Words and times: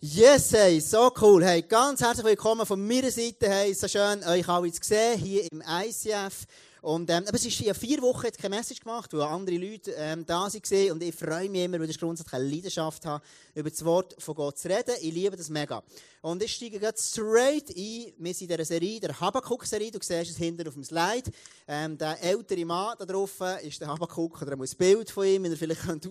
Yes, 0.00 0.52
hey, 0.52 0.78
so 0.78 1.12
cool. 1.20 1.42
Hey, 1.42 1.62
ganz 1.62 2.00
herzlich 2.00 2.24
willkommen 2.24 2.64
von 2.64 2.86
meiner 2.86 3.10
Seite. 3.10 3.48
Hey, 3.48 3.74
so 3.74 3.88
schön, 3.88 4.22
euch 4.22 4.48
alle 4.48 4.70
zu 4.70 4.80
sehen 4.80 5.18
hier 5.18 5.50
im 5.50 5.60
ICF. 5.60 6.44
Und, 6.82 7.10
ähm, 7.10 7.24
aber 7.26 7.36
es 7.36 7.44
ist 7.44 7.58
ja 7.60 7.74
vier 7.74 8.00
Wochen 8.02 8.28
keine 8.30 8.56
Message 8.56 8.80
gemacht, 8.80 9.12
wo 9.12 9.20
andere 9.22 9.56
Leute 9.56 9.92
ähm, 9.96 10.24
da 10.24 10.42
waren. 10.42 10.92
Und 10.92 11.02
ich 11.02 11.14
freue 11.14 11.48
mich 11.48 11.64
immer, 11.64 11.80
weil 11.80 11.90
ich 11.90 11.98
grundsätzlich 11.98 12.34
eine 12.34 12.48
Leidenschaft 12.48 13.04
habe, 13.04 13.24
über 13.54 13.70
das 13.70 13.84
Wort 13.84 14.14
von 14.22 14.34
Gott 14.34 14.58
zu 14.58 14.68
reden. 14.68 14.94
Ich 15.00 15.12
liebe 15.12 15.36
das 15.36 15.48
mega. 15.48 15.82
Und 16.20 16.42
ich 16.42 16.54
steige 16.54 16.78
jetzt 16.78 17.12
straight 17.12 17.70
ein. 17.70 18.12
Wir 18.16 18.34
sind 18.34 18.50
in 18.50 18.56
dieser 18.56 18.64
Serie, 18.64 19.00
der 19.00 19.18
Habakkuk-Serie. 19.18 19.90
Du 19.90 19.98
siehst 20.00 20.30
es 20.30 20.36
hinten 20.36 20.66
auf 20.68 20.74
dem 20.74 20.84
Slide. 20.84 21.30
Ähm, 21.66 21.98
der 21.98 22.22
ältere 22.22 22.64
Mann 22.64 22.94
da 22.98 23.04
drauf 23.04 23.32
ist 23.62 23.80
der 23.80 23.88
Habakkuk, 23.88 24.42
oder 24.42 24.52
ein 24.52 24.68
Bild 24.78 25.10
von 25.10 25.26
ihm, 25.26 25.44
wie 25.44 25.48
er 25.48 25.56
vielleicht 25.56 25.80
könnte. 25.86 26.08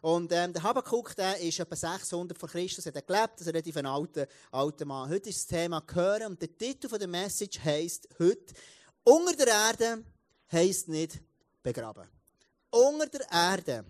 Und 0.00 0.30
ähm, 0.32 0.52
der 0.52 0.62
Habakkuk, 0.62 1.16
der 1.16 1.40
ist 1.40 1.58
etwa 1.58 1.74
600 1.74 2.38
vor 2.38 2.48
Christus, 2.48 2.86
hat 2.86 2.94
er 2.94 3.02
gelebt, 3.02 3.34
also 3.38 3.50
relativ 3.50 3.76
ein 3.76 3.86
alter, 3.86 4.26
alter 4.52 4.84
Mann. 4.84 5.10
Heute 5.10 5.28
ist 5.28 5.38
das 5.38 5.46
Thema 5.46 5.82
Hören 5.92 6.28
und 6.28 6.40
der 6.40 6.56
Titel 6.56 6.88
der 6.96 7.08
Message 7.08 7.58
heisst 7.64 8.08
heute 8.18 8.54
«Unter 9.08 9.32
der 9.36 9.46
Erde 9.46 10.04
heisst 10.52 10.88
nicht 10.88 11.18
begraben». 11.62 12.06
Unter 12.68 13.06
der 13.06 13.26
Erde 13.32 13.86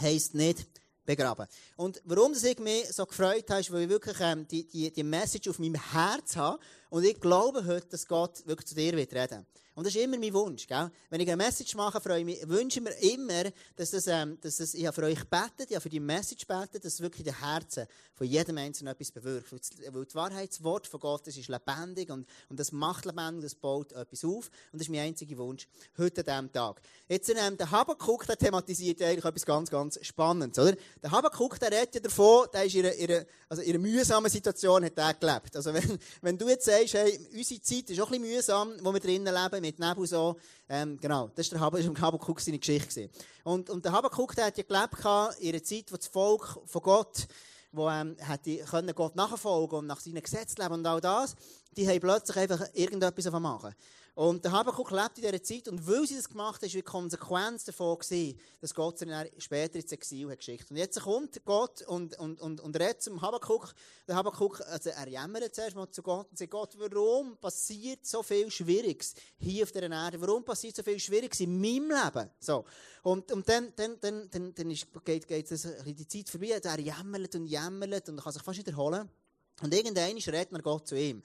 heisst 0.00 0.36
nicht 0.36 0.68
begraben. 1.04 1.48
Und 1.74 2.00
warum 2.04 2.32
ich 2.32 2.58
mich 2.60 2.86
so 2.92 3.04
gefreut 3.04 3.50
habe, 3.50 3.60
ist, 3.60 3.72
weil 3.72 3.82
ich 3.82 3.88
wirklich 3.88 4.16
die, 4.46 4.68
die, 4.68 4.92
die 4.92 5.02
Message 5.02 5.48
auf 5.48 5.58
meinem 5.58 5.74
Herz 5.74 6.36
habe 6.36 6.60
und 6.92 7.04
ich 7.04 7.18
glaube 7.20 7.64
heute, 7.64 7.88
dass 7.88 8.06
Gott 8.06 8.46
wirklich 8.46 8.66
zu 8.66 8.74
dir 8.74 8.94
wird 8.94 9.14
reden 9.14 9.46
und 9.74 9.86
das 9.86 9.94
ist 9.94 10.02
immer 10.02 10.18
mein 10.18 10.34
Wunsch. 10.34 10.66
Gell? 10.66 10.90
Wenn 11.08 11.20
ich 11.20 11.28
eine 11.28 11.42
Message 11.42 11.74
mache, 11.74 11.98
freue 11.98 12.18
ich 12.18 12.24
mich, 12.26 12.46
wünsche 12.46 12.78
ich 12.78 12.84
mir 12.84 13.14
immer, 13.14 13.50
dass 13.76 13.92
das, 13.92 14.06
ähm, 14.06 14.38
dass 14.42 14.58
das, 14.58 14.74
ich 14.74 14.84
habe 14.84 14.94
für 14.94 15.06
euch 15.06 15.24
betet, 15.24 15.70
ich 15.70 15.74
habe 15.74 15.80
für 15.80 15.88
die 15.88 16.00
Message 16.00 16.46
betet, 16.46 16.84
dass 16.84 17.00
wirklich 17.00 17.20
in 17.20 17.32
den 17.32 17.40
Herzen 17.40 17.86
von 18.14 18.26
jedem 18.26 18.58
Einzelnen 18.58 18.92
etwas 18.92 19.10
bewirkt. 19.10 19.50
Weil 19.50 20.04
das 20.04 20.14
Wahrheitswort 20.14 20.86
von 20.86 21.00
Gott 21.00 21.26
das 21.26 21.38
ist 21.38 21.48
lebendig 21.48 22.10
und, 22.10 22.28
und 22.50 22.60
das 22.60 22.70
macht 22.70 23.06
lebendig, 23.06 23.44
das 23.44 23.54
baut 23.54 23.92
etwas 23.92 24.24
auf. 24.24 24.50
Und 24.72 24.74
das 24.74 24.82
ist 24.82 24.90
mein 24.90 25.00
einziger 25.00 25.38
Wunsch 25.38 25.66
heute 25.96 26.20
an 26.20 26.48
diesem 26.48 26.52
Tag. 26.52 26.82
Jetzt, 27.08 27.30
ähm, 27.30 27.56
der 27.56 27.70
Habakkuk, 27.70 28.26
der 28.26 28.36
thematisiert 28.36 29.00
eigentlich 29.00 29.24
etwas 29.24 29.46
ganz, 29.46 29.70
ganz 29.70 29.98
Spannendes. 30.02 30.58
Oder? 30.58 30.76
Der 31.02 31.10
Habakkuk, 31.10 31.58
der 31.58 31.72
redet 31.72 31.94
ja 31.94 32.00
davon, 32.02 32.46
der 32.52 32.64
ist 32.64 32.74
in 32.74 32.84
einer, 32.84 32.94
in 32.94 33.10
einer, 33.10 33.26
also 33.48 33.62
in 33.62 33.70
einer 33.70 33.78
mühsamen 33.78 34.30
Situation 34.30 34.84
hat 34.84 34.98
er 34.98 35.14
gelebt. 35.14 35.56
Also 35.56 35.72
wenn, 35.72 35.98
wenn 36.20 36.36
du 36.36 36.46
jetzt 36.50 36.66
sagst, 36.66 36.81
hey, 36.90 37.18
unsere 37.34 37.60
Zeit 37.60 37.90
ist 37.90 38.00
auch 38.00 38.10
ein 38.10 38.20
bisschen 38.20 38.36
mühsam, 38.36 38.72
wo 38.80 38.92
wir 38.92 39.00
drinnen 39.00 39.34
leben, 39.34 39.60
mit 39.60 39.78
Nebel 39.78 40.06
so. 40.06 40.36
Ähm, 40.68 40.98
genau, 41.00 41.30
das 41.34 41.52
war 41.52 41.70
der 41.72 41.82
Hab 41.82 42.00
Habakkuk 42.00 42.40
seine 42.40 42.58
Geschichte. 42.58 43.10
Und, 43.44 43.70
und 43.70 43.84
der 43.84 43.92
Habakkuk, 43.92 44.34
der 44.34 44.46
hat 44.46 44.58
ja 44.58 44.64
gelebt 44.64 45.38
in 45.40 45.48
einer 45.50 45.62
Zeit, 45.62 45.92
wo 45.92 45.96
das 45.96 46.06
Volk 46.06 46.58
von 46.66 46.82
Gott, 46.82 47.26
wo 47.72 47.88
ähm, 47.88 48.16
hätte 48.18 48.58
können 48.64 48.94
Gott 48.94 49.16
nachfolgen 49.16 49.78
und 49.78 49.86
nach 49.86 50.00
seinen 50.00 50.22
Gesetzen 50.22 50.60
leben 50.60 50.74
und 50.74 50.86
all 50.86 51.00
das, 51.00 51.36
die 51.76 51.88
haben 51.88 52.00
plötzlich 52.00 52.36
einfach 52.36 52.66
irgendetwas 52.74 53.30
machen. 53.30 53.74
Und 54.14 54.44
der 54.44 54.52
Habakkuk 54.52 54.90
lebt 54.90 55.16
in 55.16 55.24
dieser 55.24 55.42
Zeit 55.42 55.68
und 55.68 55.86
weil 55.86 56.06
sie 56.06 56.16
das 56.16 56.28
gemacht 56.28 56.60
haben, 56.60 56.68
war 56.68 56.68
die 56.68 56.82
Konsequenz 56.82 57.64
davon, 57.64 57.98
gewesen, 57.98 58.38
dass 58.60 58.74
Gott 58.74 58.98
sie 58.98 59.06
dann 59.06 59.26
später 59.38 59.76
ins 59.76 59.90
Exil 59.90 60.30
hat 60.30 60.38
geschickt. 60.38 60.70
Und 60.70 60.76
jetzt 60.76 61.00
kommt 61.00 61.42
Gott 61.46 61.80
und, 61.82 62.18
und, 62.18 62.38
und, 62.38 62.60
und 62.60 62.78
redet 62.78 63.00
zum 63.00 63.22
Habakkuk. 63.22 63.72
Der 64.06 64.16
Habakkuk, 64.16 64.60
also 64.68 64.90
er 64.90 65.08
jammert 65.08 65.54
zuerst 65.54 65.76
mal 65.76 65.90
zu 65.90 66.02
Gott 66.02 66.28
und 66.28 66.36
sagt, 66.36 66.50
Gott, 66.50 66.76
warum 66.76 67.38
passiert 67.38 68.04
so 68.04 68.22
viel 68.22 68.50
Schwieriges 68.50 69.14
hier 69.38 69.62
auf 69.62 69.72
dieser 69.72 69.90
Erde? 69.90 70.20
Warum 70.20 70.44
passiert 70.44 70.76
so 70.76 70.82
viel 70.82 71.00
Schwieriges 71.00 71.40
in 71.40 71.58
meinem 71.58 71.90
Leben? 71.90 72.30
So. 72.38 72.66
Und, 73.02 73.32
und 73.32 73.48
dann, 73.48 73.72
dann, 73.74 73.96
dann, 73.98 74.28
dann, 74.30 74.54
dann 74.54 74.70
ist, 74.70 74.88
geht, 75.06 75.26
geht 75.26 75.50
das 75.50 75.66
die 75.86 76.06
Zeit 76.06 76.28
vorbei. 76.28 76.60
Er 76.62 76.80
jammert 76.80 77.34
und 77.34 77.46
jammert 77.46 78.10
und 78.10 78.22
kann 78.22 78.32
sich 78.32 78.42
fast 78.42 78.58
nicht 78.58 78.68
erholen. 78.68 79.08
Und 79.62 79.72
irgendwann 79.72 80.16
redet 80.16 80.52
man 80.52 80.60
Gott 80.60 80.88
zu 80.88 80.96
ihm. 80.96 81.22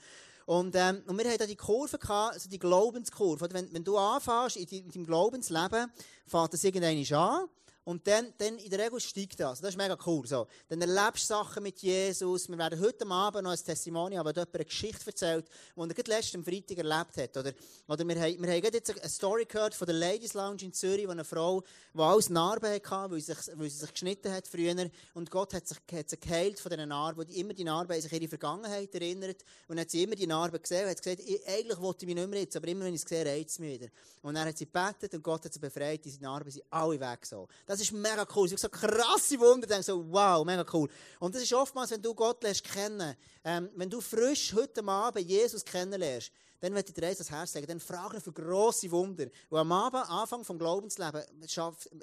Und, 0.47 0.77
ähm, 0.77 1.03
und 1.07 1.17
wir 1.17 1.25
hatten 1.25 1.39
da 1.39 1.45
die 1.45 1.57
Kurve 1.57 1.97
gehabt, 1.97 2.35
also 2.35 2.49
die 2.49 2.57
Glaubenskurve. 2.57 3.49
Wenn, 3.51 3.71
wenn 3.73 3.83
du 3.83 3.97
anfängst 3.97 4.55
in, 4.55 4.89
deinem 4.89 5.05
Glaubensleben, 5.05 5.91
fängt 6.25 6.53
das 6.53 6.63
irgendwann 6.63 7.19
an. 7.19 7.49
Und 7.87 8.05
dann, 8.05 8.33
dann 8.37 8.57
in 8.57 8.69
der 8.69 8.79
Regel 8.79 8.99
steigt 8.99 9.39
das. 9.39 9.61
Das 9.61 9.69
ist 9.69 9.77
mega 9.77 9.97
cool. 10.05 10.27
So. 10.27 10.45
Dann 10.67 10.81
erlebst 10.81 11.23
du 11.23 11.27
Sachen 11.27 11.63
mit 11.63 11.79
Jesus. 11.79 12.49
Wir 12.49 12.57
werden 12.57 12.81
heute 12.81 13.07
Abend 13.07 13.43
noch 13.43 13.51
ein 13.51 13.57
Testimonial, 13.57 14.19
aber 14.19 14.31
jemand 14.31 14.55
eine 14.55 14.65
Geschichte 14.65 15.07
erzählt, 15.07 15.47
die 15.73 15.79
er 15.79 15.87
gerade 15.87 16.11
letzten 16.11 16.43
Freitag 16.43 16.79
erlebt 16.79 17.15
hat. 17.15 17.37
Oder, 17.37 17.53
oder 17.87 18.05
wir 18.05 18.19
haben, 18.19 18.43
wir 18.43 18.51
haben 18.51 18.73
jetzt 18.73 18.89
eine 18.89 19.09
Story 19.09 19.45
gehört 19.45 19.73
von 19.73 19.87
der 19.87 19.95
Ladies 19.95 20.33
Lounge 20.33 20.63
in 20.63 20.73
Zürich, 20.73 21.07
wo 21.07 21.11
eine 21.11 21.23
Frau, 21.23 21.63
die 21.93 21.99
alles 22.01 22.29
Narben 22.29 22.69
hatte, 22.73 23.09
weil 23.09 23.21
sie 23.21 23.33
sich, 23.33 23.57
weil 23.57 23.69
sie 23.69 23.77
sich 23.77 23.93
geschnitten 23.93 24.33
hat 24.33 24.49
früher. 24.49 24.89
Und 25.13 25.31
Gott 25.31 25.53
hat 25.53 25.65
sich, 25.65 25.77
hat 25.93 26.09
sie 26.09 26.19
geheilt 26.19 26.59
von 26.59 26.69
diesen 26.69 26.89
Narben, 26.89 27.25
die 27.25 27.39
immer 27.39 27.53
die 27.53 27.63
Narben 27.63 28.01
sich 28.01 28.11
ihre 28.11 28.27
Vergangenheit 28.27 28.93
erinnert. 28.95 29.45
Und 29.69 29.79
hat 29.79 29.89
sie 29.89 30.03
immer 30.03 30.15
die 30.15 30.27
Narben 30.27 30.61
gesehen 30.61 30.83
und 30.83 30.89
hat 30.89 31.01
gesagt, 31.01 31.21
ich, 31.25 31.47
eigentlich 31.47 31.79
wollte 31.79 32.03
ich 32.03 32.07
mich 32.07 32.15
nicht 32.15 32.29
mehr 32.29 32.41
jetzt, 32.41 32.57
aber 32.57 32.67
immer 32.67 32.83
wenn 32.83 32.95
ich 32.95 33.01
es 33.01 33.07
sehe, 33.07 33.25
reizt 33.25 33.51
es 33.51 33.59
mich 33.59 33.79
wieder. 33.79 33.89
Und 34.23 34.33
dann 34.33 34.45
hat 34.45 34.57
sie 34.57 34.65
gebetet 34.65 35.13
und 35.13 35.23
Gott 35.23 35.45
hat 35.45 35.53
sie 35.53 35.59
befreit, 35.59 36.03
diese 36.03 36.21
Narben 36.21 36.51
sind 36.51 36.65
alle 36.69 36.99
weg 36.99 37.25
so. 37.25 37.47
Das 37.65 37.76
das 37.77 37.87
ist 37.87 37.93
mega 37.93 38.25
cool. 38.35 38.51
Ich 38.51 38.59
so 38.59 38.69
krasse 38.69 39.39
Wunder, 39.39 39.67
denke 39.67 39.83
so, 39.83 40.03
wow, 40.11 40.45
mega 40.45 40.65
cool. 40.73 40.89
Und 41.19 41.35
das 41.35 41.43
ist 41.43 41.53
oftmals, 41.53 41.91
wenn 41.91 42.01
du 42.01 42.13
Gott 42.13 42.43
lernst 42.43 42.63
kennen, 42.63 43.15
ähm, 43.43 43.69
wenn 43.75 43.89
du 43.89 44.01
frisch 44.01 44.53
heute 44.53 44.83
Abend 44.85 45.27
Jesus 45.27 45.63
kennenlernst, 45.63 46.31
dann 46.59 46.73
wird 46.73 46.95
dir 46.95 47.01
das 47.01 47.29
Herz 47.29 47.53
sagen, 47.53 47.67
dann 47.67 47.79
frag 47.79 48.13
ihn 48.13 48.21
für 48.21 48.31
grosse 48.31 48.89
Wunder. 48.89 49.27
Und 49.49 49.59
am 49.59 49.71
Abend, 49.71 50.09
Anfang 50.09 50.43
vom 50.43 50.57
Glaubensleben, 50.57 51.21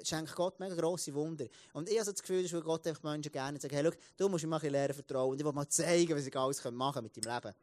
schenkt 0.03 0.33
Gott 0.35 0.59
mega 0.59 0.75
grosse 0.75 1.13
Wunder. 1.13 1.45
Und 1.73 1.89
ich 1.89 1.99
habe 1.99 2.11
das 2.11 2.21
Gefühl, 2.21 2.43
dass 2.47 2.63
Gott 2.63 2.87
einfach 2.87 3.03
Menschen 3.03 3.31
gerne 3.31 3.59
sagt, 3.59 3.73
hey, 3.73 3.83
schau, 3.83 3.97
du 4.17 4.29
musst 4.29 4.45
mir 4.45 4.49
mal 4.49 4.61
lernen 4.65 4.93
vertrauen. 4.93 5.31
Und 5.31 5.39
ich 5.39 5.45
will 5.45 5.51
mal 5.51 5.67
zeigen, 5.67 6.15
was 6.15 6.25
ich 6.25 6.35
alles 6.35 6.63
machen 6.71 6.93
kann 6.93 7.03
mit 7.03 7.17
deinem 7.17 7.35
Leben. 7.35 7.55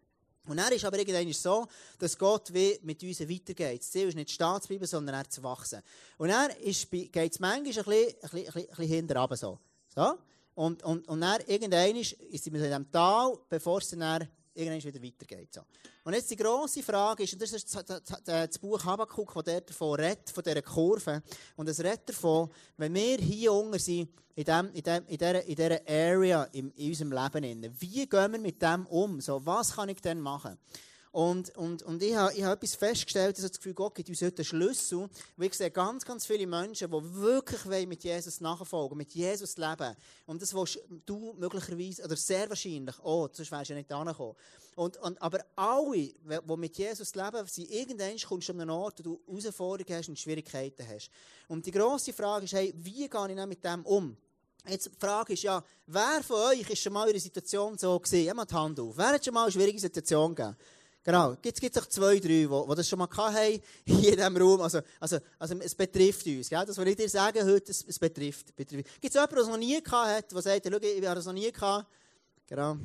Und 0.46 0.58
er 0.58 0.72
ist 0.72 0.84
aber 0.84 0.98
irgendwann 0.98 1.32
so, 1.32 1.66
dass 1.98 2.18
Gott 2.18 2.52
wie 2.52 2.78
mit 2.82 3.02
uns 3.02 3.20
weitergeht. 3.20 3.80
Das 3.80 3.90
Ziel 3.90 4.08
ist 4.08 4.16
nicht 4.16 4.30
stehen 4.30 4.60
zu 4.60 4.68
bleiben, 4.68 4.86
sondern 4.86 5.14
er 5.14 5.30
zu 5.30 5.42
wachsen. 5.42 5.82
Und 6.18 6.30
er 6.30 6.48
geht 6.48 7.32
es 7.32 7.38
manchmal 7.38 7.54
ein 7.54 7.62
bisschen, 7.64 7.84
ein 7.86 8.12
bisschen, 8.20 8.46
ein 8.48 8.66
bisschen 8.66 8.86
hinterher 8.86 9.36
so. 9.36 9.58
so. 9.94 10.18
Und, 10.54 10.82
und, 10.82 11.08
und 11.08 11.20
dann 11.20 11.40
irgendwann 11.46 11.96
ist 11.96 12.16
sie 12.18 12.50
in 12.50 12.54
diesem 12.54 12.90
Tal, 12.90 13.38
bevor 13.48 13.78
es 13.78 13.90
dann 13.90 14.28
irgendwann 14.54 14.82
wieder 14.82 15.02
weitergeht. 15.02 15.60
Und 16.04 16.14
jetzt 16.14 16.30
die 16.30 16.36
grosse 16.36 16.82
Frage 16.82 17.22
ist, 17.22 17.32
und 17.32 17.42
das 17.42 17.52
ist 17.52 17.84
das, 18.24 18.58
Buch 18.58 18.84
Habakkuk, 18.84 19.32
das 19.34 19.44
dort 19.44 19.70
davon 19.70 20.00
redet, 20.00 20.30
von 20.30 20.42
dieser 20.42 20.62
Kurve. 20.62 21.22
Und 21.56 21.68
es 21.68 21.80
redet 21.80 22.08
davon, 22.08 22.50
wenn 22.76 22.94
wir 22.94 23.18
hier 23.18 23.52
unten 23.52 23.78
sind, 23.78 24.10
in, 24.34 24.44
dem, 24.44 24.70
in, 24.72 24.82
dem, 24.82 25.06
in, 25.06 25.18
dieser, 25.18 25.44
in 25.44 25.54
dieser 25.54 25.80
Area 25.86 26.44
in, 26.52 26.70
in 26.72 26.88
unserem 26.88 27.12
Leben, 27.12 27.74
wie 27.78 28.06
gehen 28.06 28.32
wir 28.32 28.38
mit 28.38 28.62
dem 28.62 28.86
um? 28.86 29.20
So, 29.20 29.44
was 29.44 29.74
kann 29.74 29.88
ich 29.90 30.00
denn 30.00 30.20
machen? 30.20 30.58
Und, 31.12 31.54
und, 31.58 31.82
und 31.82 32.02
ich 32.02 32.14
habe 32.16 32.32
ich 32.34 32.42
hab 32.42 32.54
etwas 32.54 32.74
festgestellt, 32.74 33.36
dass 33.36 33.44
das 33.44 33.58
Gefühl, 33.58 33.74
Gott 33.74 33.94
gibt 33.94 34.08
uns 34.08 34.22
heute 34.22 34.38
einen 34.38 34.44
Schlüssel. 34.46 35.10
Weil 35.36 35.48
ich 35.48 35.54
sehe 35.54 35.70
ganz, 35.70 36.06
ganz 36.06 36.24
viele 36.24 36.46
Menschen, 36.46 36.90
die 36.90 37.14
wirklich 37.14 37.86
mit 37.86 38.02
Jesus 38.02 38.40
nachfolgen, 38.40 38.96
mit 38.96 39.12
Jesus 39.12 39.58
leben. 39.58 39.94
Und 40.24 40.40
das 40.40 40.54
willst 40.54 40.80
du 41.04 41.34
möglicherweise, 41.34 42.02
oder 42.02 42.16
sehr 42.16 42.48
wahrscheinlich 42.48 42.98
auch, 43.00 43.28
sonst 43.30 43.52
wärst 43.52 43.68
du 43.68 43.74
ja 43.74 43.78
nicht 43.80 43.92
angekommen. 43.92 44.34
Und, 44.74 44.96
und, 44.96 45.20
aber 45.20 45.44
alle, 45.54 45.96
die 45.98 46.56
mit 46.56 46.78
Jesus 46.78 47.14
leben, 47.14 47.46
sind 47.46 47.70
irgendwann 47.70 48.16
kommst 48.16 48.48
du 48.48 48.54
an 48.54 48.62
einen 48.62 48.70
Ort, 48.70 49.00
wo 49.00 49.02
du 49.02 49.20
Herausforderungen 49.26 49.98
hast 49.98 50.08
und 50.08 50.18
Schwierigkeiten 50.18 50.88
hast. 50.88 51.10
Und 51.46 51.66
die 51.66 51.72
grosse 51.72 52.14
Frage 52.14 52.46
ist, 52.46 52.54
hey, 52.54 52.72
wie 52.78 53.06
gehe 53.06 53.30
ich 53.30 53.46
mit 53.46 53.62
dem 53.62 53.84
um? 53.84 54.16
Jetzt 54.66 54.86
die 54.86 54.98
Frage 54.98 55.34
ist 55.34 55.42
ja, 55.42 55.62
wer 55.86 56.22
von 56.22 56.36
euch 56.36 56.70
ist 56.70 56.78
schon 56.78 56.92
mal 56.94 57.04
in 57.08 57.10
einer 57.10 57.20
Situation 57.20 57.76
so 57.76 57.98
gewesen? 57.98 58.24
Ja, 58.24 58.44
die 58.44 58.54
Hand 58.54 58.80
auf. 58.80 58.96
Wer 58.96 59.08
hat 59.08 59.24
schon 59.24 59.34
mal 59.34 59.42
eine 59.42 59.52
schwierige 59.52 59.78
Situation 59.78 60.34
gegeben? 60.34 60.56
Genau. 61.04 61.36
Gibt 61.42 61.62
es 61.62 61.82
auch 61.82 61.86
zwei, 61.86 62.20
drei, 62.20 62.46
die, 62.46 62.48
das 62.76 62.88
schon 62.88 62.98
mal 62.98 63.08
haben, 63.10 63.34
hier 63.84 64.12
in 64.12 64.16
diesem 64.16 64.36
Raum. 64.36 64.60
Also, 64.60 64.80
also, 65.00 65.18
also, 65.38 65.58
es 65.58 65.74
betrifft 65.74 66.26
uns. 66.26 66.48
Gell? 66.48 66.64
Das, 66.64 66.78
was 66.78 66.86
ich 66.86 66.96
dir 66.96 67.08
sage 67.08 67.44
heute, 67.44 67.72
es, 67.72 67.84
es 67.86 67.98
betrifft. 67.98 68.54
betrifft. 68.54 69.00
Gibt 69.00 69.14
es 69.14 69.14
jemanden, 69.14 69.34
der 69.34 69.42
es 69.42 69.48
noch 69.48 69.56
nie 69.56 69.82
gehabt 69.82 70.08
hat, 70.08 70.32
der 70.32 70.42
sagt, 70.42 70.68
schau, 70.70 70.78
ich 70.78 71.04
habe 71.04 71.14
das 71.16 71.26
noch 71.26 71.32
nie 71.32 71.50
gehabt? 71.50 71.86
Genau. 72.46 72.76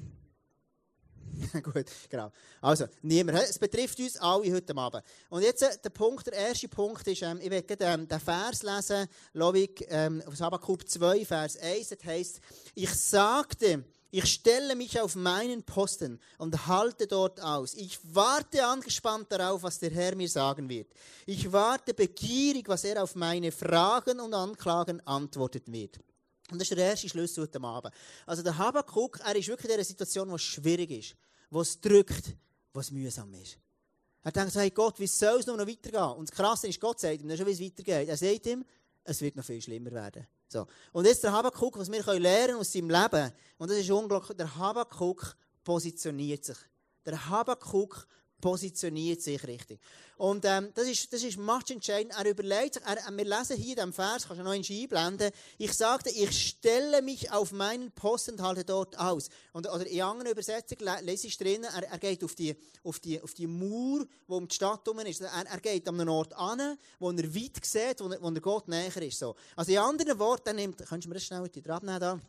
Gut, 1.62 1.86
genau. 2.09 2.31
Also, 2.62 2.88
niemand. 3.03 3.39
Es 3.39 3.59
betrifft 3.59 4.00
uns 4.00 4.18
alle 4.18 4.51
heute 4.51 4.75
Abend. 4.75 5.03
Und 5.30 5.44
jetzt 5.44 5.62
äh, 5.62 5.77
der 5.83 5.89
Punkt, 5.91 6.25
der 6.25 6.33
erste 6.33 6.68
Punkt 6.68 7.06
ist, 7.07 7.21
ähm, 7.21 7.39
ich 7.41 7.51
werde 7.51 7.77
ähm, 7.81 8.07
den 8.07 8.19
Vers 8.19 8.63
lesen, 8.63 9.07
Lovik, 9.33 9.86
ähm, 9.89 10.24
aus 10.25 10.41
Habakkuk 10.41 10.89
2, 10.89 11.25
Vers 11.25 11.57
1, 11.57 11.89
das 11.89 12.03
heisst, 12.03 12.41
ich 12.74 12.94
sagte, 12.94 13.83
ich 14.17 14.33
stelle 14.33 14.75
mich 14.75 14.99
auf 14.99 15.15
meinen 15.15 15.61
Posten 15.61 16.19
und 16.39 16.65
halte 16.65 17.05
dort 17.05 17.39
aus. 17.39 17.75
Ich 17.75 17.99
warte 18.01 18.65
angespannt 18.65 19.31
darauf, 19.31 19.61
was 19.61 19.77
der 19.77 19.91
Herr 19.91 20.15
mir 20.15 20.27
sagen 20.27 20.67
wird. 20.69 20.91
Ich 21.27 21.51
warte 21.51 21.93
begierig, 21.93 22.67
was 22.67 22.83
er 22.83 23.03
auf 23.03 23.13
meine 23.13 23.51
Fragen 23.51 24.19
und 24.19 24.33
Anklagen 24.33 25.05
antwortet 25.05 25.71
wird. 25.71 25.99
Und 26.49 26.59
das 26.59 26.67
ist 26.67 26.75
der 26.75 26.87
erste 26.87 27.07
Schlüssel 27.07 27.43
heute 27.43 27.61
Abend. 27.61 27.93
Also 28.25 28.41
der 28.41 28.57
Habakkuk, 28.57 29.19
er 29.19 29.35
ist 29.35 29.49
wirklich 29.49 29.69
in 29.69 29.75
einer 29.75 29.83
Situation, 29.83 30.33
es 30.33 30.41
schwierig 30.41 30.89
ist, 30.89 31.15
wo 31.51 31.61
es 31.61 31.79
drückt, 31.79 32.35
wo 32.73 32.79
es 32.79 32.89
mühsam 32.89 33.31
ist. 33.35 33.59
Er 34.23 34.31
denkt 34.31 34.55
hey 34.55 34.71
Gott, 34.71 34.99
wie 34.99 35.05
soll 35.05 35.41
es 35.41 35.45
noch 35.45 35.59
weitergehen? 35.59 36.17
Und 36.17 36.31
das 36.31 36.35
Krasse 36.35 36.67
ist, 36.69 36.79
Gott 36.79 36.99
sagt 36.99 37.21
ihm 37.21 37.37
schon, 37.37 37.45
wie 37.45 37.51
es 37.51 37.61
weitergeht. 37.61 38.09
Er 38.09 38.17
sagt 38.17 38.47
ihm, 38.47 38.65
es 39.03 39.21
wird 39.21 39.35
noch 39.35 39.45
viel 39.45 39.61
schlimmer 39.61 39.91
werden. 39.91 40.25
So. 40.47 40.65
Und 40.94 41.05
jetzt 41.05 41.23
der 41.23 41.31
Habakkuk, 41.31 41.77
was 41.77 41.91
wir 41.91 42.19
lernen 42.19 42.57
aus 42.57 42.71
seinem 42.71 42.89
Leben, 42.89 43.31
und 43.57 43.69
das 43.69 43.77
ist 43.77 43.89
unglaublich, 43.89 44.38
der 44.38 44.55
Habakkuk 44.55 45.35
positioniert 45.63 46.45
sich. 46.45 46.57
Der 47.05 47.29
Habakkuk 47.29 48.07
positioniert 48.42 49.22
sich 49.22 49.45
richtig. 49.48 49.80
Und 50.18 50.45
ähm, 50.45 50.72
das 50.74 50.88
ist, 50.88 51.13
das 51.13 51.24
ist 51.24 51.38
much 51.38 51.69
entscheidend. 51.69 52.13
Er 52.18 52.30
überlegt 52.30 52.75
sich, 52.75 52.84
er, 52.84 52.98
wir 53.16 53.25
lesen 53.25 53.56
hier 53.56 53.75
diesem 53.75 53.94
Vers, 53.94 54.28
kannst 54.28 54.39
du 54.39 54.44
noch 54.44 54.51
einblenden, 54.51 55.31
ich 55.57 55.74
sagte, 55.74 56.10
ich 56.10 56.48
stelle 56.50 57.01
mich 57.01 57.31
auf 57.31 57.51
meinen 57.51 57.92
Posten 57.92 58.31
und 58.31 58.42
halte 58.42 58.66
dort 58.66 58.98
aus. 58.98 59.30
Und, 59.54 59.69
oder 59.69 59.86
in 59.86 60.01
anderen 60.01 60.31
Übersetzungen 60.31 61.06
lese 61.06 61.28
ich 61.28 61.38
drinnen, 61.38 61.66
er, 61.66 61.84
er 61.84 62.00
geht 62.00 62.24
auf 62.24 62.34
die, 62.34 62.56
auf, 62.84 63.00
die, 63.00 63.22
auf 63.22 63.34
die 63.34 63.48
Mauer, 63.48 64.06
wo 64.28 64.38
um 64.38 64.48
die 64.48 64.56
Stadt 64.56 64.81
herum 64.86 65.00
ist. 65.01 65.22
Er, 65.22 65.31
er 65.31 65.60
geht 65.60 65.88
an 65.88 66.00
einen 66.00 66.10
Ort 66.10 66.34
an, 66.34 66.78
wo 67.00 67.12
er 67.12 67.36
weit 67.36 67.63
sieht, 67.63 68.00
wo, 68.00 68.10
er, 68.10 68.22
wo 68.22 68.30
er 68.30 68.42
Gott 68.42 68.68
näher 68.68 68.95
ist. 68.98 69.19
So. 69.19 69.36
Also 69.56 69.72
in 69.72 69.78
anderen 69.78 70.18
Worten, 70.18 70.48
er 70.50 70.54
nimmt, 70.54 70.84
kannst 70.86 71.06
du 71.06 71.10
mir 71.10 71.16
das 71.16 71.25
schnell 71.25 71.48
die 71.50 71.69
abnehmen 71.69 72.00
da? 72.00 72.19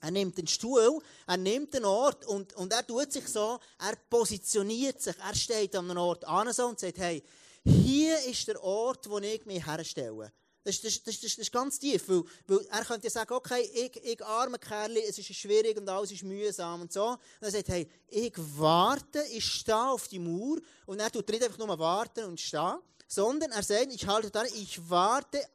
Er 0.00 0.10
nimmt 0.10 0.36
den 0.36 0.46
Stuhl, 0.46 1.00
er 1.26 1.36
nimmt 1.36 1.72
den 1.72 1.84
Ort 1.84 2.26
und, 2.26 2.54
und 2.54 2.72
er 2.72 2.86
tut 2.86 3.12
sich 3.12 3.26
so, 3.26 3.58
er 3.78 3.96
positioniert 4.10 5.00
sich, 5.00 5.16
er 5.18 5.34
steht 5.34 5.74
an 5.76 5.90
einem 5.90 5.98
Ort 5.98 6.24
an 6.26 6.48
und 6.48 6.78
sagt, 6.78 6.98
hey, 6.98 7.22
hier 7.64 8.18
ist 8.26 8.46
der 8.46 8.62
Ort, 8.62 9.08
wo 9.08 9.18
ich 9.18 9.46
mich 9.46 9.64
herstelle. 9.64 10.30
Das, 10.64 10.80
das, 10.80 11.02
das, 11.02 11.20
das, 11.20 11.34
ist 11.34 11.52
ganz 11.52 11.78
tief, 11.78 12.08
weil, 12.08 12.22
weil 12.46 12.66
er 12.70 12.84
könnte 12.84 13.10
sagen, 13.10 13.34
okay, 13.34 13.60
ich, 13.74 14.02
ich 14.02 14.24
arme 14.24 14.58
Kerl, 14.58 14.96
es 14.96 15.18
ist 15.18 15.34
schwierig 15.34 15.76
und 15.76 15.86
alles 15.88 16.10
ist 16.10 16.22
mühsam 16.22 16.80
und 16.80 16.92
so. 16.92 17.08
Und 17.08 17.18
er 17.40 17.50
sagt, 17.50 17.68
hey, 17.68 17.86
ich 18.08 18.32
warte, 18.36 19.22
ich 19.30 19.44
stehe 19.44 19.90
auf 19.90 20.08
die 20.08 20.18
Mauer 20.18 20.56
und 20.86 21.00
er 21.00 21.10
tut 21.10 21.28
nicht 21.28 21.42
einfach 21.42 21.58
nur 21.58 21.78
warten 21.78 22.24
und 22.24 22.40
stehen, 22.40 22.78
sondern 23.06 23.52
er 23.52 23.62
sagt, 23.62 23.92
ich 23.92 24.06
halte 24.06 24.30
da, 24.30 24.42
ich 24.44 24.80
warte 24.88 25.46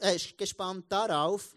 äh, 0.00 0.18
gespannt 0.38 0.86
darauf, 0.88 1.54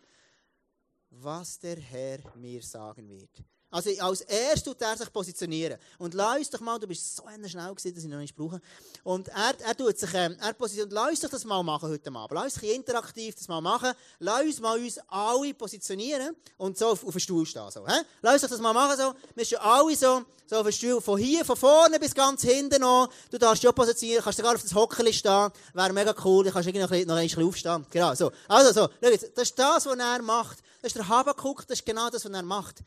was 1.12 1.60
der 1.60 1.78
Herr 1.78 2.20
mir 2.36 2.64
sagen 2.64 3.08
wird. 3.10 3.44
Also 3.74 3.90
als 4.02 4.22
erstes 4.22 4.64
tut 4.64 4.82
er 4.82 4.98
sich 4.98 5.12
positionieren. 5.14 5.78
Und 5.98 6.14
lass 6.14 6.40
uns 6.40 6.50
doch 6.50 6.60
mal, 6.60 6.78
du 6.78 6.88
bist 6.88 7.16
so 7.16 7.24
schnell 7.24 7.70
gewesen, 7.74 7.96
dass 7.96 8.04
ich 8.04 8.10
noch 8.10 8.18
nicht 8.18 8.36
brauche. 8.36 8.60
Und 9.04 9.30
er, 9.30 9.54
er 9.66 9.78
tut 9.78 9.98
sich, 9.98 10.14
ähm, 10.14 10.36
er 10.42 10.54
positioniert, 10.54 10.92
lass 10.92 11.10
uns 11.12 11.20
doch 11.22 11.30
das 11.30 11.46
mal 11.46 11.64
machen 11.64 11.90
heute 11.90 12.12
Abend. 12.14 12.32
Lass 12.32 12.56
uns 12.56 12.64
interaktiv 12.64 13.34
das 13.34 13.48
mal 13.48 13.62
machen. 13.62 13.94
Lass 14.20 14.42
uns 14.42 14.60
mal 14.60 14.78
uns 14.78 15.00
alle 15.08 15.54
positionieren 15.54 16.36
und 16.58 16.78
so 16.78 16.88
auf, 16.88 17.06
auf 17.06 17.14
den 17.14 17.22
Stuhl 17.22 17.46
stehen. 17.46 17.72
So, 17.72 17.88
he? 17.88 17.94
Lass 18.22 18.44
uns 18.44 18.52
das 18.52 18.60
mal 18.60 18.74
machen. 18.74 18.98
So. 18.98 19.14
Wir 19.36 19.46
sind 19.46 19.62
alle 19.62 19.96
so, 19.96 20.22
so 20.48 20.58
auf 20.58 20.64
den 20.64 20.74
Stuhl, 20.74 21.00
von 21.00 21.18
hier, 21.18 21.46
von 21.46 21.56
vorne 21.56 21.98
bis 21.98 22.14
ganz 22.14 22.42
hinten 22.42 22.82
noch. 22.82 23.10
Du 23.30 23.38
darfst 23.38 23.64
dich 23.64 23.70
auch 23.70 23.76
positionieren, 23.76 24.22
kannst 24.22 24.36
sogar 24.36 24.54
auf 24.54 24.62
das 24.62 24.76
Hockerli 24.76 25.14
stehen. 25.14 25.50
Wäre 25.74 25.94
mega 25.94 26.14
cool, 26.26 26.44
du 26.44 26.52
kannst 26.52 26.68
irgendwie 26.68 27.06
noch, 27.06 27.08
noch 27.08 27.22
ein 27.22 27.26
bisschen 27.26 27.48
aufstehen. 27.48 27.86
Genau, 27.90 28.14
so. 28.16 28.34
Also 28.50 28.74
so, 28.74 28.90
schau 29.02 29.10
jetzt, 29.10 29.32
das 29.34 29.44
ist 29.44 29.58
das, 29.58 29.86
was 29.86 29.98
er 29.98 30.22
macht. 30.22 30.58
Das 30.82 30.90
ist 30.90 30.98
der 30.98 31.08
Habakkuk, 31.08 31.68
das 31.68 31.80
ist 31.80 31.86
genau 31.86 32.10
das, 32.10 32.26
was 32.26 32.32
er 32.32 32.44
macht. 32.44 32.82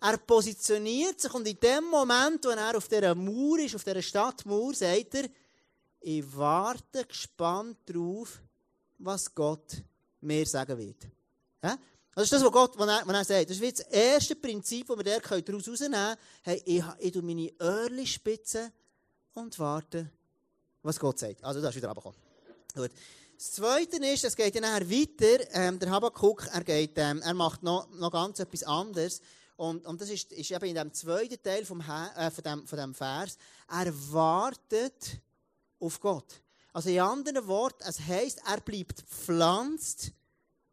Er 0.00 0.16
positioniert 0.16 1.20
sich 1.20 1.34
und 1.34 1.46
in 1.46 1.58
dem 1.60 1.84
Moment, 1.84 2.44
wo 2.44 2.50
er 2.50 2.76
auf 2.76 2.88
dieser 2.88 3.14
Mauer 3.14 3.58
ist, 3.58 3.74
auf 3.74 3.84
dieser 3.84 4.00
Stadtmauer, 4.00 4.74
sagt 4.74 5.14
er, 5.14 5.28
ich 6.00 6.24
warte 6.36 7.04
gespannt 7.04 7.76
darauf, 7.84 8.40
was 8.98 9.34
Gott 9.34 9.82
mir 10.20 10.46
sagen 10.46 10.78
wird. 10.78 11.06
Ja? 11.62 11.76
Das 12.14 12.24
ist 12.24 12.32
das, 12.32 12.44
was 12.44 12.52
Gott 12.52 12.78
was 12.78 12.88
er, 12.88 13.06
was 13.06 13.14
er 13.14 13.24
sagt. 13.24 13.50
Das 13.50 13.60
ist 13.60 13.80
das 13.80 13.86
erste 13.88 14.36
Prinzip, 14.36 14.86
das 14.86 14.96
wir 14.96 15.04
daraus 15.04 15.30
herausnehmen 15.30 15.92
können. 15.92 16.16
Hey, 16.42 16.62
ich, 16.64 16.84
ich 16.98 17.22
meine 17.22 17.52
Öhrchen 17.60 18.06
spitzen 18.06 18.72
und 19.34 19.58
warte, 19.58 20.10
was 20.82 20.98
Gott 20.98 21.18
sagt. 21.18 21.44
Also, 21.44 21.60
das 21.60 21.70
ist 21.70 21.76
wieder 21.76 21.88
runtergekommen. 21.88 22.20
Gut. 22.74 22.90
Das 23.40 23.52
Zweite 23.52 23.96
ist, 24.04 24.22
es 24.22 24.36
geht 24.36 24.54
dann 24.54 24.64
weiter, 24.64 25.54
ähm, 25.54 25.78
der 25.78 25.88
Habakkuk, 25.88 26.46
er, 26.52 26.62
geht, 26.62 26.92
ähm, 26.96 27.22
er 27.22 27.32
macht 27.32 27.62
noch, 27.62 27.88
noch 27.92 28.12
ganz 28.12 28.38
etwas 28.38 28.64
anderes. 28.64 29.22
Und, 29.56 29.86
und 29.86 29.98
das 29.98 30.10
ist, 30.10 30.30
ist 30.32 30.50
in 30.50 30.74
dem 30.74 30.92
zweiten 30.92 31.42
Teil 31.42 31.64
vom, 31.64 31.80
äh, 31.80 32.30
von, 32.30 32.44
dem, 32.44 32.66
von 32.66 32.78
dem 32.78 32.94
Vers. 32.94 33.38
Er 33.66 33.94
wartet 34.12 35.22
auf 35.78 35.98
Gott. 36.00 36.42
Also 36.74 36.90
in 36.90 37.00
anderen 37.00 37.46
Worten, 37.46 37.82
es 37.86 37.98
heisst, 37.98 38.42
er 38.46 38.60
bleibt 38.60 39.00
pflanzt 39.08 40.12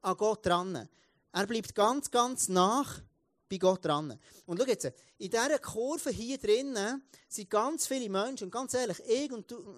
an 0.01 0.17
Gott 0.17 0.45
dran. 0.45 0.89
Er 1.31 1.47
bleibt 1.47 1.73
ganz, 1.73 2.11
ganz 2.11 2.49
nach 2.49 2.99
bei 3.47 3.59
Gott 3.59 3.85
dran. 3.85 4.19
Und 4.45 4.59
schau 4.59 4.67
jetzt, 4.67 4.91
in 5.19 5.29
dieser 5.29 5.59
Kurve 5.59 6.09
hier 6.09 6.37
drinnen 6.37 7.01
sind 7.29 7.49
ganz 7.49 7.87
viele 7.87 8.09
Menschen, 8.09 8.43
und 8.43 8.51
ganz 8.51 8.73
ehrlich, 8.73 8.99
ich 9.07 9.31
und 9.31 9.49
du, 9.49 9.77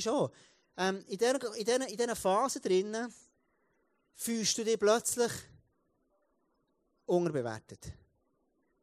schon, 0.00 0.30
ähm, 0.80 1.04
in, 1.08 1.18
dieser, 1.18 1.54
in, 1.56 1.82
in 1.82 2.16
Phase 2.16 2.58
drinnen 2.58 3.12
fühlst 4.14 4.56
du 4.56 4.64
dich 4.64 4.78
plötzlich 4.78 5.30
unterbewertet. 7.04 7.84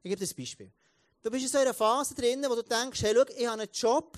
Ich 0.04 0.10
gebe 0.10 0.24
dir 0.24 0.32
ein 0.32 0.38
Beispiel. 0.38 0.72
Du 1.24 1.32
bist 1.32 1.46
in 1.46 1.50
so 1.50 1.58
einer 1.58 1.74
Phase 1.74 2.14
drin, 2.14 2.46
wo 2.48 2.54
du 2.54 2.62
denkst, 2.62 3.02
hey, 3.02 3.16
schau, 3.16 3.24
ich 3.36 3.48
habe 3.48 3.62
einen 3.62 3.72
Job, 3.72 4.16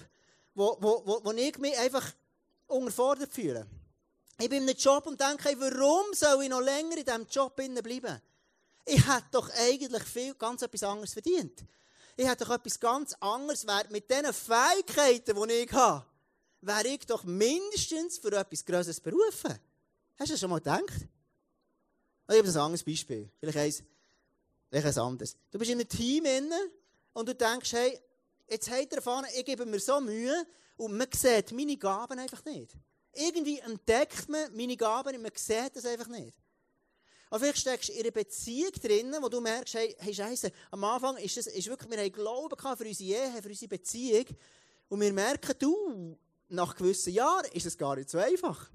wo, 0.53 0.77
wo, 0.81 1.03
wo, 1.05 1.23
wo 1.23 1.31
ich 1.31 1.57
mich 1.57 1.77
einfach 1.77 2.05
unterfordert 2.67 3.31
fühle. 3.31 3.65
Ich 4.37 4.49
bin 4.49 4.63
in 4.63 4.69
einem 4.69 4.77
Job 4.77 5.07
und 5.07 5.19
denke, 5.19 5.47
hey, 5.47 5.55
warum 5.57 6.13
soll 6.13 6.43
ich 6.43 6.49
noch 6.49 6.61
länger 6.61 6.97
in 6.97 7.05
diesem 7.05 7.27
Job 7.27 7.55
bleiben? 7.55 8.21
Ich 8.85 9.07
hätte 9.07 9.27
doch 9.31 9.49
eigentlich 9.51 10.03
viel, 10.03 10.33
ganz 10.33 10.63
etwas 10.63 10.83
anderes 10.83 11.13
verdient. 11.13 11.63
Ich 12.17 12.27
hätte 12.27 12.43
doch 12.43 12.55
etwas 12.55 12.77
ganz 12.77 13.13
anderes 13.21 13.65
wert. 13.65 13.89
Mit 13.89 14.09
diesen 14.11 14.33
Fähigkeiten, 14.33 15.47
die 15.47 15.53
ich 15.53 15.71
habe, 15.71 16.05
wäre 16.61 16.87
ich 16.87 17.05
doch 17.05 17.23
mindestens 17.23 18.17
für 18.17 18.31
etwas 18.33 18.65
Größeres 18.65 18.99
berufen. 18.99 19.57
Hast 20.17 20.29
du 20.29 20.33
das 20.33 20.39
schon 20.39 20.49
mal 20.49 20.59
gedacht? 20.59 21.07
Ich 22.29 22.37
habe 22.37 22.47
ein 22.47 22.57
anderes 22.57 22.83
Beispiel. 22.83 23.29
Vielleicht 23.39 23.57
eins, 23.57 23.83
welches 24.69 24.97
anderes. 24.97 25.35
Du 25.51 25.57
bist 25.57 25.71
in 25.71 25.79
einem 25.79 25.89
Team 25.89 26.25
inne 26.25 26.71
und 27.13 27.27
du 27.27 27.33
denkst, 27.33 27.73
hey, 27.73 27.99
jetzt 28.47 28.69
hat 28.69 28.91
er 28.91 28.97
erfahren, 28.97 29.25
ich 29.35 29.45
gebe 29.45 29.65
mir 29.65 29.79
so 29.79 29.99
Mühe 29.99 30.45
und 30.77 30.97
man 30.97 31.07
sieht 31.11 31.51
meine 31.51 31.77
Gaben 31.77 32.19
einfach 32.19 32.43
nicht. 32.45 32.71
Irgendwie 33.13 33.59
entdeckt 33.59 34.29
man 34.29 34.55
meine 34.55 34.77
Gaben 34.77 35.15
und 35.15 35.21
man 35.21 35.31
sieht 35.35 35.75
das 35.75 35.85
einfach 35.85 36.07
nicht. 36.07 36.37
Aber 37.29 37.39
vielleicht 37.39 37.59
steckst 37.59 37.89
du 37.89 37.93
in 37.93 38.01
einer 38.01 38.11
Beziehung 38.11 38.71
drin, 38.71 39.15
wo 39.21 39.29
du 39.29 39.39
merkst, 39.39 39.75
hey, 39.75 39.95
hey 39.99 40.13
Scheiße, 40.13 40.51
am 40.71 40.83
Anfang 40.83 41.17
ist 41.17 41.37
das, 41.37 41.47
wirklich, 41.47 41.89
wir 41.89 41.97
haben 41.97 42.11
Glauben 42.11 42.57
für 42.57 42.85
unsere 42.85 43.09
Ehe, 43.09 43.41
für 43.41 43.49
unsere 43.49 43.69
Beziehung. 43.69 44.25
Und 44.87 45.01
wir 45.01 45.13
merken, 45.13 45.53
du, 45.59 46.17
nach 46.49 46.75
gewissen 46.75 47.13
Jahren 47.13 47.45
ist 47.53 47.65
es 47.65 47.77
gar 47.77 47.95
nicht 47.95 48.09
so 48.09 48.17
einfach. 48.17 48.69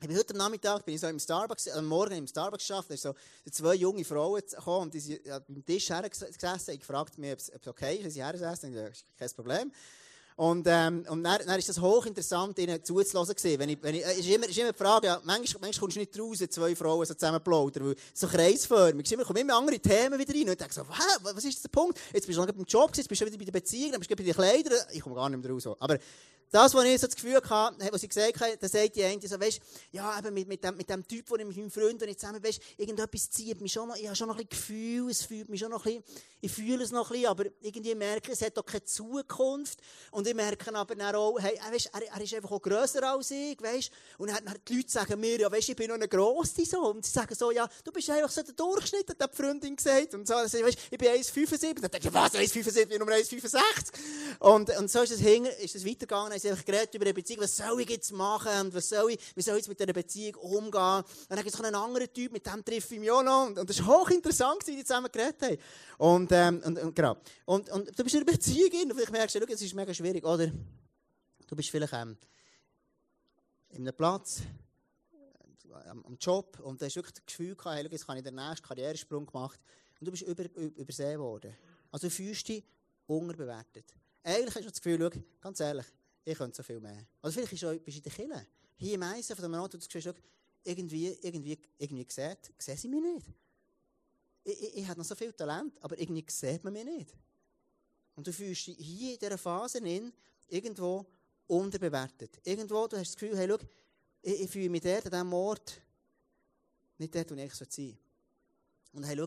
Ich 0.00 0.08
bin 0.08 0.16
heute 0.16 0.34
am 0.34 0.38
Nachmittag 0.38 0.84
bin 0.84 0.96
ich 0.96 1.00
so 1.00 1.06
im 1.06 1.20
Starbucks, 1.20 1.68
am 1.68 1.86
Morgen 1.86 2.14
im 2.14 2.26
Starbucks 2.26 2.66
geschafft, 2.66 2.90
da 2.90 2.96
sind 2.96 3.14
so 3.14 3.50
zwei 3.50 3.74
junge 3.74 4.04
Frauen 4.04 4.40
gekommen 4.40 4.82
und 4.82 4.94
die 4.94 5.00
sind 5.00 5.22
beim 5.24 5.64
Tisch 5.64 5.90
hergesessen. 5.90 6.74
Ich 6.74 6.80
gefragt 6.80 7.18
mich, 7.18 7.32
ob 7.32 7.38
es 7.38 7.68
okay 7.68 7.96
ist, 7.96 8.06
dass 8.06 8.14
sie 8.14 8.24
hersetzen. 8.24 8.74
Das 8.74 8.90
ist 8.90 9.04
kein 9.16 9.30
Problem. 9.30 9.72
Und, 10.34 10.66
ähm, 10.68 11.04
und 11.08 11.22
dann, 11.22 11.38
dann 11.46 11.58
ist 11.58 11.68
das 11.68 11.80
hochinteressant, 11.80 12.58
ihnen 12.58 12.82
zuzuhören 12.82 13.28
gewesen. 13.28 13.58
Wenn 13.58 13.68
ich, 13.68 13.82
wenn 13.82 13.94
ich, 13.94 14.02
ist 14.02 14.28
immer, 14.28 14.48
ist 14.48 14.58
immer 14.58 14.72
die 14.72 14.78
Frage, 14.78 15.06
ja, 15.06 15.20
manchmal, 15.24 15.60
manchmal 15.60 15.80
kommst 15.80 15.96
du 15.96 16.00
nicht 16.00 16.18
raus, 16.18 16.38
zwei 16.50 16.74
Frauen 16.74 17.06
so 17.06 17.14
zusammen 17.14 17.42
plaudern, 17.42 17.86
weil 17.86 17.96
so 18.14 18.26
kreisförmig 18.26 19.04
ist. 19.04 19.12
Immer, 19.12 19.24
kommen 19.24 19.40
immer 19.40 19.56
andere 19.56 19.78
Themen 19.78 20.18
wieder 20.18 20.34
rein. 20.34 20.42
Und 20.42 20.52
ich 20.52 20.58
denke 20.58 20.74
so, 20.74 20.82
was 20.88 21.44
ist 21.44 21.62
der 21.62 21.68
Punkt? 21.68 22.00
Jetzt 22.12 22.26
bist 22.26 22.38
du 22.38 22.44
noch 22.44 22.52
beim 22.52 22.64
Job 22.64 22.88
gewesen, 22.88 23.00
jetzt 23.02 23.08
bist 23.08 23.20
du 23.20 23.26
wieder 23.26 23.38
bei 23.38 23.44
der 23.44 23.52
Beziehung, 23.52 23.92
dann 23.92 24.00
bist 24.00 24.10
du 24.10 24.16
bei 24.16 24.24
den 24.24 24.34
Kleidern. 24.34 24.78
Ich 24.92 25.00
komme 25.00 25.14
gar 25.14 25.28
nicht 25.28 25.42
mehr 25.42 25.52
raus. 25.52 25.68
Aber 25.78 25.98
das, 26.52 26.74
was 26.74 26.84
ich 26.84 27.00
so 27.00 27.06
das 27.06 27.16
Gefühl 27.16 27.40
hatte, 27.42 27.92
was 27.92 28.02
ich 28.02 28.08
gesagt 28.10 28.40
habe, 28.40 28.56
da 28.58 28.68
sagt 28.68 28.94
die 28.94 29.02
eine 29.02 29.26
so, 29.26 29.40
weißt, 29.40 29.60
ja, 29.90 30.18
eben 30.18 30.34
mit, 30.34 30.46
mit, 30.46 30.62
dem, 30.62 30.76
mit 30.76 30.88
dem 30.88 31.06
Typ, 31.08 31.24
ich 31.30 31.46
mit 31.46 31.56
meinem 31.56 31.70
Freund, 31.70 31.98
wenn 32.00 32.10
ich 32.10 32.18
zusammen, 32.18 32.44
weißt, 32.44 32.60
irgendetwas 32.76 33.30
zieht 33.30 33.60
mich 33.60 33.72
schon 33.72 33.88
noch, 33.88 33.96
ich 33.96 34.06
habe 34.06 34.14
schon 34.14 34.28
noch 34.28 34.38
ein 34.38 34.46
bisschen 34.46 34.62
Gefühl, 34.62 35.10
es 35.10 35.22
fühlt 35.22 35.48
mich 35.48 35.60
schon 35.60 35.70
noch 35.70 35.86
ein 35.86 36.02
bisschen, 36.02 36.22
ich 36.42 36.52
fühle 36.52 36.84
es 36.84 36.90
noch 36.90 37.10
ein 37.10 37.12
bisschen, 37.12 37.28
aber 37.28 37.44
irgendwie 37.62 37.94
merke 37.94 38.32
ich, 38.32 38.38
es 38.38 38.44
hat 38.44 38.56
doch 38.56 38.66
keine 38.66 38.84
Zukunft. 38.84 39.78
Und 40.10 40.26
ich 40.26 40.34
merke 40.34 40.74
aber 40.74 40.94
dann 40.94 41.14
auch, 41.14 41.38
hey, 41.40 41.58
weißt, 41.70 41.90
er, 41.94 42.02
er 42.12 42.20
ist 42.20 42.34
einfach 42.34 42.50
auch 42.50 42.60
grösser 42.60 43.02
als 43.10 43.30
ich, 43.30 43.60
weißt, 43.60 43.90
und 44.18 44.28
dann, 44.28 44.44
dann 44.44 44.56
die 44.68 44.76
Leute 44.76 44.90
sagen 44.90 45.20
mir, 45.20 45.40
ja, 45.40 45.50
weißt, 45.50 45.70
ich 45.70 45.76
bin 45.76 45.88
noch 45.88 45.94
eine 45.94 46.08
Grosse, 46.08 46.66
so, 46.66 46.80
und 46.90 47.06
sie 47.06 47.12
sagen 47.12 47.34
so, 47.34 47.50
ja, 47.50 47.66
du 47.82 47.92
bist 47.92 48.10
einfach 48.10 48.30
so 48.30 48.42
der 48.42 48.54
Durchschnitt, 48.54 49.08
hat 49.08 49.32
die 49.32 49.36
Freundin 49.36 49.74
gesagt, 49.74 50.14
und 50.14 50.26
so, 50.26 50.34
also, 50.34 50.58
weißt, 50.58 50.78
ich 50.90 50.98
bin 50.98 51.08
1,75, 51.08 51.80
dann 51.80 51.90
denke 51.90 52.08
ich, 52.08 52.14
was, 52.14 52.34
1,75, 52.34 52.82
ich 52.82 52.88
bin 52.88 52.98
Nummer 52.98 53.12
1,65. 53.12 53.60
Und, 54.40 54.76
und 54.76 54.90
so 54.90 55.00
ist 55.00 55.12
es, 55.12 55.20
ist 55.20 55.76
es 55.76 55.86
weitergegangen, 55.86 56.41
sie 56.42 56.50
einfach 56.50 56.64
geredet 56.64 56.94
über 56.94 57.04
eine 57.04 57.14
Beziehung, 57.14 57.42
was 57.42 57.56
soll 57.56 57.80
ich 57.80 57.90
jetzt 57.90 58.12
machen 58.12 58.50
und 58.60 58.74
was 58.74 58.88
soll 58.88 59.12
ich, 59.12 59.20
wie 59.34 59.42
soll 59.42 59.54
ich 59.54 59.60
jetzt 59.60 59.68
mit 59.68 59.80
dieser 59.80 59.92
Beziehung 59.92 60.34
umgehen. 60.36 61.04
Dann 61.28 61.42
gibt 61.42 61.48
es 61.48 61.60
einen 61.60 61.74
anderen 61.74 62.12
Typ, 62.12 62.32
mit 62.32 62.46
dem 62.46 62.64
treffe 62.64 62.94
ich 62.94 63.00
mich 63.00 63.10
auch 63.10 63.22
noch. 63.22 63.46
Und, 63.46 63.58
und 63.58 63.68
das 63.68 63.78
ist 63.78 63.86
hochinteressant, 63.86 64.66
wie 64.66 64.76
die 64.76 64.84
zusammen 64.84 65.10
geredet 65.10 65.42
haben. 65.42 65.58
Und, 65.98 66.32
ähm, 66.32 66.62
und, 66.64 66.78
und, 66.78 66.94
genau. 66.94 67.16
und, 67.46 67.70
und 67.70 67.98
du 67.98 68.04
bist 68.04 68.14
in 68.14 68.22
einer 68.22 68.32
Beziehung 68.32 68.90
und 68.90 68.94
vielleicht 68.94 69.12
merkst 69.12 69.34
du, 69.34 69.40
es 69.40 69.62
ist 69.62 69.74
mega 69.74 69.94
schwierig, 69.94 70.24
oder? 70.24 70.50
Du 71.46 71.56
bist 71.56 71.70
vielleicht 71.70 71.92
ähm, 71.92 72.16
in 73.70 73.82
einem 73.82 73.96
Platz, 73.96 74.42
am, 75.86 76.04
am 76.04 76.16
Job 76.18 76.58
und 76.60 76.80
du 76.80 76.86
hast 76.86 76.96
wirklich 76.96 77.14
das 77.14 77.26
Gefühl 77.26 77.54
gehabt, 77.54 77.76
hey, 77.76 77.88
jetzt 77.90 78.08
habe 78.08 78.18
ich 78.18 78.24
den 78.24 78.34
nächsten 78.34 78.66
Karrieresprung 78.66 79.26
gemacht 79.26 79.60
und 80.00 80.06
du 80.06 80.10
bist 80.10 80.22
über, 80.22 80.44
über, 80.44 80.76
übersehen 80.78 81.20
worden. 81.20 81.56
Also 81.90 82.10
fühlst 82.10 82.48
dich 82.48 82.64
unterbewertet. 83.06 83.84
Eigentlich 84.22 84.54
hast 84.54 84.64
du 84.64 84.70
das 84.70 84.80
Gefühl, 84.80 85.10
schau, 85.12 85.20
ganz 85.40 85.60
ehrlich, 85.60 85.86
ich 86.24 86.38
könnte 86.38 86.56
so 86.56 86.62
viel 86.62 86.80
mehr. 86.80 87.06
Oder 87.22 87.32
vielleicht 87.32 87.50
bist 87.50 87.62
du 87.62 87.70
in 87.70 88.02
der 88.02 88.12
Kille. 88.12 88.46
Hier 88.76 88.94
im 88.94 89.02
Eisen 89.02 89.36
von 89.36 89.42
dem 89.42 89.60
Ort, 89.60 89.74
du 89.74 89.78
siehst, 89.80 90.14
irgendwie, 90.64 91.08
irgendwie, 91.22 91.58
irgendwie 91.78 92.06
sieht, 92.08 92.52
sehen 92.58 92.76
sie 92.76 92.88
mich 92.88 93.02
nicht. 93.02 93.26
Ich, 94.44 94.62
ich, 94.62 94.76
ich 94.78 94.88
habe 94.88 94.98
noch 94.98 95.06
so 95.06 95.14
viel 95.14 95.32
Talent, 95.32 95.82
aber 95.82 95.98
irgendwie 95.98 96.24
sieht 96.28 96.62
man 96.64 96.72
mich 96.72 96.84
nicht. 96.84 97.16
Und 98.14 98.26
du 98.26 98.32
fühlst 98.32 98.66
dich 98.66 98.76
hier 98.76 99.14
in 99.14 99.18
dieser 99.18 99.38
Phase 99.38 99.78
in, 99.78 100.12
irgendwo 100.48 101.06
unterbewertet. 101.46 102.40
Irgendwo, 102.44 102.86
du 102.86 102.96
hast 102.96 103.08
das 103.08 103.16
Gefühl, 103.16 103.36
hey, 103.36 103.48
schau, 103.48 103.58
ich, 104.22 104.40
ich 104.42 104.50
fühle 104.50 104.68
mich 104.68 104.82
dort 104.82 105.06
an 105.06 105.12
diesem 105.12 105.32
Ort 105.32 105.80
nicht 106.98 107.14
dort, 107.14 107.30
wo 107.30 107.34
ich 107.34 107.54
sein 107.54 107.68
soll. 107.70 107.96
Und 108.92 109.04
hey, 109.04 109.16
schau, 109.16 109.26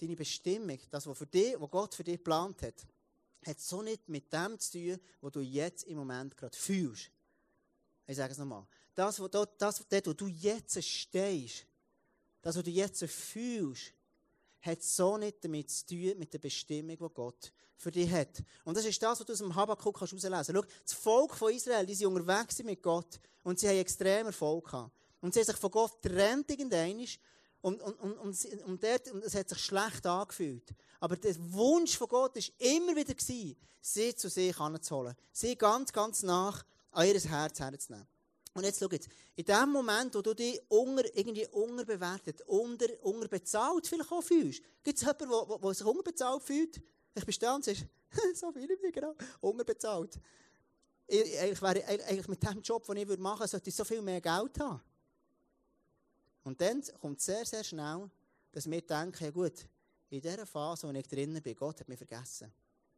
deine 0.00 0.16
Bestimmung, 0.16 0.78
das, 0.90 1.06
was, 1.06 1.18
für 1.18 1.26
dich, 1.26 1.54
was 1.58 1.70
Gott 1.70 1.94
für 1.94 2.04
dich 2.04 2.16
geplant 2.16 2.62
hat, 2.62 2.86
hat 3.46 3.60
so 3.60 3.82
nicht 3.82 4.08
mit 4.08 4.32
dem 4.32 4.58
zu 4.58 4.72
tun, 4.72 5.00
was 5.20 5.32
du 5.32 5.40
jetzt 5.40 5.84
im 5.84 5.98
Moment 5.98 6.36
gerade 6.36 6.56
fühlst. 6.56 7.10
Ich 8.06 8.16
sage 8.16 8.32
es 8.32 8.38
nochmal. 8.38 8.66
Das, 8.94 9.20
wo, 9.20 9.28
das, 9.28 9.48
dort, 9.58 10.06
wo 10.06 10.12
du 10.12 10.26
jetzt 10.26 10.82
stehst, 10.82 11.66
das, 12.42 12.56
was 12.56 12.64
du 12.64 12.70
jetzt 12.70 13.04
fühlst, 13.04 13.94
hat 14.60 14.82
so 14.82 15.16
nicht 15.16 15.44
damit 15.44 15.70
zu 15.70 15.86
tun, 15.86 16.18
mit 16.18 16.32
der 16.32 16.38
Bestimmung, 16.38 16.96
die 16.96 17.14
Gott 17.14 17.52
für 17.76 17.90
dich 17.90 18.10
hat. 18.10 18.42
Und 18.64 18.76
das 18.76 18.84
ist 18.84 19.02
das, 19.02 19.18
was 19.18 19.26
du 19.26 19.32
aus 19.32 19.38
dem 19.38 19.54
Habakkuk 19.54 19.96
herauslesen 19.96 20.30
kannst. 20.30 20.52
Schau, 20.52 20.64
das 20.84 20.92
Volk 20.92 21.34
von 21.34 21.52
Israel, 21.52 21.84
die 21.84 21.94
sind 21.94 22.06
unterwegs 22.06 22.62
mit 22.62 22.82
Gott 22.82 23.18
und 23.42 23.58
sie 23.58 23.68
haben 23.68 23.78
extrem 23.78 24.26
Erfolg 24.26 24.66
gehabt. 24.66 24.92
Und 25.20 25.34
sie 25.34 25.40
haben 25.40 25.46
sich 25.46 25.56
von 25.56 25.70
Gott 25.70 26.00
getrennt 26.00 26.50
irgendwann 26.50 27.06
und, 27.62 27.80
und, 27.80 28.00
und, 28.00 28.18
und, 28.18 28.64
und, 28.64 28.82
dort, 28.82 29.10
und 29.12 29.24
es 29.24 29.34
hat 29.34 29.48
sich 29.48 29.58
schlecht 29.58 30.04
angefühlt. 30.04 30.74
Aber 31.00 31.16
der 31.16 31.34
Wunsch 31.52 31.96
von 31.96 32.08
Gott 32.08 32.36
war 32.36 32.42
immer 32.58 32.94
wieder, 32.94 33.14
gewesen, 33.14 33.56
sie 33.80 34.14
zu 34.14 34.28
sich 34.28 34.58
anzuholen. 34.58 35.14
Sie 35.32 35.56
ganz, 35.56 35.92
ganz 35.92 36.22
nach 36.22 36.64
an 36.90 37.06
ihr 37.06 37.18
Herz 37.20 37.60
herzunehmen. 37.60 38.06
Und 38.54 38.64
jetzt 38.64 38.80
schau 38.80 38.88
jetzt, 38.90 39.08
in 39.34 39.44
dem 39.44 39.70
Moment, 39.70 40.14
wo 40.14 40.20
du 40.20 40.34
dich 40.34 40.60
unter, 40.68 41.04
irgendwie 41.16 41.46
unterbewertet, 41.46 42.42
unter, 42.42 42.86
unterbezahlt 43.02 43.86
vielleicht 43.86 44.12
auch 44.12 44.22
fühlst, 44.22 44.62
gibt 44.82 44.98
es 44.98 45.04
jemanden, 45.04 45.60
der, 45.62 45.74
sich 45.74 45.86
unterbezahlt 45.86 46.42
fühlt? 46.42 46.82
Ich 47.14 47.24
bin 47.24 47.32
stolz, 47.32 47.66
so 48.34 48.52
viele 48.52 48.74
ich 48.74 48.92
genau, 48.92 49.14
unterbezahlt. 49.40 50.18
Ich, 51.06 51.38
eigentlich, 51.38 51.62
wäre, 51.62 51.84
eigentlich 51.86 52.28
mit 52.28 52.42
dem 52.42 52.60
Job, 52.60 52.84
den 52.84 52.96
ich 52.96 53.18
machen 53.18 53.40
würde, 53.40 53.50
sollte 53.50 53.70
ich 53.70 53.74
so 53.74 53.84
viel 53.84 54.02
mehr 54.02 54.20
Geld 54.20 54.60
haben. 54.60 54.82
Und 56.44 56.60
dann 56.60 56.82
kommt 57.00 57.20
sehr, 57.20 57.44
sehr 57.46 57.64
schnell, 57.64 58.10
dass 58.50 58.68
wir 58.68 58.82
denken, 58.82 59.24
ja 59.24 59.30
gut, 59.30 59.66
in 60.10 60.20
dieser 60.20 60.44
Phase, 60.44 60.88
wo 60.88 60.92
ich 60.92 61.06
drinnen 61.06 61.42
bin, 61.42 61.56
Gott 61.56 61.80
hat 61.80 61.88
mich 61.88 61.98
vergessen. 61.98 62.52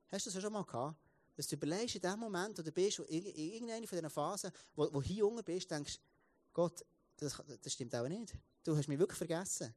Hast 0.08 0.26
du 0.26 0.30
das 0.30 0.42
schon 0.42 0.52
mal 0.52 0.64
gehabt? 0.64 0.96
Dass 1.36 1.46
du 1.46 1.56
überlegst, 1.56 1.96
in 1.96 2.00
dem 2.00 2.18
Moment, 2.18 2.58
wo 2.58 2.62
du 2.62 2.72
bist, 2.72 2.98
in 3.00 3.26
irgendeiner 3.26 3.86
von 3.86 3.98
diesen 3.98 4.10
Phasen, 4.10 4.50
wo, 4.74 4.92
wo 4.92 5.02
hier 5.02 5.26
unten 5.26 5.44
bist, 5.44 5.70
denkst, 5.70 5.98
Gott, 6.52 6.84
das, 7.16 7.40
das 7.62 7.72
stimmt 7.72 7.94
auch 7.94 8.08
nicht. 8.08 8.34
Du 8.62 8.76
hast 8.76 8.88
mich 8.88 8.98
wirklich 8.98 9.18
vergessen. 9.18 9.74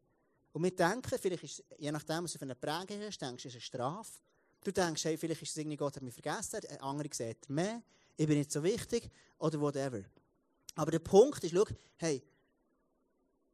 Und 0.53 0.63
wir 0.63 0.75
denken, 0.75 1.19
vielleicht 1.19 1.43
ist, 1.43 1.63
je 1.77 1.91
nachdem, 1.91 2.23
was 2.23 2.33
du 2.33 2.39
für 2.39 2.45
eine 2.45 2.55
Prägung 2.55 3.01
hast, 3.01 3.19
denkst 3.19 3.43
du, 3.43 3.49
ist 3.49 3.55
eine 3.55 3.61
Strafe. 3.61 4.11
Du 4.63 4.71
denkst, 4.71 5.05
hey, 5.05 5.17
vielleicht 5.17 5.41
ist 5.41 5.51
es 5.51 5.57
irgendwie, 5.57 5.77
Gott 5.77 5.95
hat 5.95 6.03
mich 6.03 6.13
vergessen, 6.13 6.61
ein 6.67 6.81
anderer 6.81 7.09
sieht 7.11 7.49
mehr, 7.49 7.81
ich 8.15 8.27
bin 8.27 8.37
nicht 8.37 8.51
so 8.51 8.63
wichtig, 8.63 9.09
oder 9.37 9.59
whatever. 9.61 10.03
Aber 10.75 10.91
der 10.91 10.99
Punkt 10.99 11.43
ist, 11.43 11.53
schau, 11.53 11.65
hey, 11.97 12.23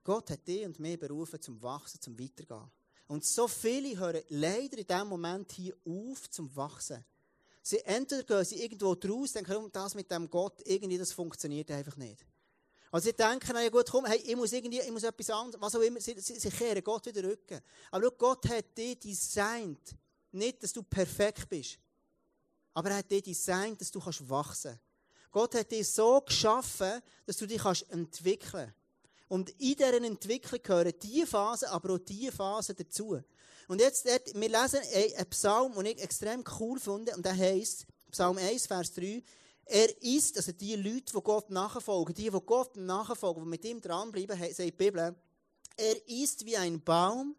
Gott 0.03 0.29
hat 0.29 0.48
dich 0.48 0.65
und 0.65 0.79
mich 0.79 1.00
berufen 1.00 1.41
zum 1.41 1.62
Wachsen, 1.62 2.01
zum 2.01 2.19
Weitergehen. 2.19 2.69
Und 3.07 3.24
so 3.25 3.48
viele 3.48 3.98
hören 3.98 4.24
leider 4.29 4.77
in 4.77 4.88
diesem 4.88 5.07
Moment 5.07 5.51
hier 5.51 5.75
auf 5.86 6.29
zum 6.29 6.53
Wachsen. 6.55 7.03
Sie 7.62 7.79
entweder 7.86 8.24
gehen 8.24 8.45
sie 8.45 8.62
irgendwo 8.62 8.95
draus, 8.95 9.31
denken, 9.31 9.69
das 9.72 9.95
mit 9.95 10.12
dem 10.12 10.29
Gott, 10.29 10.62
irgendwie, 10.65 10.98
das 10.98 11.13
funktioniert 11.13 11.72
einfach 11.72 11.95
nicht. 11.95 12.25
Also 12.91 13.05
sie 13.05 13.13
denken, 13.13 13.55
ja 13.55 13.69
gut, 13.69 13.89
komm, 13.89 14.05
hey, 14.05 14.19
ich 14.19 14.36
muss 14.36 14.51
irgendwie, 14.51 14.79
ich 14.79 14.91
muss 14.91 15.03
etwas 15.03 15.29
anderes, 15.29 15.60
was 15.60 15.75
auch 15.75 15.81
immer, 15.81 16.00
sie, 16.01 16.19
sie, 16.19 16.39
sie 16.39 16.50
kehren 16.50 16.83
Gott 16.83 17.05
wieder 17.05 17.24
Rücken. 17.24 17.62
Aber 17.89 18.05
schau, 18.05 18.12
Gott 18.17 18.50
hat 18.50 18.77
dich 18.77 19.00
designt, 19.00 19.95
nicht, 20.31 20.62
dass 20.62 20.74
du 20.74 20.83
perfekt 20.83 21.48
bist, 21.50 21.79
aber 22.74 22.89
er 22.89 22.98
hat 22.98 23.10
dich 23.10 23.24
designt, 23.24 23.79
dass 23.79 23.89
du 23.89 24.00
kannst 24.00 24.29
wachsen. 24.29 24.79
Gott 25.31 25.55
hat 25.55 25.72
dich 25.72 25.88
so 25.88 26.22
geschaffen, 26.22 27.01
dass 27.25 27.38
du 27.38 27.48
dich 27.48 27.62
kannst 27.62 27.89
entwickeln. 27.89 28.74
Und 29.33 29.49
in 29.49 29.75
dieser 29.75 29.95
Entwicklung 29.95 30.61
gehören 30.61 30.93
diese 31.01 31.25
Phasen, 31.25 31.69
aber 31.69 31.95
auch 31.95 31.97
diese 31.97 32.31
Phasen 32.31 32.75
dazu. 32.75 33.19
Und 33.67 33.81
jetzt, 33.81 34.05
wir 34.05 34.47
lesen 34.47 34.79
einen 34.93 35.29
Psalm, 35.31 35.73
den 35.73 35.87
ich 35.87 36.03
extrem 36.03 36.43
cool 36.59 36.79
finde, 36.79 37.15
und 37.15 37.25
der 37.25 37.35
heisst, 37.35 37.87
Psalm 38.11 38.37
1, 38.37 38.67
Vers 38.67 38.93
3, 38.93 39.23
er 39.65 40.03
ist, 40.03 40.37
also 40.37 40.51
die 40.51 40.75
Leute, 40.75 41.13
die 41.15 41.23
Gott 41.23 41.49
nachfolgen, 41.49 42.13
die, 42.13 42.29
die 42.29 42.41
Gott 42.45 42.75
nachfolgen, 42.75 43.43
die 43.43 43.49
mit 43.49 43.65
ihm 43.65 43.81
dranbleiben, 43.81 44.37
sagt 44.37 44.59
die 44.59 44.71
Bibel, 44.71 45.15
er 45.77 46.07
ist 46.07 46.45
wie 46.45 46.55
ein 46.55 46.79
Baum, 46.79 47.35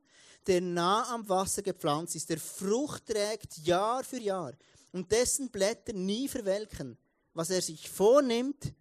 der 0.48 0.62
nah 0.62 1.14
am 1.14 1.28
Wasser 1.28 1.62
gepflanzt 1.62 2.16
ist, 2.16 2.28
der 2.28 2.40
Frucht 2.40 3.06
trägt 3.06 3.56
Jahr 3.58 4.02
für 4.02 4.18
Jahr 4.18 4.54
und 4.90 5.12
dessen 5.12 5.48
Blätter 5.48 5.92
nie 5.92 6.26
verwelken. 6.26 6.98
Was 7.34 7.50
er 7.50 7.62
sich 7.62 7.88
vornimmt, 7.88 8.74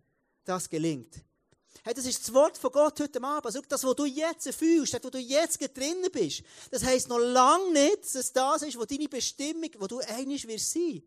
das 0.46 0.68
gelingt. 0.68 1.24
Hey, 1.86 1.94
das 1.94 2.06
ist 2.06 2.22
das 2.22 2.34
Wort 2.34 2.58
von 2.58 2.72
Gott 2.72 2.98
heute 3.02 3.22
Abend. 3.22 3.46
Also, 3.46 3.60
das, 3.68 3.84
was 3.84 3.96
du 3.96 4.06
jetzt 4.06 4.50
fühlst, 4.54 4.94
das, 4.94 5.04
wo 5.04 5.10
du 5.10 5.18
jetzt 5.18 5.60
drinnen 5.76 6.10
bist, 6.14 6.42
das 6.72 6.82
heisst 6.82 7.10
noch 7.10 7.18
lange 7.18 7.74
nicht, 7.74 8.16
dass 8.16 8.32
das 8.32 8.62
ist, 8.62 8.80
wo 8.80 8.86
deine 8.86 9.10
Bestimmung, 9.10 9.70
wo 9.78 9.88
du 9.88 10.00
einig 10.00 10.48
wirst 10.48 10.72
sein. 10.72 11.04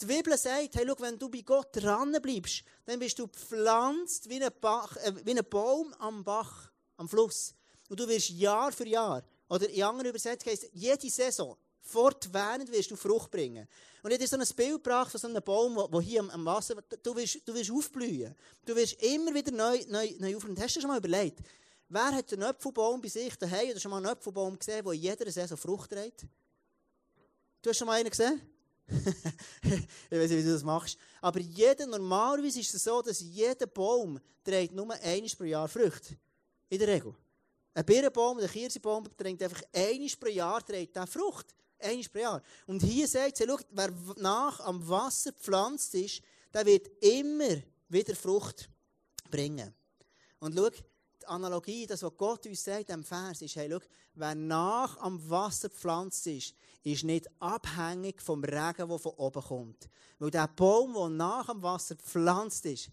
Die 0.00 0.06
Bibel 0.06 0.36
sagt, 0.36 0.74
hey, 0.74 0.84
schau, 0.84 0.96
wenn 0.98 1.20
du 1.20 1.28
bei 1.28 1.42
Gott 1.42 1.68
dran 1.70 2.16
bleibst, 2.20 2.64
dann 2.84 2.98
bist 2.98 3.16
du 3.16 3.28
gepflanzt 3.28 4.28
wie 4.28 4.42
ein, 4.42 4.50
Bach, 4.60 4.96
äh, 4.96 5.12
wie 5.24 5.38
ein 5.38 5.48
Baum 5.48 5.94
am 6.00 6.24
Bach, 6.24 6.72
am 6.96 7.08
Fluss. 7.08 7.54
Und 7.88 8.00
du 8.00 8.08
wirst 8.08 8.30
Jahr 8.30 8.72
für 8.72 8.88
Jahr, 8.88 9.22
oder 9.48 9.70
in 9.70 9.84
anderen 9.84 10.10
Übersetzungen 10.10 10.52
heisst 10.52 10.68
jede 10.72 11.10
Saison, 11.10 11.56
fortwährend 11.88 12.70
wirst 12.70 12.90
du 12.90 12.96
Frucht 12.96 13.30
bringen. 13.30 13.66
Und 14.02 14.10
ich 14.10 14.14
habe 14.14 14.18
dir 14.18 14.28
so 14.28 14.36
ein 14.36 14.56
Bild 14.56 14.82
gebracht 14.82 15.10
von 15.10 15.20
so 15.20 15.26
einem 15.26 15.42
Baum, 15.42 15.88
der 15.90 16.00
hier 16.00 16.20
am, 16.20 16.44
Wasser, 16.44 16.76
du 17.02 17.16
wirst, 17.16 17.40
du 17.44 17.54
wirst 17.54 17.70
aufblühen. 17.70 18.34
Du 18.64 18.76
wirst 18.76 19.02
immer 19.02 19.34
wieder 19.34 19.50
neu, 19.50 19.80
neu, 19.88 20.14
neu 20.18 20.36
aufblühen. 20.36 20.58
Hast 20.60 20.76
du 20.76 20.78
dir 20.78 20.82
schon 20.82 20.90
mal 20.90 20.98
überlegt, 20.98 21.40
wer 21.88 22.12
hat 22.12 22.32
einen 22.32 22.44
Apfelbaum 22.44 23.00
bei 23.00 23.08
sich 23.08 23.34
daheim 23.36 23.70
oder 23.70 23.80
schon 23.80 23.90
mal 23.90 23.96
einen 23.98 24.06
Apfelbaum 24.06 24.58
gesehen, 24.58 24.84
der 24.84 24.92
in 24.92 25.00
jeder 25.00 25.30
Saison 25.30 25.56
Frucht 25.56 25.90
trägt? 25.90 26.26
Du 27.62 27.70
hast 27.70 27.78
schon 27.78 27.86
mal 27.86 27.94
einen 27.98 28.10
gesehen? 28.10 28.40
ich 28.88 30.18
weiß 30.18 30.30
nicht, 30.30 30.38
wie 30.38 30.44
du 30.44 30.52
das 30.52 30.62
machst. 30.62 30.96
Aber 31.20 31.40
jeder, 31.40 31.86
normalerweise 31.86 32.60
ist 32.60 32.74
es 32.74 32.84
so, 32.84 33.02
dass 33.02 33.20
jeder 33.20 33.66
Baum 33.66 34.18
trägt 34.44 34.74
nur 34.74 34.90
einmal 34.92 35.30
pro 35.36 35.44
Jahr 35.44 35.68
Frucht. 35.68 36.14
In 36.70 36.78
der 36.78 36.88
Regel. 36.88 37.14
Ein 37.74 37.84
Birnenbaum, 37.84 38.38
ein 38.38 38.48
Kirschbaum 38.48 39.04
trägt 39.16 39.42
einfach 39.42 39.62
einmal 39.72 40.08
pro 40.18 40.28
Jahr 40.28 40.64
trägt 40.64 40.98
Frucht. 41.08 41.54
Einmal 41.80 42.08
pro 42.12 42.18
Jahr. 42.18 42.42
Und 42.66 42.82
hier 42.82 43.06
sagt 43.06 43.36
sie, 43.36 43.44
schau, 43.46 43.58
wer 43.70 43.90
nach 44.16 44.60
am 44.60 44.86
Wasser 44.88 45.32
gepflanzt 45.32 45.94
ist, 45.94 46.22
der 46.52 46.66
wird 46.66 46.88
immer 47.02 47.62
wieder 47.88 48.16
Frucht 48.16 48.68
bringen. 49.30 49.74
Und 50.40 50.56
schau, 50.56 50.70
die 50.70 51.26
Analogie, 51.26 51.86
das, 51.86 52.02
was 52.02 52.16
Gott 52.16 52.46
uns 52.46 52.64
sagt 52.64 52.90
am 52.90 53.04
Vers, 53.04 53.42
ist, 53.42 53.56
hey, 53.56 53.68
schau, 53.70 53.80
wer 54.14 54.34
nach 54.34 54.96
am 54.98 55.28
Wasser 55.28 55.68
gepflanzt 55.68 56.26
ist, 56.26 56.54
ist 56.82 57.04
nicht 57.04 57.28
abhängig 57.40 58.22
vom 58.22 58.42
Regen, 58.42 58.88
der 58.88 58.98
von 58.98 59.12
oben 59.16 59.42
kommt. 59.42 59.88
Weil 60.18 60.30
der 60.30 60.48
Baum, 60.48 60.94
der 60.94 61.08
nach 61.08 61.48
am 61.48 61.62
Wasser 61.62 61.96
gepflanzt 61.96 62.64
ist, 62.66 62.90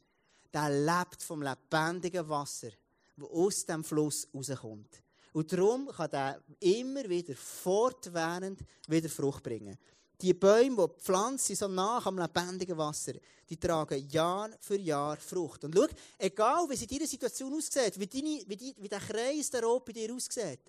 der 0.53 0.69
lebt 0.69 1.21
vom 1.21 1.41
lebendigen 1.41 2.27
Wasser, 2.29 2.69
das 3.17 3.29
aus 3.29 3.65
dem 3.65 3.83
Fluss 3.83 4.27
rauskommt. 4.33 5.03
Und 5.35 5.51
darum 5.51 5.89
kann 5.89 6.13
er 6.13 6.41
immer 6.61 7.09
wieder 7.09 7.35
fortwährend 7.35 8.57
wieder 8.87 9.09
Frucht 9.09 9.43
bringen. 9.43 9.77
Die 10.21 10.33
Bäume, 10.33 10.87
die 10.87 11.03
Pflanzen 11.03 11.57
so 11.57 11.67
nach 11.67 12.05
am 12.05 12.17
lebendigen 12.17 12.77
Wasser, 12.77 13.15
die 13.49 13.57
tragen 13.57 14.07
Jahr 14.07 14.49
für 14.61 14.77
Jahr 14.77 15.17
Frucht. 15.17 15.65
Und 15.65 15.75
schau, 15.75 15.87
egal 16.17 16.69
wie 16.69 16.77
sie 16.77 16.85
in 16.85 16.95
deiner 16.95 17.07
Situation 17.07 17.53
aussieht, 17.53 17.99
wie, 17.99 18.07
deine, 18.07 18.43
wie, 18.47 18.55
die, 18.55 18.75
wie 18.77 18.87
der 18.87 19.01
Kreis 19.01 19.49
der 19.49 19.65
Rot 19.65 19.83
bei 19.83 19.91
dir 19.91 20.15
aussieht, 20.15 20.61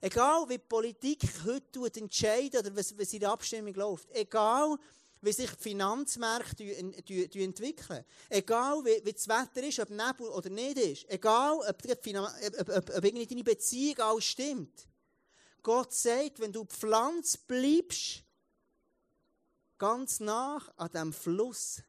egal 0.00 0.48
wie 0.48 0.58
die 0.58 0.64
Politik 0.68 1.20
heute 1.44 2.00
entscheidet 2.00 2.66
oder 2.66 2.74
was, 2.74 2.98
was 2.98 3.12
in 3.12 3.20
der 3.20 3.30
Abstimmung 3.30 3.74
läuft, 3.74 4.10
egal 4.10 4.76
wie 5.20 5.32
sich 5.32 5.50
die 5.50 5.62
Finanzmärkte 5.62 6.64
entwickeln. 6.76 8.04
Egal, 8.28 8.84
wie, 8.84 9.04
wie 9.04 9.12
das 9.12 9.28
Wetter 9.28 9.66
ist, 9.66 9.80
ob 9.80 9.90
Nebel 9.90 10.28
oder 10.28 10.50
nicht 10.50 10.78
ist. 10.78 11.10
Egal, 11.10 11.58
ob, 11.58 11.82
ob, 11.84 12.68
ob, 12.68 12.96
ob 12.96 13.04
irgendwie 13.04 13.26
deine 13.26 13.44
Beziehung 13.44 13.98
alles 13.98 14.24
stimmt. 14.24 14.88
Gott 15.62 15.92
sagt, 15.92 16.40
wenn 16.40 16.52
du 16.52 16.64
pflanzt 16.64 17.46
bleibst, 17.46 18.22
ganz 19.76 20.20
nach 20.20 20.72
an 20.76 20.90
diesem 20.90 21.12
Fluss, 21.12 21.82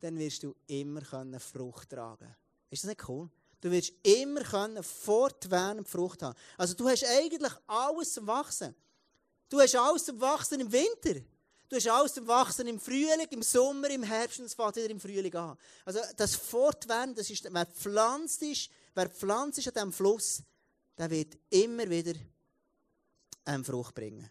dann 0.00 0.18
wirst 0.18 0.42
du 0.42 0.54
immer 0.66 1.02
Frucht 1.40 1.90
tragen 1.90 2.18
können. 2.18 2.36
Ist 2.70 2.84
das 2.84 2.88
nicht 2.88 3.08
cool? 3.08 3.28
Du 3.60 3.70
wirst 3.70 3.92
immer 4.02 4.42
können 4.42 4.82
fortwährend 4.82 5.88
Frucht 5.88 6.22
haben. 6.22 6.38
Also 6.56 6.74
du 6.74 6.88
hast 6.88 7.04
eigentlich 7.04 7.52
alles 7.66 8.12
zum 8.12 8.26
Wachsen. 8.26 8.74
Du 9.48 9.60
hast 9.60 9.74
alles 9.76 10.04
zum 10.04 10.20
Wachsen 10.20 10.60
im 10.60 10.70
Winter. 10.70 11.20
Du 11.68 11.76
hast 11.76 11.88
alles 11.88 12.14
zum 12.14 12.28
Wachsen 12.28 12.68
im 12.68 12.78
Frühling, 12.78 13.26
im 13.30 13.42
Sommer, 13.42 13.90
im 13.90 14.04
Herbst 14.04 14.38
und 14.38 14.46
es 14.46 14.54
fängt 14.54 14.76
wieder 14.76 14.90
im 14.90 15.00
Frühling 15.00 15.34
an. 15.34 15.58
Also 15.84 16.00
das 16.16 16.36
Fortwähren, 16.36 17.14
das 17.14 17.28
ist, 17.28 17.52
wer 17.52 17.66
pflanzt 17.66 18.42
ist, 18.42 18.70
wer 18.94 19.08
pflanzt 19.10 19.58
ist 19.58 19.68
an 19.68 19.74
diesem 19.74 19.92
Fluss, 19.92 20.42
der 20.96 21.10
wird 21.10 21.36
immer 21.50 21.90
wieder 21.90 22.14
eine 23.44 23.64
Frucht 23.64 23.94
bringen. 23.94 24.30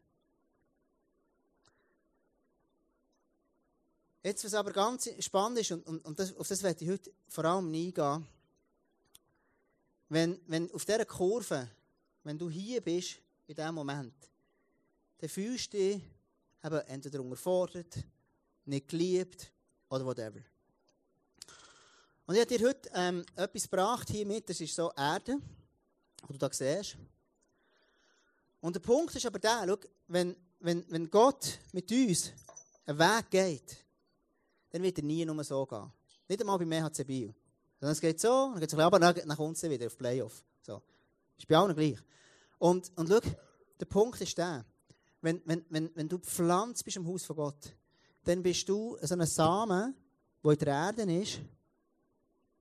Jetzt, 4.24 4.44
was 4.46 4.54
aber 4.54 4.72
ganz 4.72 5.10
spannend 5.20 5.60
ist, 5.60 5.72
und, 5.72 5.86
und, 5.86 6.04
und 6.06 6.18
das, 6.18 6.36
auf 6.36 6.48
das 6.48 6.64
werde 6.64 6.84
ich 6.84 6.90
heute 6.90 7.12
vor 7.28 7.46
allem 7.46 7.68
eingehen, 7.68 8.26
wenn, 10.10 10.40
wenn 10.48 10.72
auf 10.72 10.86
dieser 10.86 11.06
Kurve, 11.06 11.70
wenn 12.24 12.38
du 12.38 12.50
hier 12.50 12.82
bist, 12.82 13.18
in 13.46 13.56
diesem 13.56 13.76
Moment, 13.76 14.16
dann 15.20 15.30
fühlst 15.30 15.74
du 15.74 15.78
dich 15.78 16.02
eben 16.66 16.80
entweder 16.88 17.22
unterfordert, 17.22 17.98
nicht 18.66 18.88
geliebt 18.88 19.52
oder 19.90 20.06
whatever. 20.06 20.40
Und 22.26 22.36
ich 22.36 22.42
habe 22.42 22.58
dir 22.58 22.68
heute 22.68 22.90
ähm, 22.94 23.24
etwas 23.36 23.64
gebracht 23.64 24.10
hier 24.10 24.26
mit, 24.26 24.50
das 24.50 24.60
ist 24.60 24.74
so 24.74 24.92
Erde, 24.96 25.38
die 26.28 26.34
du 26.34 26.40
da 26.40 26.50
siehst. 26.52 26.98
Und 28.62 28.76
der 28.76 28.80
Punkt 28.80 29.16
ist 29.16 29.26
aber 29.26 29.38
der, 29.38 29.64
schau, 29.68 29.78
wenn, 30.08 30.36
wenn, 30.60 30.84
wenn 30.90 31.10
Gott 31.10 31.60
mit 31.72 31.92
uns 31.92 32.32
einen 32.86 32.98
Weg 32.98 33.30
geht, 33.30 33.86
dann 34.72 34.82
wird 34.82 34.98
er 34.98 35.04
nie 35.04 35.24
nur 35.24 35.44
so 35.44 35.66
gehen. 35.68 35.92
Nicht 36.28 36.42
einmal 36.42 36.58
bei 36.58 36.66
MHC 36.66 37.04
Bio. 37.04 37.36
Sondern 37.80 37.94
es 37.94 38.02
geht 38.02 38.20
so, 38.20 38.50
dann 38.52 38.60
geht 38.60 38.74
es 38.74 38.80
aber 38.80 38.98
nach, 38.98 39.16
nach 39.26 39.38
unten 39.38 39.70
wieder 39.70 39.86
auf 39.86 39.98
Playoff. 39.98 40.44
So. 40.64 40.82
Ist 41.38 41.48
bei 41.48 41.56
allen 41.56 41.76
gleich. 41.76 42.00
Und, 42.58 42.92
und 42.96 43.08
schau, 43.08 43.20
der 43.80 43.86
Punkt 43.86 44.20
ist 44.22 44.36
der, 44.38 44.66
wenn, 45.26 45.42
wenn, 45.46 45.66
wenn, 45.70 45.96
wenn 45.96 46.08
du 46.08 46.20
pflanzt 46.20 46.86
bist 46.86 46.98
im 46.98 47.08
Haus 47.08 47.26
von 47.26 47.36
Gott, 47.36 47.76
dann 48.24 48.44
bist 48.44 48.70
du 48.70 48.96
so 49.02 49.16
ein 49.16 49.26
Samen, 49.26 49.96
der 50.44 50.52
in 50.52 50.60
der 50.60 50.68
Erde 50.68 51.22
ist, 51.22 51.40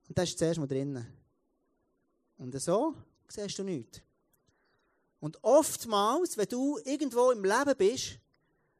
und 0.07 0.17
der 0.17 0.23
ist 0.23 0.37
zuerst 0.37 0.59
mal 0.59 0.67
drinnen. 0.67 1.05
Und 2.37 2.59
so 2.59 2.95
siehst 3.27 3.57
du 3.59 3.63
nichts. 3.63 4.01
Und 5.19 5.41
oftmals, 5.43 6.37
wenn 6.37 6.47
du 6.47 6.79
irgendwo 6.83 7.31
im 7.31 7.43
Leben 7.43 7.75
bist, 7.77 8.19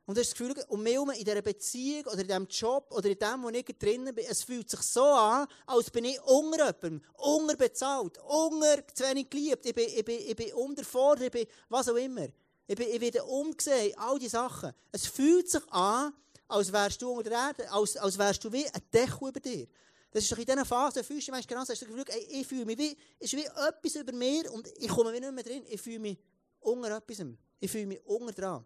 und 0.08 0.18
hast 0.20 0.32
das 0.32 0.38
Gefühl, 0.38 0.56
um 0.68 0.84
mich 0.84 0.94
herum, 0.94 1.10
in 1.12 1.24
dieser 1.24 1.42
Beziehung 1.42 2.06
oder 2.06 2.20
in 2.20 2.28
diesem 2.28 2.48
Job 2.48 2.92
oder 2.92 3.10
in 3.10 3.18
dem, 3.18 3.44
wo 3.44 3.50
ich 3.50 3.66
drinnen 3.66 4.14
bin, 4.14 4.26
es 4.30 4.44
fühlt 4.44 4.70
sich 4.70 4.82
so 4.82 5.04
an, 5.04 5.48
als 5.66 5.90
bin 5.90 6.06
ich 6.06 6.22
unter 6.22 6.68
jemandem, 6.68 7.02
unterbezahlt, 7.14 8.20
unter 8.20 8.88
zu 8.94 9.04
wenig 9.04 9.30
geliebt, 9.30 9.66
ich 9.66 9.74
bin, 9.74 9.88
ich 9.88 10.06
bin, 10.06 10.20
ich 10.20 10.36
bin 10.36 10.54
unterfordert, 10.54 11.26
ich 11.26 11.32
bin 11.32 11.48
was 11.70 11.90
auch 11.90 11.96
immer. 11.96 12.28
Ich, 12.68 12.76
bin, 12.76 12.88
ich 12.90 13.02
werde 13.02 13.24
umgesehen, 13.24 13.98
all 13.98 14.18
diese 14.18 14.32
Sachen. 14.32 14.74
Es 14.92 15.06
fühlt 15.06 15.50
sich 15.50 15.62
an, 15.72 16.14
als 16.48 16.72
wärst 16.72 17.02
du 17.02 17.12
unter 17.12 17.30
der 17.30 17.40
Erde, 17.40 17.72
als, 17.72 17.98
als 17.98 18.18
wärst 18.18 18.44
du 18.44 18.52
wie 18.52 18.66
ein 18.66 18.82
Deckel 18.94 19.30
über 19.30 19.40
dir. 19.40 19.68
Das 20.12 20.24
ist 20.24 20.32
doch 20.32 20.38
in 20.38 20.46
dieser 20.46 20.66
Phase, 20.66 21.04
fühlst 21.04 21.28
du 21.28 21.32
dich 21.34 21.48
genau 21.48 21.62
hast 21.62 21.82
du 21.82 21.86
Gefühl, 21.86 22.06
ey, 22.08 22.40
ich 22.40 22.48
fühle 22.48 22.66
mich 22.66 22.78
wie, 22.78 22.98
ist 23.20 23.34
wie 23.34 23.44
etwas 23.44 23.96
über 23.96 24.14
mir 24.14 24.52
und 24.52 24.68
ich 24.78 24.88
komme 24.88 25.12
wie 25.12 25.20
nicht 25.20 25.34
mehr 25.34 25.44
drin. 25.44 25.66
Ich 25.68 25.82
fühle 25.82 26.00
mich 26.00 26.18
unter 26.62 26.98
etwas. 26.98 27.18
Ich 27.60 27.70
fühle 27.70 27.88
mich 27.88 28.06
unter 28.06 28.32
dran. 28.32 28.66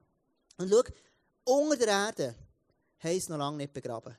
Und 0.58 0.70
schau, 0.70 0.84
unter 1.46 1.78
der 1.78 1.88
Erde 1.88 2.36
heisst 3.02 3.30
noch 3.30 3.38
lange 3.38 3.58
nicht 3.58 3.74
begraben. 3.74 4.16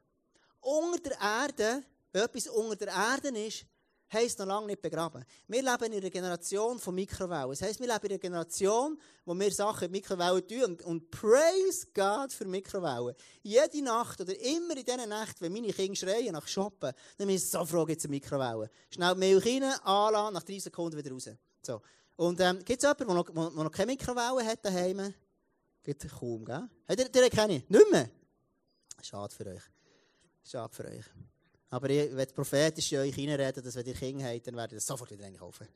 Unter 0.60 1.10
der 1.10 1.20
Erde, 1.20 1.84
wenn 2.12 2.22
etwas 2.22 2.48
unter 2.48 2.76
der 2.76 2.88
Erde 2.88 3.28
ist, 3.28 3.64
heisst 4.12 4.38
noch 4.38 4.46
lange 4.46 4.66
nicht 4.66 4.82
begraben. 4.82 5.24
Wir 5.48 5.62
leben 5.62 5.92
in 5.92 5.98
einer 5.98 6.10
Generation 6.10 6.78
von 6.78 6.94
Mikrowellen. 6.94 7.50
Das 7.50 7.62
heisst, 7.62 7.80
wir 7.80 7.86
leben 7.86 8.06
in 8.06 8.12
einer 8.12 8.18
Generation, 8.18 8.98
wo 9.24 9.34
wir 9.34 9.52
Sachen 9.52 9.86
in 9.86 9.90
Mikrowellen 9.92 10.46
tun 10.46 10.64
und, 10.64 10.82
und 10.82 11.10
praise 11.10 11.86
God 11.94 12.32
für 12.32 12.44
Mikrowellen. 12.44 13.14
Jede 13.42 13.82
Nacht 13.82 14.20
oder 14.20 14.38
immer 14.40 14.76
in 14.76 14.84
diesen 14.84 15.08
Nächten, 15.08 15.40
wenn 15.40 15.52
meine 15.52 15.72
Kinder 15.72 15.96
schreien 15.96 16.32
nach 16.32 16.46
Shoppen, 16.46 16.92
dann 17.18 17.26
bin 17.26 17.36
ich 17.36 17.48
so 17.48 17.64
froh, 17.64 17.84
gibt 17.84 17.98
es 17.98 18.04
eine 18.04 18.12
Mikrowelle. 18.12 18.70
Schnell 18.90 19.14
die 19.14 19.20
Milch 19.20 19.46
rein, 19.46 19.62
anlassen, 19.62 20.34
nach 20.34 20.42
30 20.42 20.64
Sekunden 20.64 20.96
wieder 20.96 21.12
raus. 21.12 21.28
So. 21.62 21.80
Und 22.16 22.40
ähm, 22.40 22.58
gibt 22.64 22.82
es 22.82 22.88
jemanden, 22.88 23.06
der 23.06 23.14
noch, 23.14 23.54
der 23.54 23.64
noch 23.64 23.72
keine 23.72 23.92
Mikrowelle 23.92 24.44
hat 24.44 24.64
daheim? 24.64 25.14
Gibt 25.82 26.04
es 26.04 26.10
kaum, 26.10 26.44
gell? 26.44 26.68
Habt 26.88 27.16
ihr, 27.16 27.22
ihr 27.22 27.30
kenne 27.30 27.56
ich? 27.56 27.68
Nicht 27.68 27.90
mehr? 27.90 28.10
Schade 29.02 29.34
für 29.34 29.46
euch. 29.46 29.62
Schade 30.44 30.74
für 30.74 30.84
euch. 30.84 31.04
Aber 31.70 31.88
ich, 31.88 32.14
wenn 32.14 32.28
prophetisch 32.28 32.92
in 32.92 32.98
euch 32.98 33.16
reinreden, 33.16 33.62
dass 33.62 33.76
wenn 33.76 33.86
ihr 33.86 33.94
Kinder 33.94 34.24
habt, 34.24 34.46
dann 34.46 34.56
werdet 34.56 34.72
ihr 34.72 34.80
sofort 34.80 35.10
wieder 35.10 35.30
kaufen. 35.30 35.68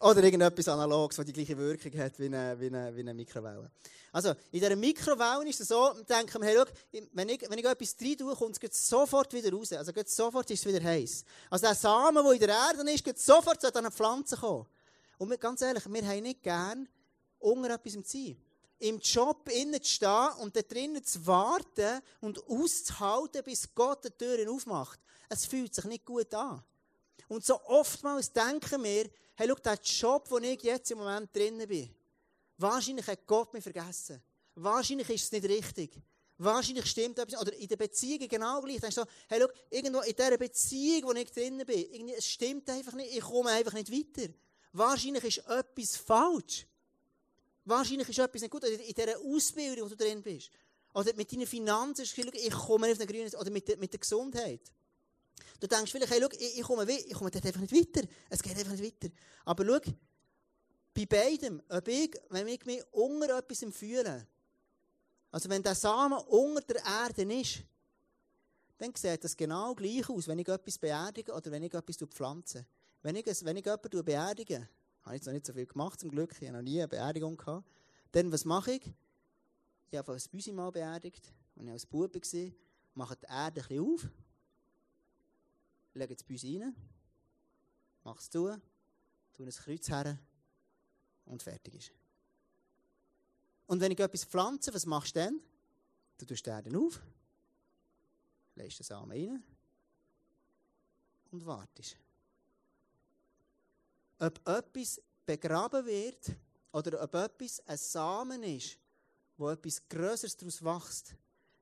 Oder 0.00 0.22
irgendetwas 0.22 0.68
Analoges, 0.68 1.16
das 1.16 1.26
die 1.26 1.32
gleiche 1.32 1.56
Wirkung 1.56 1.98
hat 1.98 2.18
wie 2.18 2.26
eine, 2.26 2.58
wie 2.58 2.66
eine, 2.66 2.94
wie 2.94 3.00
eine 3.00 3.12
Mikrowelle. 3.12 3.70
Also, 4.12 4.30
in 4.30 4.36
dieser 4.52 4.74
Mikrowelle 4.74 5.48
ist 5.48 5.60
es 5.60 5.68
so, 5.68 5.92
denken 6.08 6.40
wir, 6.40 6.48
hey, 6.48 6.56
schau, 6.56 7.00
wenn 7.12 7.28
ich, 7.28 7.42
wenn 7.48 7.58
ich 7.58 7.64
etwas 7.64 7.96
rein 8.00 8.16
tue, 8.16 8.34
kommt 8.34 8.62
es 8.62 8.88
sofort 8.88 9.32
wieder 9.34 9.52
raus. 9.52 9.72
Also, 9.72 9.92
geht 9.92 10.08
sofort 10.08 10.50
ist 10.50 10.64
es 10.64 10.72
wieder 10.72 10.82
heiß. 10.82 11.24
Also, 11.50 11.66
der 11.66 11.74
Samen, 11.74 12.24
der 12.24 12.32
in 12.32 12.40
der 12.40 12.48
Erde 12.48 12.90
ist, 12.90 13.04
geht 13.04 13.18
sofort 13.18 13.60
zu 13.60 13.74
einer 13.74 13.90
Pflanze 13.90 14.36
kommen. 14.36 14.66
Und 15.18 15.28
wir, 15.28 15.36
ganz 15.36 15.60
ehrlich, 15.60 15.84
wir 15.86 16.06
haben 16.06 16.22
nicht 16.22 16.42
gern, 16.42 16.88
unter 17.38 17.74
etwas 17.74 17.92
zu 17.92 18.02
sein 18.04 18.36
im 18.80 18.98
Job 18.98 19.46
innen 19.50 19.82
zu 19.82 19.90
stehen 19.90 20.28
und 20.40 20.56
da 20.56 20.62
drinnen 20.62 21.04
zu 21.04 21.26
warten 21.26 22.00
und 22.20 22.42
auszuhalten, 22.48 23.44
bis 23.44 23.68
Gott 23.74 24.04
die 24.04 24.10
Türen 24.10 24.48
aufmacht. 24.48 24.98
Es 25.30 25.46
fühlt 25.46 25.74
sich 25.74 25.84
nicht 25.86 26.04
gut 26.04 26.34
an. 26.34 26.62
Und 27.28 27.44
so 27.44 27.58
oftmals 27.62 28.32
denken 28.32 28.82
wir, 28.82 29.08
hey, 29.36 29.48
schau, 29.48 29.54
der 29.54 29.78
Job, 29.82 30.26
wo 30.28 30.38
ich 30.38 30.62
jetzt 30.62 30.90
im 30.90 30.98
Moment 30.98 31.34
drinnen 31.34 31.66
bin, 31.66 31.94
wahrscheinlich 32.58 33.06
hat 33.06 33.26
Gott 33.26 33.54
mich 33.54 33.62
vergessen. 33.62 34.20
Wahrscheinlich 34.56 35.08
ist 35.08 35.24
es 35.24 35.32
nicht 35.32 35.48
richtig. 35.48 35.92
Wahrscheinlich 36.38 36.86
stimmt 36.86 37.18
etwas. 37.18 37.40
Oder 37.40 37.54
in 37.54 37.68
der 37.68 37.76
Beziehung 37.76 38.26
genau 38.26 38.60
gleich. 38.60 38.80
Dann 38.80 38.90
so, 38.90 39.04
hey, 39.28 39.40
schau, 39.40 39.48
irgendwo 39.70 40.00
in 40.00 40.16
dieser 40.16 40.36
Beziehung, 40.36 41.04
wo 41.04 41.12
ich 41.12 41.30
drinnen 41.30 41.64
bin, 41.64 41.86
irgendwie, 41.92 42.14
es 42.14 42.26
stimmt 42.26 42.68
einfach 42.68 42.94
nicht, 42.94 43.14
ich 43.14 43.22
komme 43.22 43.50
einfach 43.50 43.74
nicht 43.74 43.92
weiter. 43.92 44.32
Wahrscheinlich 44.72 45.24
ist 45.24 45.46
etwas 45.46 45.96
falsch. 45.96 46.66
Wahrscheinlich 47.64 48.08
ist 48.08 48.18
etwas 48.18 48.42
nicht 48.42 48.50
gut. 48.50 48.64
Oder 48.64 48.72
in 48.72 48.94
dieser 48.94 49.18
Ausbildung, 49.20 49.84
wo 49.84 49.94
du 49.94 49.96
drin 49.96 50.22
bist. 50.22 50.50
Oder 50.94 51.14
mit 51.14 51.30
deinen 51.30 51.46
Finanzen, 51.46 52.02
ich 52.02 52.50
komme 52.50 52.88
nicht 52.88 53.00
auf 53.00 53.06
den 53.06 53.06
grünen, 53.06 53.34
oder 53.34 53.50
mit 53.50 53.68
der, 53.68 53.76
mit 53.76 53.92
der 53.92 54.00
Gesundheit. 54.00 54.62
Du 55.60 55.66
denkst 55.66 55.90
vielleicht, 55.92 56.10
hey, 56.10 56.20
schau, 56.20 56.28
ich, 56.32 56.58
ich 56.58 56.62
komme, 56.62 56.90
ich 56.90 57.12
komme 57.12 57.30
dort 57.30 57.44
einfach 57.44 57.60
nicht 57.60 57.72
weiter. 57.72 58.06
Es 58.28 58.42
geht 58.42 58.56
einfach 58.56 58.72
nicht 58.72 58.84
weiter. 58.84 59.14
Aber 59.44 59.64
schau, 59.66 59.92
bei 60.94 61.06
beidem, 61.06 61.62
ob 61.68 61.86
ich, 61.88 62.18
wenn 62.30 62.48
ich 62.48 62.64
mich 62.64 62.82
unter 62.92 63.38
etwas 63.38 63.64
fühle, 63.72 64.26
also 65.30 65.48
wenn 65.48 65.62
der 65.62 65.74
Samen 65.74 66.18
unter 66.18 66.74
der 66.74 66.84
Erde 66.84 67.22
ist, 67.34 67.62
dann 68.78 68.94
sieht 68.94 69.22
das 69.22 69.36
genau 69.36 69.74
gleich 69.74 70.08
aus, 70.08 70.26
wenn 70.26 70.38
ich 70.38 70.48
etwas 70.48 70.78
beerdige 70.78 71.32
oder 71.32 71.50
wenn 71.50 71.62
ich 71.62 71.74
etwas 71.74 71.96
pflanze. 71.96 72.66
Wenn 73.02 73.14
ich, 73.14 73.26
wenn 73.44 73.56
ich 73.56 73.64
jemanden 73.64 74.04
beerdige, 74.04 74.68
habe 75.02 75.14
ich 75.14 75.20
jetzt 75.20 75.26
noch 75.26 75.32
nicht 75.34 75.46
so 75.46 75.52
viel 75.52 75.66
gemacht 75.66 76.00
zum 76.00 76.10
Glück, 76.10 76.34
ich 76.40 76.48
habe 76.48 76.56
noch 76.56 76.62
nie 76.62 76.78
eine 76.78 76.88
Beerdigung 76.88 77.36
gehabt, 77.36 77.66
dann 78.12 78.32
was 78.32 78.44
mache 78.44 78.72
ich? 78.72 78.92
Ich 79.90 79.98
habe 79.98 80.12
ein 80.12 80.22
Büsi 80.30 80.52
mal 80.52 80.70
beerdigt, 80.70 81.32
als 81.56 81.64
ich 81.64 81.70
als 81.70 81.86
Bub 81.86 82.14
war, 82.14 82.52
mache 82.94 83.16
die 83.16 83.26
Erde 83.26 83.60
ein 83.60 83.68
bisschen 83.68 83.94
auf, 83.94 84.08
lege 85.94 86.14
das 86.14 86.24
Büsi 86.24 86.58
rein, 86.58 86.74
mache 88.04 88.18
es 88.18 88.30
zu, 88.30 88.56
tue 89.34 89.46
ein 89.46 89.52
Kreuz 89.52 89.88
her 89.88 90.18
und 91.26 91.42
fertig 91.42 91.74
ist. 91.74 91.92
Und 93.66 93.80
wenn 93.80 93.92
ich 93.92 94.00
etwas 94.00 94.24
pflanze, 94.24 94.74
was 94.74 94.86
machst 94.86 95.14
du 95.14 95.20
dann? 95.20 95.40
Du 96.18 96.26
tust 96.26 96.44
die 96.44 96.50
Erde 96.50 96.76
auf, 96.76 97.00
legst 98.56 98.80
den 98.80 98.84
Samen 98.84 99.12
rein 99.12 99.42
und 101.30 101.46
wartest. 101.46 101.96
Ob 104.18 104.46
etwas 104.46 105.00
begraben 105.24 105.86
wird 105.86 106.36
oder 106.72 107.02
ob 107.02 107.14
etwas 107.14 107.60
ein 107.66 107.78
Samen 107.78 108.42
ist, 108.42 108.78
wo 109.36 109.48
etwas 109.48 109.88
Größeres 109.88 110.36
daraus 110.36 110.62
wächst, 110.62 111.14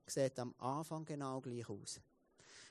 sieht 0.05 0.37
am 0.39 0.53
Anfang 0.57 1.05
genau 1.05 1.39
gleich 1.39 1.69
aus. 1.69 2.01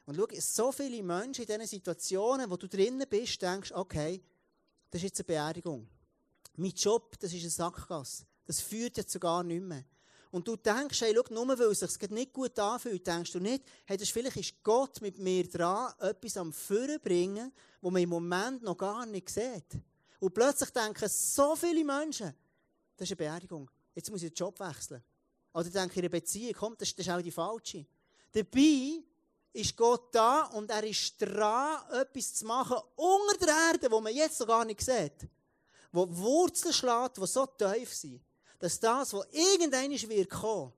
Und 0.08 0.16
schau, 0.16 0.26
so 0.40 0.72
viele 0.72 1.02
Menschen 1.02 1.44
in 1.44 1.46
diesen 1.46 1.66
Situationen, 1.66 2.50
wo 2.50 2.56
du 2.56 2.66
drinnen 2.66 3.06
bist, 3.06 3.42
denkst, 3.42 3.72
okay, 3.72 4.22
das 4.88 5.02
ist 5.02 5.08
jetzt 5.08 5.20
eine 5.20 5.26
Beerdigung. 5.26 5.86
Mein 6.56 6.70
Job, 6.70 7.18
das 7.20 7.30
ist 7.34 7.42
eine 7.42 7.50
Sackgasse. 7.50 8.24
Das 8.46 8.58
führt 8.58 8.96
jetzt 8.96 9.12
sogar 9.12 9.44
nicht 9.44 9.60
mehr. 9.60 9.84
Und 10.30 10.48
du 10.48 10.56
denkst, 10.56 11.02
hey, 11.02 11.14
schau, 11.14 11.34
nur 11.34 11.58
weil 11.58 11.66
es 11.66 11.80
sich 11.80 12.08
nicht 12.08 12.32
gut 12.32 12.58
anfühlt, 12.58 13.06
denkst 13.06 13.32
du 13.32 13.38
nicht, 13.38 13.62
hey, 13.84 13.98
das 13.98 14.08
vielleicht 14.08 14.38
ist 14.38 14.62
Gott 14.62 14.98
mit 15.02 15.18
mir 15.18 15.46
dran, 15.46 15.92
etwas 15.98 16.38
am 16.38 16.54
Führen 16.54 17.00
bringen, 17.00 17.52
wo 17.82 17.90
man 17.90 18.00
im 18.00 18.08
Moment 18.08 18.62
noch 18.62 18.78
gar 18.78 19.04
nicht 19.04 19.28
sieht. 19.28 19.78
Und 20.20 20.32
plötzlich 20.32 20.70
denken 20.70 21.06
so 21.06 21.54
viele 21.54 21.84
Menschen, 21.84 22.32
das 22.96 23.10
ist 23.10 23.12
eine 23.12 23.28
Beerdigung. 23.28 23.70
Jetzt 23.94 24.10
muss 24.10 24.22
ich 24.22 24.30
den 24.30 24.36
Job 24.36 24.58
wechseln. 24.58 25.02
Oder 25.52 25.68
denken 25.68 25.98
in 25.98 26.04
einer 26.06 26.08
Beziehung, 26.08 26.54
komm, 26.58 26.76
das, 26.78 26.94
das 26.94 27.06
ist 27.06 27.12
auch 27.12 27.20
die 27.20 27.30
falsche. 27.30 27.84
Dabei 28.32 29.02
ist 29.52 29.76
Gott 29.76 30.14
da 30.14 30.44
und 30.46 30.70
er 30.70 30.84
ist 30.84 31.14
dran, 31.18 31.80
etwas 31.92 32.34
zu 32.34 32.46
machen 32.46 32.76
unter 32.96 33.46
der 33.46 33.54
Erde, 33.72 33.90
wo 33.90 34.00
man 34.00 34.14
jetzt 34.14 34.40
noch 34.40 34.46
gar 34.46 34.64
nicht 34.64 34.80
sieht. 34.80 35.28
Wo 35.90 36.06
Wurzeln 36.08 36.72
schlägt, 36.72 37.16
die 37.16 37.26
so 37.26 37.46
tief 37.46 37.94
sind, 37.94 38.20
dass 38.58 38.78
das, 38.78 39.12
was 39.12 39.26
irgendwann 39.32 39.90
wird 39.90 40.30
kommen, 40.30 40.72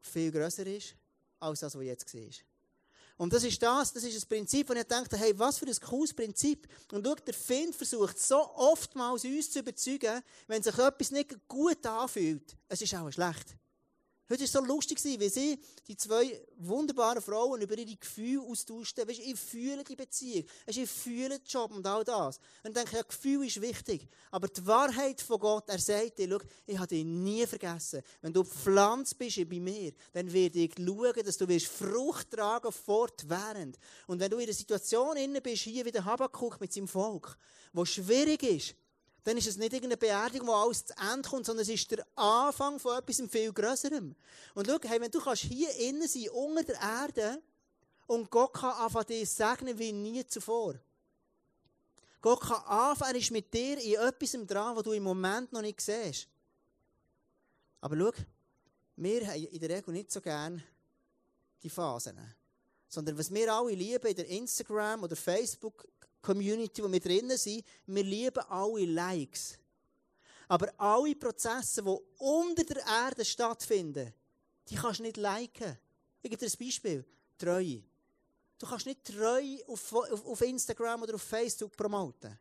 viel 0.00 0.30
grösser 0.30 0.66
ist, 0.66 0.94
als 1.40 1.60
das, 1.60 1.74
was 1.74 1.84
jetzt 1.84 2.14
war. 2.14 2.30
Und 3.16 3.32
das 3.32 3.44
ist 3.44 3.62
das, 3.62 3.92
das 3.92 4.04
ist 4.04 4.16
das 4.16 4.26
Prinzip, 4.26 4.68
und 4.70 4.76
ich 4.76 4.84
dachte, 4.84 5.16
hey, 5.16 5.38
was 5.38 5.58
für 5.58 5.66
ein 5.66 5.80
cooles 5.80 6.12
Prinzip. 6.12 6.66
Und 6.90 7.06
schau, 7.06 7.14
der 7.14 7.34
Find 7.34 7.74
versucht 7.74 8.18
so 8.18 8.50
oftmals 8.54 9.24
uns 9.24 9.50
zu 9.50 9.60
überzeugen, 9.60 10.22
wenn 10.46 10.62
sich 10.62 10.76
etwas 10.76 11.10
nicht 11.10 11.46
gut 11.46 11.84
anfühlt, 11.86 12.56
es 12.68 12.82
ist 12.82 12.94
auch 12.94 13.10
schlecht. 13.10 13.56
Heute 14.30 14.40
war 14.40 14.44
es 14.44 14.52
so 14.52 14.60
lustig, 14.60 15.02
wie 15.04 15.28
sie, 15.28 15.58
die 15.88 15.96
zwei 15.96 16.40
wunderbaren 16.56 17.20
Frauen, 17.20 17.60
über 17.60 17.76
ihre 17.76 17.96
Gefühle 17.96 18.40
austauschten. 18.42 19.06
Weißt, 19.06 19.18
ich 19.18 19.38
fühle 19.38 19.82
die 19.84 19.96
Beziehung. 19.96 20.44
Ich 20.66 20.88
fühle 20.88 21.38
den 21.40 21.46
Job 21.46 21.72
und 21.72 21.86
all 21.86 22.04
das. 22.04 22.38
Und 22.62 22.68
ich 22.68 22.74
denke, 22.74 22.96
ja, 22.96 23.02
Gefühl 23.02 23.46
ist 23.46 23.60
wichtig. 23.60 24.08
Aber 24.30 24.48
die 24.48 24.64
Wahrheit 24.66 25.20
von 25.20 25.40
Gott, 25.40 25.68
er 25.68 25.78
sagt 25.78 26.18
dir, 26.18 26.38
ich 26.66 26.78
habe 26.78 26.86
dich 26.86 27.04
nie 27.04 27.46
vergessen. 27.46 28.02
Wenn 28.20 28.32
du 28.32 28.44
Pflanz 28.44 29.12
bist 29.12 29.36
bei 29.48 29.60
mir, 29.60 29.92
dann 30.12 30.32
werde 30.32 30.60
ich 30.60 30.72
schauen, 30.76 31.24
dass 31.24 31.36
du 31.36 31.60
Frucht 31.60 32.30
tragen 32.30 32.72
fortwährend. 32.72 33.76
Und 34.06 34.20
wenn 34.20 34.30
du 34.30 34.38
in 34.38 34.44
einer 34.44 34.52
Situation 34.52 35.16
inne 35.16 35.40
bist, 35.40 35.62
hier 35.62 35.84
wie 35.84 35.92
der 35.92 36.04
Habakkuk 36.04 36.60
mit 36.60 36.72
seinem 36.72 36.88
Volk, 36.88 37.36
wo 37.72 37.84
schwierig 37.84 38.42
ist, 38.44 38.74
dann 39.24 39.36
ist 39.36 39.46
es 39.46 39.56
nicht 39.56 39.72
irgendeine 39.72 39.96
Beerdigung, 39.96 40.48
wo 40.48 40.52
alles 40.52 40.84
zu 40.84 40.94
Ende 40.96 41.28
kommt, 41.28 41.46
sondern 41.46 41.62
es 41.62 41.68
ist 41.68 41.90
der 41.90 42.04
Anfang 42.16 42.78
von 42.78 42.98
etwas 42.98 43.22
viel 43.30 43.52
Größerem. 43.52 44.14
Und 44.54 44.66
schau, 44.66 44.78
hey, 44.82 45.00
wenn 45.00 45.10
du 45.10 45.20
kannst 45.20 45.42
hier 45.42 45.74
innen 45.76 46.08
sein, 46.08 46.28
unter 46.30 46.64
der 46.64 46.80
Erde, 46.80 47.42
und 48.06 48.30
Gott 48.30 48.52
kann 48.54 48.72
anfangen, 48.72 49.06
dich 49.06 49.30
segnen 49.30 49.78
wie 49.78 49.92
nie 49.92 50.26
zuvor. 50.26 50.74
Gott 52.20 52.40
kann 52.40 52.62
anfangen, 52.64 53.14
er 53.14 53.20
ist 53.20 53.30
mit 53.30 53.52
dir 53.54 53.78
in 53.78 53.94
etwas 53.94 54.32
dran, 54.46 54.76
was 54.76 54.82
du 54.82 54.92
im 54.92 55.02
Moment 55.02 55.52
noch 55.52 55.62
nicht 55.62 55.80
siehst. 55.80 56.28
Aber 57.80 57.96
schau, 57.96 58.12
wir 58.96 59.26
haben 59.26 59.44
in 59.44 59.60
der 59.60 59.70
Regel 59.70 59.92
nicht 59.92 60.12
so 60.12 60.20
gern 60.20 60.62
die 61.62 61.70
Phasen. 61.70 62.18
Sondern 62.88 63.16
was 63.16 63.32
wir 63.32 63.52
alle 63.52 63.74
lieben 63.74 64.06
in 64.06 64.16
der 64.16 64.28
Instagram- 64.28 65.02
oder 65.02 65.16
Facebook- 65.16 65.88
Community, 66.22 66.82
wo 66.82 66.90
wir 66.90 67.00
drinnen 67.00 67.36
sind, 67.36 67.64
wir 67.86 68.04
lieben 68.04 68.42
alle 68.48 68.86
Likes. 68.86 69.58
Aber 70.48 70.72
alle 70.78 71.14
Prozesse, 71.16 71.82
die 71.82 71.98
unter 72.18 72.64
der 72.64 72.86
Erde 72.86 73.24
stattfinden, 73.24 74.12
die 74.68 74.76
kannst 74.76 75.00
du 75.00 75.04
nicht 75.04 75.16
liken. 75.16 75.76
Ich 76.22 76.30
gebe 76.30 76.46
dir 76.46 76.50
ein 76.50 76.66
Beispiel. 76.66 77.04
Treue. 77.36 77.82
Du 78.58 78.66
kannst 78.66 78.86
nicht 78.86 79.04
Treue 79.04 79.58
auf, 79.66 79.92
auf, 79.92 80.24
auf 80.24 80.40
Instagram 80.42 81.02
oder 81.02 81.14
auf 81.16 81.22
Facebook 81.22 81.76
promoten. 81.76 82.38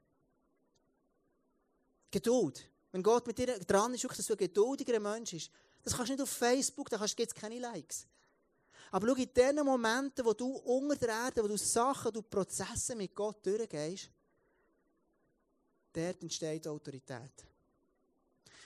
Geduld. 2.12 2.70
Wenn 2.92 3.02
Gott 3.02 3.26
mit 3.26 3.38
dir 3.38 3.58
dran 3.60 3.94
ist, 3.94 4.04
dass 4.04 4.26
du 4.26 4.34
ein 4.34 4.38
geduldiger 4.38 5.00
Mensch 5.00 5.32
bist, 5.32 5.50
das 5.82 5.96
kannst 5.96 6.10
du 6.10 6.14
nicht 6.14 6.22
auf 6.22 6.30
Facebook, 6.30 6.90
da 6.90 6.98
gibt 6.98 7.20
es 7.20 7.34
keine 7.34 7.58
Likes. 7.58 8.06
Aber 8.92 9.08
schau, 9.08 9.16
in 9.16 9.34
den 9.34 9.66
Momenten, 9.66 10.26
wo 10.26 10.34
du 10.34 10.48
unter 10.58 10.96
der 10.98 11.10
Erde, 11.10 11.44
wo 11.44 11.48
du 11.48 11.58
Sachen, 11.58 12.12
du 12.12 12.22
Prozesse 12.22 12.94
mit 12.94 13.16
Gott 13.16 13.46
durchgehst, 13.46 14.12
dort 15.94 16.22
entsteht 16.22 16.68
Autorität. 16.68 17.46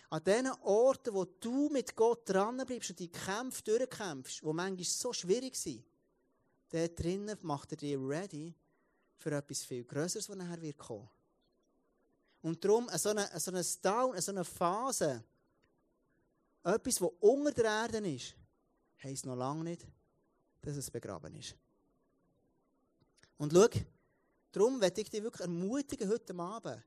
An 0.09 0.23
den 0.23 0.47
Orten, 0.63 1.13
wo 1.13 1.25
du 1.25 1.69
mit 1.69 1.95
Gott 1.95 2.27
dran 2.27 2.57
bleibst 2.65 2.89
und 2.89 2.99
die 2.99 3.11
Kämpfe 3.11 3.61
durchkämpfst, 3.63 4.41
die 4.41 4.53
manchmal 4.53 4.83
so 4.83 5.13
schwierig 5.13 5.55
sind, 5.55 5.83
dort 6.71 6.99
drinnen 6.99 7.38
macht 7.41 7.73
er 7.73 7.77
dich 7.77 7.97
ready 7.97 8.55
für 9.17 9.31
etwas 9.31 9.63
viel 9.63 9.83
Größeres, 9.83 10.29
was 10.29 10.38
nachher 10.38 10.61
wird 10.61 10.77
kommen. 10.77 11.09
Und 12.41 12.63
darum, 12.63 12.89
so 12.97 13.09
eine, 13.09 13.27
so 13.39 13.51
eine 13.51 13.63
Down, 13.81 14.19
so 14.19 14.31
eine 14.31 14.43
Phase, 14.43 15.23
etwas, 16.63 17.01
was 17.01 17.11
unter 17.19 17.51
der 17.51 17.65
Erde 17.65 18.09
ist, 18.09 18.35
heisst 19.03 19.25
noch 19.25 19.35
lange 19.35 19.63
nicht, 19.63 19.88
dass 20.65 20.78
es 20.78 20.91
begraben 20.91 21.34
ist. 21.36 21.56
Und 23.38 23.54
schau, 23.54 23.67
darum 24.51 24.82
werde 24.82 25.01
ich 25.01 25.10
dich 25.10 25.23
wirklich 25.23 25.41
ermutigen 25.41 26.10
heute 26.10 26.38
Abend. 26.38 26.84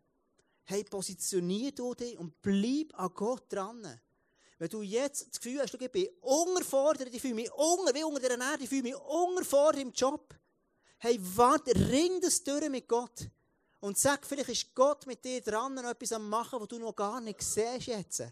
Hey, 0.64 0.84
positionier 0.84 1.72
du 1.72 1.94
dich 1.94 2.18
und 2.18 2.42
bleib 2.42 2.98
an 2.98 3.10
Gott 3.14 3.50
dran. 3.50 4.00
Wenn 4.58 4.68
du 4.68 4.82
jetzt 4.82 5.28
das 5.28 5.40
Gefühl 5.40 5.60
hast, 5.60 5.72
ich 5.72 5.92
bin 5.92 6.08
unterfordert, 6.20 7.14
ich 7.14 7.22
fühle 7.22 7.34
mich 7.34 7.52
unter, 7.52 7.94
wie 7.94 8.04
unter 8.04 8.20
der 8.20 8.38
Erde, 8.38 8.64
ich 8.64 8.68
fühle 8.68 8.82
mich 8.82 8.96
unterfordert 8.96 9.80
im 9.80 9.92
Job. 9.92 10.34
Hey, 10.98 11.18
warte, 11.20 11.74
ring 11.74 12.20
das 12.20 12.42
durch 12.42 12.68
mit 12.68 12.88
Gott. 12.88 13.30
Und 13.80 13.96
sag, 13.96 14.26
vielleicht 14.26 14.48
ist 14.48 14.74
Gott 14.74 15.06
mit 15.06 15.24
dir 15.24 15.40
dran, 15.40 15.78
etwas 15.78 16.12
am 16.12 16.28
machen, 16.28 16.60
was 16.60 16.68
du 16.68 16.78
noch 16.78 16.96
gar 16.96 17.20
nicht 17.20 17.40
siehst 17.40 17.86
jetzt. 17.86 18.24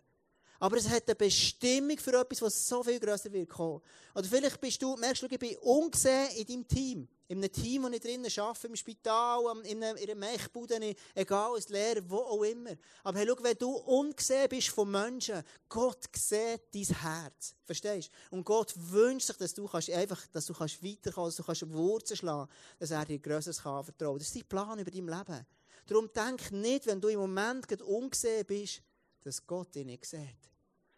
Aber 0.59 0.77
es 0.77 0.89
hat 0.89 1.07
eine 1.07 1.15
Bestimmung 1.15 1.99
für 1.99 2.19
etwas, 2.19 2.43
was 2.43 2.67
so 2.67 2.83
viel 2.83 2.99
größer 2.99 3.33
wird 3.33 3.49
kommen. 3.49 3.81
Oder 4.15 4.25
vielleicht 4.25 4.61
bist 4.61 4.81
du, 4.81 4.97
merkst 4.97 5.23
du, 5.23 5.27
ich 5.31 5.39
bin 5.39 5.57
ungesehen 5.59 6.31
in 6.37 6.47
deinem 6.47 6.69
Team. 6.69 7.09
In 7.29 7.39
einem 7.39 7.51
Team, 7.51 7.83
das 7.83 7.93
ich 7.93 8.01
drinnen 8.01 8.31
arbeite, 8.39 8.67
im 8.69 8.77
Spital, 8.77 9.43
in 9.65 9.83
einer, 9.83 9.99
in 9.99 10.11
einer 10.11 10.15
Mechbude, 10.15 10.95
egal, 11.15 11.53
als 11.55 11.69
Lehrer, 11.69 12.01
wo 12.09 12.19
auch 12.19 12.43
immer. 12.45 12.71
Aber 13.03 13.19
hey, 13.19 13.27
schau, 13.29 13.43
wenn 13.43 13.59
du 13.59 13.71
ungesehen 13.71 14.49
bist 14.49 14.69
von 14.69 14.91
Menschen, 14.91 15.43
Gott 15.69 16.05
sieht 16.15 16.63
dein 16.73 16.97
Herz. 16.97 17.55
Verstehst 17.65 18.11
du? 18.31 18.37
Und 18.37 18.45
Gott 18.45 18.73
wünscht 18.77 19.27
sich, 19.27 19.37
dass 19.37 19.55
du 19.55 19.67
kannst 19.67 19.91
einfach, 19.91 20.25
dass 20.29 20.47
du 20.47 20.55
kannst 20.55 20.83
weiterkommen, 20.83 21.29
dass 21.29 21.37
du 21.37 21.43
kannst 21.43 21.73
Wurzeln 21.73 22.17
schlagen, 22.17 22.51
dass 22.79 22.93
er 22.93 23.05
dir 23.05 23.19
Größeres 23.19 23.63
kann 23.63 23.85
vertrauen. 23.85 24.19
Das 24.19 24.29
ist 24.29 24.37
dein 24.37 24.45
Plan 24.45 24.79
über 24.79 24.91
dein 24.91 25.07
Leben. 25.07 25.47
Darum 25.87 26.11
denk 26.13 26.53
nicht, 26.53 26.87
wenn 26.87 27.01
du 27.01 27.09
im 27.09 27.21
Moment 27.21 27.83
ungesehen 27.83 28.45
bist, 28.47 28.83
dass 29.27 29.45
Gott 29.45 29.75
dich 29.75 29.85
nicht 29.85 30.05
sieht. 30.07 30.21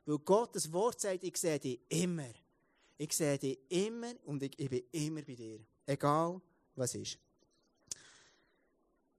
Weil 0.05 0.19
Gott 0.19 0.55
das 0.55 0.71
Wort 0.71 1.01
sagt, 1.01 1.25
ich 1.25 1.37
sehe 1.37 1.59
dich 1.59 1.81
immer. 1.89 2.29
Ich 2.99 3.13
sehe 3.13 3.39
dich 3.39 3.59
immer 3.71 4.13
und 4.27 4.43
ich, 4.43 4.59
ich 4.59 4.69
bin 4.69 4.83
immer 4.93 5.23
bei 5.23 5.35
dir. 5.35 5.61
Egal, 5.87 6.39
was 6.75 6.95
ist. 6.95 7.19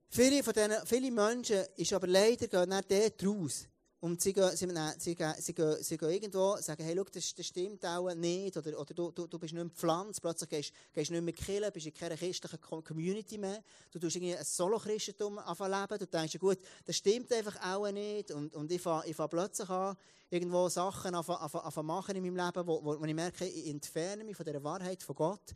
Viele, 0.08 0.44
von 0.44 0.52
denen, 0.52 0.86
viele 0.86 1.10
Menschen 1.10 1.64
ist 1.76 1.92
aber 1.92 2.06
leider 2.06 2.46
gehen 2.46 2.68
nach 2.68 2.82
dort 2.82 3.24
raus. 3.26 3.66
Und 4.02 4.18
sie 4.22 4.32
gehen, 4.32 4.56
sie, 4.56 4.66
sie, 4.98 5.14
gehen, 5.14 5.34
sie, 5.38 5.54
gehen, 5.54 5.76
sie 5.82 5.98
gehen 5.98 6.08
irgendwo 6.08 6.56
sagen, 6.56 6.82
hey, 6.82 6.94
schau, 6.96 7.04
das, 7.04 7.34
das 7.34 7.46
stimmt 7.46 7.84
auch 7.84 8.14
nicht. 8.14 8.56
Oder, 8.56 8.80
oder 8.80 8.94
du, 8.94 9.10
du, 9.10 9.26
du 9.26 9.38
bist 9.38 9.52
nicht 9.52 9.62
mehr 9.62 9.74
Pflanz, 9.74 10.18
plötzlich 10.18 10.48
gehst, 10.48 10.72
gehst 10.94 11.10
nicht 11.10 11.22
mehr 11.22 11.34
killen, 11.34 11.70
bist 11.70 11.84
in 11.84 11.92
keiner 11.92 12.16
christlichen 12.16 12.58
Community 12.60 13.36
mehr. 13.36 13.62
Du 13.90 13.98
tust 13.98 14.16
irgendwie 14.16 14.34
ein 14.34 14.44
Solo-Christentum 14.44 15.34
leben. 15.36 15.98
Du 15.98 16.06
denkst, 16.06 16.38
gut, 16.38 16.58
das 16.86 16.96
stimmt 16.96 17.30
einfach 17.30 17.62
auch 17.62 17.90
nicht. 17.90 18.30
Und, 18.30 18.54
und 18.54 18.72
ich 18.72 18.80
fange 18.80 19.06
ich 19.06 19.16
plötzlich 19.16 19.68
an, 19.68 19.94
irgendwo 20.30 20.70
Sachen 20.70 21.14
zu 21.22 21.82
machen 21.82 22.16
in 22.16 22.22
meinem 22.22 22.36
Leben, 22.46 22.66
wo, 22.66 22.82
wo, 22.82 22.98
wo 22.98 23.04
ich 23.04 23.14
merke, 23.14 23.44
ich 23.44 23.68
entferne 23.68 24.24
mich 24.24 24.34
von 24.34 24.46
dieser 24.46 24.64
Wahrheit 24.64 25.02
von 25.02 25.14
Gott. 25.14 25.54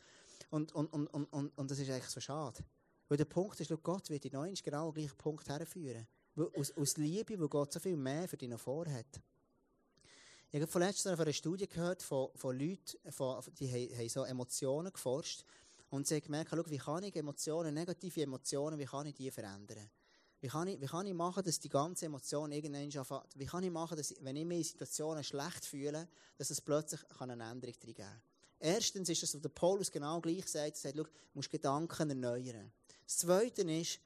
Und, 0.51 0.71
und, 0.75 0.93
und, 0.93 1.07
und, 1.07 1.25
und, 1.33 1.57
und 1.57 1.71
das 1.71 1.79
ist 1.79 1.89
eigentlich 1.89 2.11
so 2.11 2.21
schade. 2.21 2.63
Weil 3.09 3.17
der 3.17 3.25
Punkt 3.25 3.59
ist, 3.59 3.73
Gott 3.83 4.11
wird 4.11 4.27
in 4.27 4.33
neu 4.33 4.53
genau 4.63 4.93
den 4.93 5.03
gleichen 5.03 5.17
Punkt 5.17 5.49
herführen. 5.49 6.07
Aus, 6.37 6.73
aus 6.73 6.97
Liebe, 6.97 7.39
weil 7.39 7.49
Gott 7.49 7.73
so 7.73 7.79
viel 7.79 7.97
mehr 7.97 8.29
für 8.29 8.37
dich 8.37 8.49
noch 8.49 8.59
vorhat. 8.59 9.21
Ich 10.51 10.61
habe 10.61 10.71
vorletzt 10.71 11.03
von 11.03 11.13
einer 11.13 11.33
Studie 11.33 11.69
gehört 11.69 12.03
von, 12.03 12.29
von 12.35 12.59
Leuten, 12.59 13.13
von, 13.13 13.43
die 13.59 13.71
haben 13.97 14.09
so 14.09 14.25
Emotionen 14.25 14.93
geforscht. 14.93 15.45
Und 15.91 16.09
sie 16.09 16.17
haben 16.17 16.23
gemerkt, 16.23 16.51
schau, 16.51 16.71
wie 16.71 16.79
kann 16.79 17.05
ich 17.05 17.15
Emotionen, 17.15 17.75
negative 17.75 18.23
Emotionen, 18.23 18.79
wie 18.79 18.85
kann 18.85 19.07
ich 19.07 19.15
die 19.15 19.31
verändern? 19.31 19.89
Wie 20.41 20.49
kann 20.49 20.69
ich, 20.69 20.81
wie 20.81 20.87
kann 20.87 21.07
ich 21.07 21.15
machen, 21.15 21.43
dass 21.43 21.59
die 21.59 21.69
ganze 21.69 22.07
Emotion 22.07 22.53
irgendwann 22.53 22.85
anfängt? 22.85 23.23
Wie 23.37 23.47
kann 23.47 23.63
ich 23.63 23.71
machen, 23.71 23.97
dass, 23.97 24.15
wenn 24.21 24.37
ich 24.37 24.45
mich 24.45 24.59
in 24.59 24.65
Situationen 24.65 25.25
schlecht 25.25 25.65
fühle, 25.65 26.09
dass 26.37 26.51
es 26.51 26.61
plötzlich 26.61 27.01
eine 27.19 27.33
Änderung 27.33 27.75
drin 27.81 27.95
geben 27.95 27.97
kann? 27.97 28.21
Erstens 28.59 29.09
ist 29.09 29.23
es, 29.23 29.35
was 29.35 29.41
der 29.41 29.49
Paulus 29.49 29.91
genau 29.91 30.21
gleich 30.21 30.47
sagt, 30.47 30.77
er 30.77 30.77
sagt, 30.77 30.97
schau, 30.97 31.05
du 31.05 31.11
musst 31.33 31.51
Gedanken 31.51 32.11
erneuern. 32.11 32.73
Das 33.07 33.19
Zweite 33.19 33.63
ist, 33.63 34.01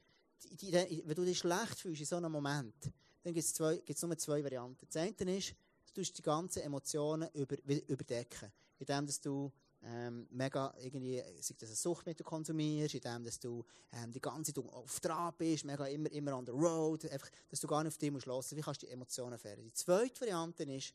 die, 0.44 1.02
wenn 1.04 1.14
du 1.14 1.24
dich 1.24 1.38
schlecht 1.38 1.80
fühlst 1.80 2.00
in 2.00 2.06
so 2.06 2.16
einem 2.16 2.32
Moment, 2.32 2.74
dann 3.22 3.34
gibt 3.34 3.46
es 3.46 4.02
nur 4.02 4.18
zwei 4.18 4.42
Varianten. 4.42 4.86
Das 4.90 4.96
eine 4.96 5.36
ist, 5.36 5.54
du 5.98 6.02
die 6.02 6.22
ganzen 6.22 6.62
Emotionen 6.62 7.28
über, 7.34 7.56
überdecken, 7.88 8.52
indem 8.78 9.06
dass 9.06 9.20
du 9.20 9.52
ähm, 9.82 10.26
mega 10.30 10.74
irgendwie, 10.78 11.22
sei 11.40 11.54
das 11.58 11.70
ein 11.70 11.76
Suchtmittel 11.76 12.24
konsumierst, 12.24 12.94
indem 12.94 13.24
dass 13.24 13.38
du 13.38 13.64
ähm, 13.92 14.12
die 14.12 14.20
ganze 14.20 14.52
Zeit 14.52 14.64
auf 14.64 15.00
Draht 15.00 15.38
bist, 15.38 15.64
mega 15.64 15.86
immer, 15.86 16.10
immer 16.10 16.36
on 16.36 16.46
the 16.46 16.52
road, 16.52 17.04
einfach, 17.10 17.30
dass 17.48 17.60
du 17.60 17.66
gar 17.66 17.82
nicht 17.82 17.92
auf 17.92 17.98
dich 17.98 18.10
musst 18.10 18.26
hören. 18.26 18.44
Wie 18.50 18.60
kannst 18.60 18.82
du 18.82 18.86
die 18.86 18.92
Emotionen 18.92 19.38
fähren? 19.38 19.64
Die 19.64 19.72
zweite 19.72 20.20
Variante 20.20 20.64
ist, 20.64 20.94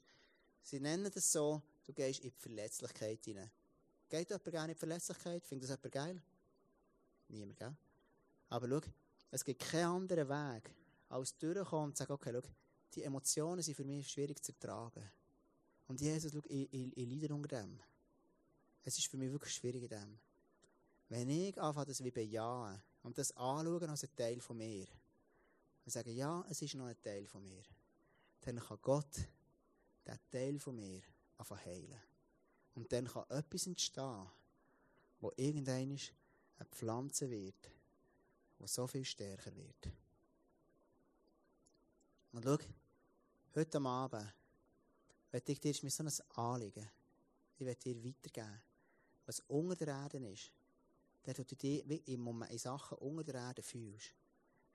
sie 0.61 0.79
nennen 0.79 1.09
das 1.13 1.31
so, 1.31 1.61
du 1.85 1.93
gehst 1.93 2.19
in 2.19 2.31
die 2.31 2.39
Verletzlichkeit 2.39 3.23
hinein. 3.23 3.51
Geht 4.09 4.29
jemand 4.29 4.51
gerne 4.51 4.71
in 4.71 4.75
die 4.75 4.79
Verletzlichkeit? 4.79 5.45
Findet 5.45 5.69
das 5.69 5.77
jemand 5.77 5.91
geil? 5.91 6.21
Niemand, 7.29 7.57
gell? 7.57 7.75
Aber 8.49 8.67
schau, 8.67 8.81
es 9.33 9.43
gibt 9.43 9.61
keinen 9.61 9.85
anderen 9.85 10.29
Weg, 10.29 10.71
als 11.09 11.35
durchkommen 11.39 11.85
und 11.85 11.97
zu 11.97 12.03
sagen, 12.03 12.13
okay, 12.13 12.31
schau, 12.31 12.47
die 12.93 13.03
Emotionen 13.03 13.63
sind 13.63 13.73
für 13.73 13.83
mich 13.83 14.07
schwierig 14.07 14.43
zu 14.43 14.51
ertragen. 14.51 15.09
Und 15.87 15.99
Jesus, 15.99 16.31
schau, 16.31 16.41
ich, 16.45 16.71
ich, 16.71 16.95
ich 16.95 17.09
leide 17.09 17.33
unter 17.33 17.59
dem. 17.59 17.79
Es 18.83 18.95
ist 18.99 19.07
für 19.07 19.17
mich 19.17 19.31
wirklich 19.31 19.55
schwierig 19.55 19.83
in 19.83 19.89
dem. 19.89 20.19
Wenn 21.09 21.29
ich 21.29 21.59
anfange, 21.59 21.87
das 21.87 22.03
wie 22.03 22.11
bejahen 22.11 22.79
und 23.01 23.17
das 23.17 23.35
anschauen 23.35 23.89
als 23.89 24.03
ein 24.03 24.15
Teil 24.15 24.39
von 24.39 24.57
mir 24.57 24.85
und 25.83 25.91
sage, 25.91 26.11
ja, 26.11 26.45
es 26.47 26.61
ist 26.61 26.75
noch 26.75 26.85
ein 26.85 27.01
Teil 27.01 27.25
von 27.25 27.41
mir, 27.41 27.63
dann 28.41 28.59
kann 28.59 28.77
Gott 28.83 29.15
diesen 30.05 30.19
Teil 30.29 30.59
von 30.59 30.75
mir 30.75 31.01
anfangen 31.37 31.65
heilen. 31.65 32.01
Und 32.75 32.91
dann 32.91 33.07
kann 33.07 33.25
etwas 33.29 33.65
entstehen, 33.65 34.27
wo 35.19 35.31
irgendwann 35.37 35.97
eine 36.57 36.69
Pflanze 36.69 37.29
wird, 37.31 37.71
die 38.63 38.69
so 38.69 38.87
viel 38.87 39.05
stärker 39.05 39.55
wird. 39.55 39.89
Und 42.31 42.43
schau, 42.43 42.57
heute 43.55 43.81
Abend 43.81 44.33
möchte 45.31 45.51
ich 45.51 45.59
dir 45.59 45.75
mit 45.83 45.93
so 45.93 46.03
ein 46.03 46.11
Anliegen, 46.35 46.89
ich 47.57 47.65
werde 47.65 47.79
dir 47.79 48.03
weitergeben, 48.03 48.61
was 49.25 49.39
unter 49.41 49.75
der 49.75 49.95
Erde 49.95 50.17
ist, 50.29 50.51
der 51.25 51.33
du 51.33 51.43
dich 51.43 52.07
im 52.07 52.21
Moment 52.21 52.51
in 52.51 52.57
Sachen 52.57 52.97
unter 52.97 53.23
der 53.23 53.41
Erde 53.41 53.61
fühlst, 53.61 54.13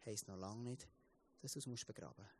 heisst 0.04 0.28
noch 0.28 0.36
lange 0.36 0.70
nicht, 0.70 0.88
dass 1.40 1.52
du 1.52 1.58
es 1.58 1.84
begraben 1.84 2.22
musst. 2.22 2.34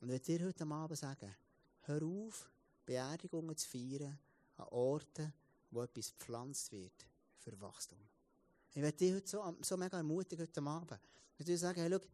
Und 0.00 0.08
ich 0.08 0.12
werde 0.12 0.24
dir 0.24 0.46
heute 0.46 0.66
Abend 0.66 0.98
sagen, 0.98 1.34
hör 1.82 2.02
auf, 2.02 2.50
Beerdigungen 2.84 3.56
zu 3.56 3.68
feiern 3.68 4.18
an 4.56 4.68
Orten, 4.68 5.32
wo 5.70 5.82
etwas 5.82 6.12
gepflanzt 6.12 6.72
wird 6.72 7.06
für 7.38 7.58
Wachstum. 7.60 8.11
Ich 8.74 8.80
werde 8.80 8.96
dich 8.96 9.12
heute 9.12 9.28
so, 9.28 9.56
so 9.60 9.76
mega 9.76 9.98
ermutigen 9.98 10.46
heute 10.46 10.62
Abend. 10.62 11.00
Ich 11.32 11.40
werde 11.40 11.52
dir 11.52 11.58
sagen, 11.58 11.80
hey, 11.80 11.90
schau, 11.90 12.06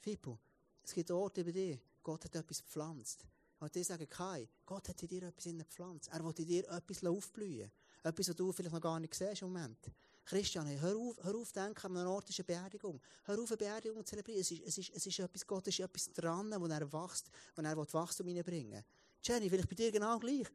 Fippo, 0.00 0.38
es 0.82 0.94
gibt 0.94 1.10
Orte 1.10 1.44
bei 1.44 1.52
dir, 1.52 1.78
Gott 2.02 2.24
hat 2.24 2.34
etwas 2.34 2.62
gepflanzt. 2.62 3.26
Und 3.60 3.74
die 3.74 3.82
sagen, 3.82 4.08
Kai, 4.08 4.48
Gott 4.64 4.88
hat 4.88 5.02
in 5.02 5.08
dir 5.08 5.24
etwas 5.24 5.44
gepflanzt. 5.44 6.08
Er 6.12 6.24
will 6.24 6.32
in 6.38 6.46
dir 6.46 6.70
etwas 6.70 7.04
aufblühen. 7.04 7.70
Etwas, 8.04 8.28
was 8.28 8.36
du 8.36 8.52
vielleicht 8.52 8.72
noch 8.72 8.80
gar 8.80 9.00
nicht 9.00 9.14
siehst 9.14 9.42
im 9.42 9.48
Moment. 9.48 9.90
Christian, 10.24 10.66
hör 10.80 10.96
auf, 10.96 11.16
hör 11.22 11.34
auf 11.34 11.52
denken, 11.52 11.86
an 11.86 11.96
einem 11.96 12.08
Ort 12.08 12.30
ist 12.30 12.38
eine 12.38 12.44
Beerdigung. 12.44 13.00
Hör 13.24 13.40
auf, 13.40 13.50
eine 13.50 13.56
Beerdigung 13.56 14.04
zu 14.04 14.10
zelebrieren. 14.10 14.40
Es 14.40 14.50
ist, 14.50 14.62
es 14.64 14.78
ist, 14.78 14.90
es 14.94 15.06
ist 15.06 15.18
etwas, 15.18 15.46
Gott 15.46 15.66
ist 15.66 15.80
etwas 15.80 16.12
dran, 16.12 16.54
wo 16.58 16.66
er 16.66 16.92
wächst, 16.92 17.30
wo 17.56 17.62
er 17.62 17.76
Wachstum 17.76 18.28
reinbringen 18.28 18.84
Jenny, 19.22 19.50
vielleicht 19.50 19.68
bei 19.68 19.74
dir 19.74 19.90
genau 19.90 20.18
gleich. 20.18 20.46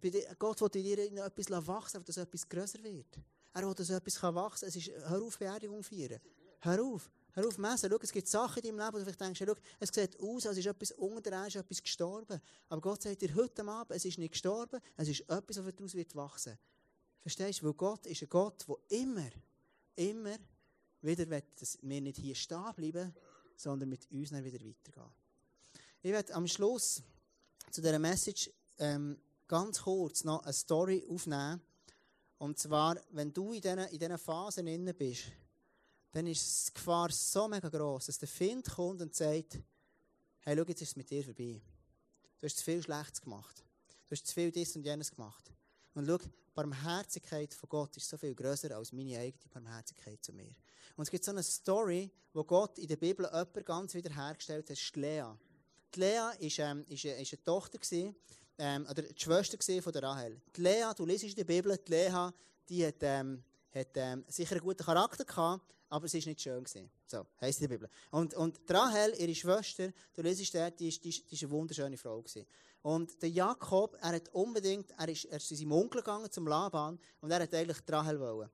Bei 0.00 0.10
dir, 0.10 0.34
Gott 0.38 0.60
will 0.60 0.70
in 0.74 0.84
dir 0.84 1.24
etwas 1.24 1.66
wachsen, 1.66 2.04
dass 2.04 2.16
etwas 2.16 2.48
grösser 2.48 2.82
wird. 2.84 3.18
Er 3.52 3.66
will, 3.66 3.74
dass 3.74 3.90
etwas 3.90 4.22
wachsen 4.22 4.60
kann. 4.60 4.68
Es 4.68 4.76
ist, 4.76 4.90
hör 5.08 5.22
auf, 5.22 5.38
Beerdigung 5.38 5.82
feiern. 5.82 6.20
Hör 6.60 6.82
auf. 6.82 7.10
Hör 7.32 7.46
auf 7.46 7.58
messen. 7.58 7.90
Schau, 7.90 7.98
es 8.02 8.12
gibt 8.12 8.28
Sachen 8.28 8.62
in 8.62 8.76
deinem 8.76 8.78
Leben, 8.78 8.92
wo 8.92 8.98
du 8.98 9.04
vielleicht 9.04 9.20
denkst, 9.20 9.42
schau, 9.44 9.54
es 9.78 9.88
sieht 9.92 10.20
aus, 10.20 10.46
als 10.46 10.58
ist 10.58 10.66
etwas 10.66 10.92
unter 10.92 11.46
ist 11.46 11.56
etwas 11.56 11.82
gestorben. 11.82 12.40
Aber 12.68 12.80
Gott 12.80 13.02
sagt 13.02 13.22
dir 13.22 13.34
heute 13.34 13.64
Abend, 13.64 13.96
es 13.96 14.04
ist 14.04 14.18
nicht 14.18 14.32
gestorben, 14.32 14.80
es 14.96 15.08
ist 15.08 15.20
etwas, 15.20 15.64
was 15.64 15.74
daraus 15.74 15.94
wird 15.94 16.14
wachsen. 16.14 16.58
Verstehst 17.20 17.60
du? 17.60 17.66
Weil 17.66 17.74
Gott 17.74 18.06
ist 18.06 18.22
ein 18.22 18.28
Gott, 18.28 18.66
der 18.66 19.00
immer, 19.00 19.30
immer 19.96 20.36
wieder 21.02 21.28
will, 21.28 21.42
dass 21.58 21.78
wir 21.82 22.00
nicht 22.00 22.18
hier 22.18 22.34
stehen 22.34 22.74
bleiben, 22.74 23.14
sondern 23.56 23.88
mit 23.88 24.10
uns 24.10 24.30
dann 24.30 24.44
wieder 24.44 24.64
weitergehen. 24.64 25.10
Ich 26.02 26.12
werde 26.12 26.34
am 26.34 26.46
Schluss 26.46 27.02
zu 27.70 27.80
dieser 27.80 27.98
Message 27.98 28.50
ähm, 28.78 29.18
ganz 29.46 29.82
kurz 29.82 30.24
noch 30.24 30.42
eine 30.42 30.52
Story 30.52 31.04
aufnehmen. 31.08 31.60
Und 32.40 32.58
zwar, 32.58 32.96
wenn 33.10 33.30
du 33.34 33.52
in 33.52 33.60
diesen, 33.60 33.78
in 33.80 33.98
diesen 33.98 34.16
Phasen 34.16 34.66
inne 34.66 34.94
bist, 34.94 35.24
dann 36.10 36.26
ist 36.26 36.68
die 36.68 36.72
Gefahr 36.72 37.10
so 37.12 37.46
mega 37.46 37.68
groß, 37.68 38.06
dass 38.06 38.18
der 38.18 38.28
Find 38.28 38.66
kommt 38.66 39.02
und 39.02 39.14
sagt, 39.14 39.58
hey, 40.40 40.56
schau, 40.56 40.64
jetzt 40.66 40.80
ist 40.80 40.88
es 40.88 40.96
mit 40.96 41.10
dir 41.10 41.22
vorbei. 41.22 41.60
Du 42.38 42.46
hast 42.46 42.56
zu 42.56 42.64
viel 42.64 42.82
Schlechtes 42.82 43.20
gemacht. 43.20 43.62
Du 44.08 44.12
hast 44.12 44.26
zu 44.26 44.32
viel 44.32 44.50
dies 44.50 44.74
und 44.74 44.84
jenes 44.84 45.10
gemacht. 45.10 45.52
Und 45.92 46.06
schau, 46.06 46.16
die 46.16 46.30
Barmherzigkeit 46.54 47.52
von 47.52 47.68
Gott 47.68 47.94
ist 47.98 48.08
so 48.08 48.16
viel 48.16 48.34
größer 48.34 48.74
als 48.74 48.90
meine 48.90 49.18
eigene 49.18 49.50
Barmherzigkeit 49.52 50.24
zu 50.24 50.32
mir. 50.32 50.54
Und 50.96 51.02
es 51.02 51.10
gibt 51.10 51.24
so 51.24 51.32
eine 51.32 51.42
Story, 51.42 52.10
wo 52.32 52.42
Gott 52.42 52.78
in 52.78 52.88
der 52.88 52.96
Bibel 52.96 53.26
jemand 53.26 53.66
ganz 53.66 53.92
wieder 53.92 54.14
hergestellt 54.14 54.70
hat, 54.70 54.96
Lea. 54.96 55.24
Die 55.94 56.00
Lea 56.00 56.30
ist, 56.38 56.58
ähm, 56.58 56.86
eine, 56.88 57.20
ist 57.20 57.32
eine 57.34 57.44
Tochter 57.44 57.76
gewesen, 57.76 58.16
ähm, 58.60 58.86
oder 58.90 59.02
die 59.02 59.20
Schwester 59.20 59.58
von 59.82 59.92
der 59.92 60.02
Rahel. 60.02 60.40
Die 60.54 60.60
Lea, 60.60 60.92
du 60.94 61.06
liest 61.06 61.24
in 61.24 61.34
der 61.34 61.44
Bibel, 61.44 61.76
die 61.76 61.90
Lea, 61.90 62.30
die 62.68 62.86
hat, 62.86 62.96
ähm, 63.00 63.42
hat 63.74 63.88
ähm, 63.94 64.24
sicher 64.28 64.52
einen 64.52 64.64
guten 64.64 64.84
Charakter 64.84 65.24
gehabt, 65.24 65.74
aber 65.88 66.06
sie 66.06 66.20
war 66.20 66.28
nicht 66.28 66.42
schön. 66.42 66.62
Gewesen. 66.62 66.90
So, 67.06 67.26
heisst 67.40 67.60
der 67.62 67.68
Bibel. 67.68 67.88
Und, 68.10 68.34
und 68.34 68.60
Rahel, 68.68 69.14
ihre 69.18 69.34
Schwester, 69.34 69.90
du 70.14 70.22
liest 70.22 70.54
dort, 70.54 70.78
die 70.78 70.88
ist, 70.88 71.02
die, 71.02 71.08
ist, 71.08 71.30
die 71.30 71.34
ist 71.34 71.42
eine 71.42 71.50
wunderschöne 71.50 71.96
Frau. 71.96 72.20
Gewesen. 72.20 72.46
Und 72.82 73.20
der 73.22 73.30
Jakob, 73.30 73.96
er 74.00 74.16
hat 74.16 74.28
unbedingt, 74.32 74.92
er 74.96 75.08
ist, 75.08 75.24
er 75.24 75.38
ist 75.38 75.48
zu 75.48 75.56
seinem 75.56 75.72
Onkel 75.72 76.02
gegangen, 76.02 76.30
zum 76.30 76.46
Laban, 76.46 76.98
und 77.20 77.30
er 77.30 77.42
hat 77.42 77.54
eigentlich 77.54 77.80
die 77.80 77.92
Rahel 77.92 78.20
wollen. 78.20 78.50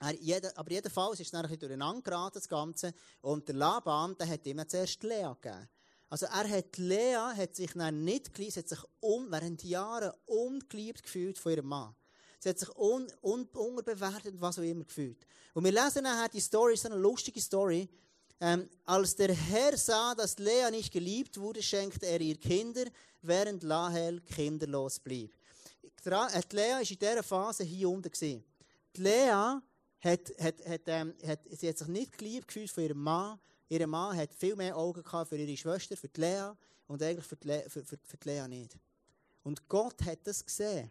Er, 0.00 0.14
jeder, 0.14 0.56
aber 0.56 0.70
jedenfalls 0.70 1.20
ist 1.20 1.26
es 1.26 1.30
dann 1.30 1.42
ein 1.42 1.48
bisschen 1.48 1.60
durcheinander 1.60 2.02
geraten, 2.02 2.38
das 2.38 2.48
Ganze. 2.48 2.92
Und 3.20 3.46
der 3.46 3.54
Laban, 3.54 4.16
der 4.18 4.28
hat 4.28 4.46
ihm 4.46 4.66
zuerst 4.66 5.02
Lea 5.02 5.30
gegeben. 5.40 5.68
Also 6.12 6.26
er 6.26 6.46
hat 6.46 6.76
Lea, 6.76 7.16
hat 7.34 7.56
sich 7.56 7.72
dann 7.72 8.04
nicht 8.04 8.34
geliebt, 8.34 8.58
hat 8.58 8.68
sich 8.68 8.80
um, 9.00 9.30
während 9.30 9.64
Jahren 9.64 10.12
ungeliebt 10.26 11.04
gefühlt 11.04 11.38
von 11.38 11.52
ihrem 11.52 11.68
Mann. 11.68 11.94
Sie 12.38 12.50
hat 12.50 12.58
sich 12.58 12.68
un, 12.76 13.10
un, 13.22 13.46
unterbewertet, 13.46 14.38
was 14.38 14.58
auch 14.58 14.62
immer 14.62 14.84
gefühlt. 14.84 15.26
Und 15.54 15.64
wir 15.64 15.72
lesen 15.72 16.02
nachher 16.02 16.28
die 16.28 16.40
Story, 16.40 16.76
so 16.76 16.90
eine 16.90 16.98
lustige 16.98 17.40
Story. 17.40 17.88
Ähm, 18.42 18.68
als 18.84 19.16
der 19.16 19.32
Herr 19.32 19.74
sah, 19.78 20.14
dass 20.14 20.38
Lea 20.38 20.70
nicht 20.70 20.92
geliebt 20.92 21.40
wurde, 21.40 21.62
schenkte 21.62 22.04
er 22.04 22.20
ihr 22.20 22.36
Kinder, 22.36 22.84
während 23.22 23.62
Lahel 23.62 24.20
kinderlos 24.20 25.00
blieb. 25.00 25.34
Äh, 26.04 26.42
die 26.50 26.56
Lea 26.56 26.72
war 26.72 26.80
in 26.80 26.98
dieser 26.98 27.22
Phase 27.22 27.64
hier 27.64 27.88
unten. 27.88 28.12
Die 28.12 29.00
Lea 29.00 29.30
hat, 30.00 30.30
hat, 30.38 30.68
hat, 30.68 30.82
ähm, 30.88 31.14
hat, 31.26 31.40
sie 31.48 31.70
hat 31.70 31.78
sich 31.78 31.88
nicht 31.88 32.18
geliebt 32.18 32.48
gefühlt 32.48 32.70
von 32.70 32.84
ihrem 32.84 32.98
Mann. 33.02 33.40
Ihr 33.72 33.86
Mann 33.86 34.14
hat 34.14 34.34
viel 34.34 34.54
mehr 34.54 34.76
Augen 34.76 35.02
gehabt 35.02 35.30
für 35.30 35.36
ihre 35.38 35.56
Schwester, 35.56 35.96
für 35.96 36.08
die 36.08 36.20
Lea, 36.20 36.52
und 36.88 37.02
eigentlich 37.02 37.24
für 37.24 37.36
die 37.36 37.48
Lea, 37.48 37.62
für, 37.68 37.82
für, 37.82 37.96
für 38.04 38.18
die 38.18 38.28
Lea 38.28 38.46
nicht. 38.46 38.76
Und 39.44 39.66
Gott 39.66 40.02
hat 40.04 40.18
das 40.24 40.44
gesehen. 40.44 40.90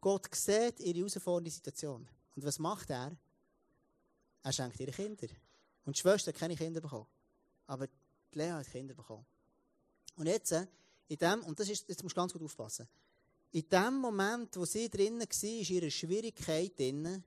Gott 0.00 0.26
sieht 0.34 0.80
ihre 0.80 0.98
herausfordernde 0.98 1.52
Situation. 1.52 2.08
Und 2.34 2.44
was 2.44 2.58
macht 2.58 2.90
er? 2.90 3.16
Er 4.42 4.52
schenkt 4.52 4.80
ihre 4.80 4.90
Kinder. 4.90 5.28
Und 5.84 5.96
die 5.96 6.00
Schwester 6.00 6.32
hat 6.32 6.40
keine 6.40 6.56
Kinder 6.56 6.80
bekommen. 6.80 7.06
Aber 7.68 7.86
die 7.86 8.38
Lea 8.38 8.50
hat 8.50 8.68
Kinder 8.68 8.94
bekommen. 8.94 9.24
Und 10.16 10.26
jetzt, 10.26 10.50
in 10.50 11.16
dem, 11.16 11.44
und 11.44 11.60
das 11.60 11.68
ist, 11.68 11.88
jetzt 11.88 12.02
musst 12.02 12.16
du 12.16 12.20
ganz 12.20 12.32
gut 12.32 12.42
aufpassen, 12.42 12.88
in 13.52 13.68
dem 13.68 13.94
Moment, 13.98 14.56
wo 14.56 14.64
sie 14.64 14.90
drinnen 14.90 15.20
war, 15.20 15.60
ist 15.60 15.70
ihre 15.70 15.90
Schwierigkeit 15.92 16.76
drinnen, 16.76 17.22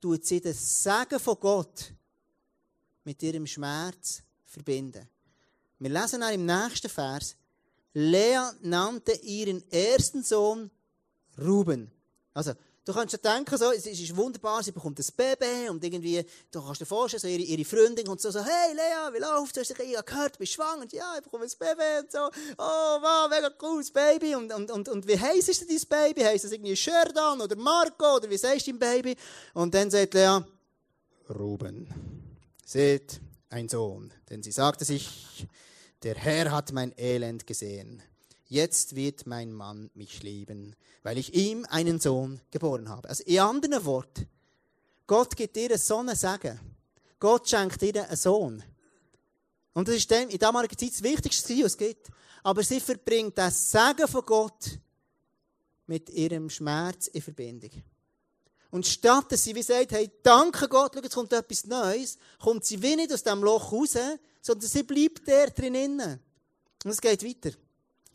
tut 0.00 0.24
sie 0.24 0.40
das 0.40 0.82
Segen 0.82 1.20
von 1.20 1.38
Gott 1.38 1.92
mit 3.06 3.22
ihrem 3.22 3.46
Schmerz 3.46 4.22
verbinden. 4.44 5.08
Wir 5.78 5.90
lesen 5.90 6.20
dann 6.20 6.34
im 6.34 6.44
nächsten 6.44 6.88
Vers, 6.88 7.36
Lea 7.94 8.50
nannte 8.60 9.12
ihren 9.22 9.62
ersten 9.70 10.22
Sohn 10.22 10.70
Ruben. 11.38 11.90
Also, 12.34 12.52
du 12.84 12.92
kannst 12.92 13.14
dir 13.14 13.18
denken, 13.18 13.56
so, 13.56 13.72
es 13.72 13.86
ist 13.86 14.16
wunderbar, 14.16 14.62
sie 14.62 14.72
bekommt 14.72 14.98
ein 14.98 15.06
Baby 15.16 15.68
und 15.68 15.82
irgendwie, 15.82 16.24
du 16.50 16.62
kannst 16.62 16.80
dir 16.80 16.86
vorstellen, 16.86 17.20
so 17.20 17.28
ihre, 17.28 17.42
ihre 17.42 17.64
Freundin 17.64 18.06
kommt 18.06 18.20
so, 18.20 18.30
so, 18.30 18.44
hey 18.44 18.74
Lea, 18.74 19.14
wie 19.14 19.18
läuft's? 19.18 19.54
Du 19.54 19.60
hast 19.60 19.70
dich 19.70 19.76
gehört, 19.78 20.34
du 20.34 20.38
bist 20.38 20.52
schwanger 20.52 20.86
ja, 20.90 21.14
ich 21.16 21.22
bekomme 21.22 21.44
ein 21.44 21.50
Baby 21.58 22.00
und 22.00 22.12
so, 22.12 22.28
oh, 22.58 22.98
wow, 23.00 23.30
mega 23.30 23.50
cooles 23.50 23.90
Baby 23.90 24.34
und, 24.34 24.52
und, 24.52 24.70
und, 24.70 24.88
und 24.88 25.06
wie 25.06 25.18
heisst 25.18 25.48
ist 25.48 25.62
denn 25.62 25.68
dein 25.68 25.88
Baby? 25.88 26.22
Heisst 26.22 26.44
das 26.44 26.52
irgendwie 26.52 26.76
Sheridan 26.76 27.40
oder 27.40 27.56
Marco 27.56 28.16
oder 28.16 28.28
wie 28.28 28.36
sagst 28.36 28.66
du 28.66 28.72
dein 28.72 28.78
Baby? 28.78 29.16
Und 29.54 29.72
dann 29.74 29.90
sagt 29.90 30.14
Lea, 30.14 30.40
Ruben, 31.30 31.88
seht, 32.66 33.20
ein 33.48 33.68
Sohn, 33.70 34.12
denn 34.28 34.42
sie 34.42 34.52
sagte 34.52 34.84
sich, 34.84 35.46
der 36.02 36.16
Herr 36.16 36.50
hat 36.50 36.72
mein 36.72 36.92
Elend 36.98 37.46
gesehen 37.46 38.02
jetzt 38.48 38.94
wird 38.94 39.26
mein 39.26 39.52
Mann 39.52 39.90
mich 39.94 40.22
lieben, 40.22 40.74
weil 41.02 41.18
ich 41.18 41.34
ihm 41.34 41.66
einen 41.68 42.00
Sohn 42.00 42.40
geboren 42.50 42.88
habe. 42.88 43.08
Also 43.08 43.24
in 43.24 43.40
anderen 43.40 43.84
Worten, 43.84 44.28
Gott 45.06 45.36
gibt 45.36 45.56
dir 45.56 45.70
einen 45.70 45.78
Sohn 45.78 46.14
Segen. 46.14 46.58
Gott 47.18 47.48
schenkt 47.48 47.80
dir 47.80 48.04
einen 48.04 48.16
Sohn. 48.16 48.62
Und 49.72 49.88
das 49.88 49.96
ist 49.96 50.10
in 50.10 50.38
damaliger 50.38 50.76
Zeit 50.76 50.92
das 50.92 51.02
Wichtigste, 51.02 51.54
was 51.58 51.72
es 51.72 51.76
gibt. 51.78 52.08
Aber 52.42 52.62
sie 52.62 52.80
verbringt 52.80 53.36
das 53.36 53.70
Segen 53.70 54.08
von 54.08 54.24
Gott 54.24 54.78
mit 55.86 56.08
ihrem 56.10 56.48
Schmerz 56.48 57.08
in 57.08 57.22
Verbindung. 57.22 57.70
Und 58.70 58.86
statt 58.86 59.30
dass 59.30 59.44
sie 59.44 59.54
wie 59.54 59.62
sagt, 59.62 59.92
hey, 59.92 60.10
danke 60.22 60.68
Gott, 60.68 60.92
schau, 60.94 61.02
jetzt 61.02 61.14
kommt 61.14 61.32
etwas 61.32 61.66
Neues, 61.66 62.18
kommt 62.38 62.64
sie 62.64 62.82
wie 62.82 62.96
nicht 62.96 63.12
aus 63.12 63.22
diesem 63.22 63.42
Loch 63.42 63.72
raus, 63.72 63.96
sondern 64.42 64.68
sie 64.68 64.82
bleibt 64.82 65.26
der 65.26 65.50
drinnen. 65.50 66.20
Und 66.84 66.90
es 66.90 67.00
geht 67.00 67.24
weiter. 67.24 67.56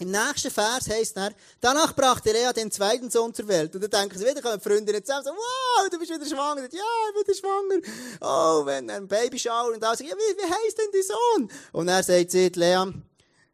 Im 0.02 0.10
nächsten 0.10 0.50
Vers 0.50 0.90
heißt 0.90 1.16
er, 1.18 1.32
danach 1.60 1.96
brachte 1.96 2.32
Lea 2.32 2.52
den 2.56 2.72
zweiten 2.72 3.12
Sohn 3.12 3.34
zur 3.36 3.48
Welt. 3.48 3.76
Und 3.76 3.84
dann 3.84 3.92
denken 3.92 4.18
sie 4.18 4.26
wieder, 4.26 4.42
kommen 4.42 4.58
die 4.58 4.68
Freundinnen 4.68 5.06
zusammen, 5.06 5.26
so, 5.26 5.32
wow, 5.32 5.90
du 5.92 6.00
bist 6.00 6.12
wieder 6.12 6.26
schwanger. 6.26 6.64
Ja, 6.72 6.84
ich 7.20 7.26
bin 7.26 7.36
schwanger. 7.36 7.82
Oh, 8.20 8.66
wenn 8.66 8.90
ein 8.90 9.08
Babyschauer 9.08 9.74
und 9.74 9.84
alle 9.84 9.96
sagen, 9.96 10.10
ja, 10.10 10.16
wie, 10.16 10.38
wie 10.38 10.52
heisst 10.52 10.78
denn 10.80 10.88
dein 10.92 11.04
Sohn? 11.04 11.52
Und 11.74 11.88
er 11.88 12.02
sagt 12.02 12.32
sie, 12.32 12.48
Lea, 12.48 12.86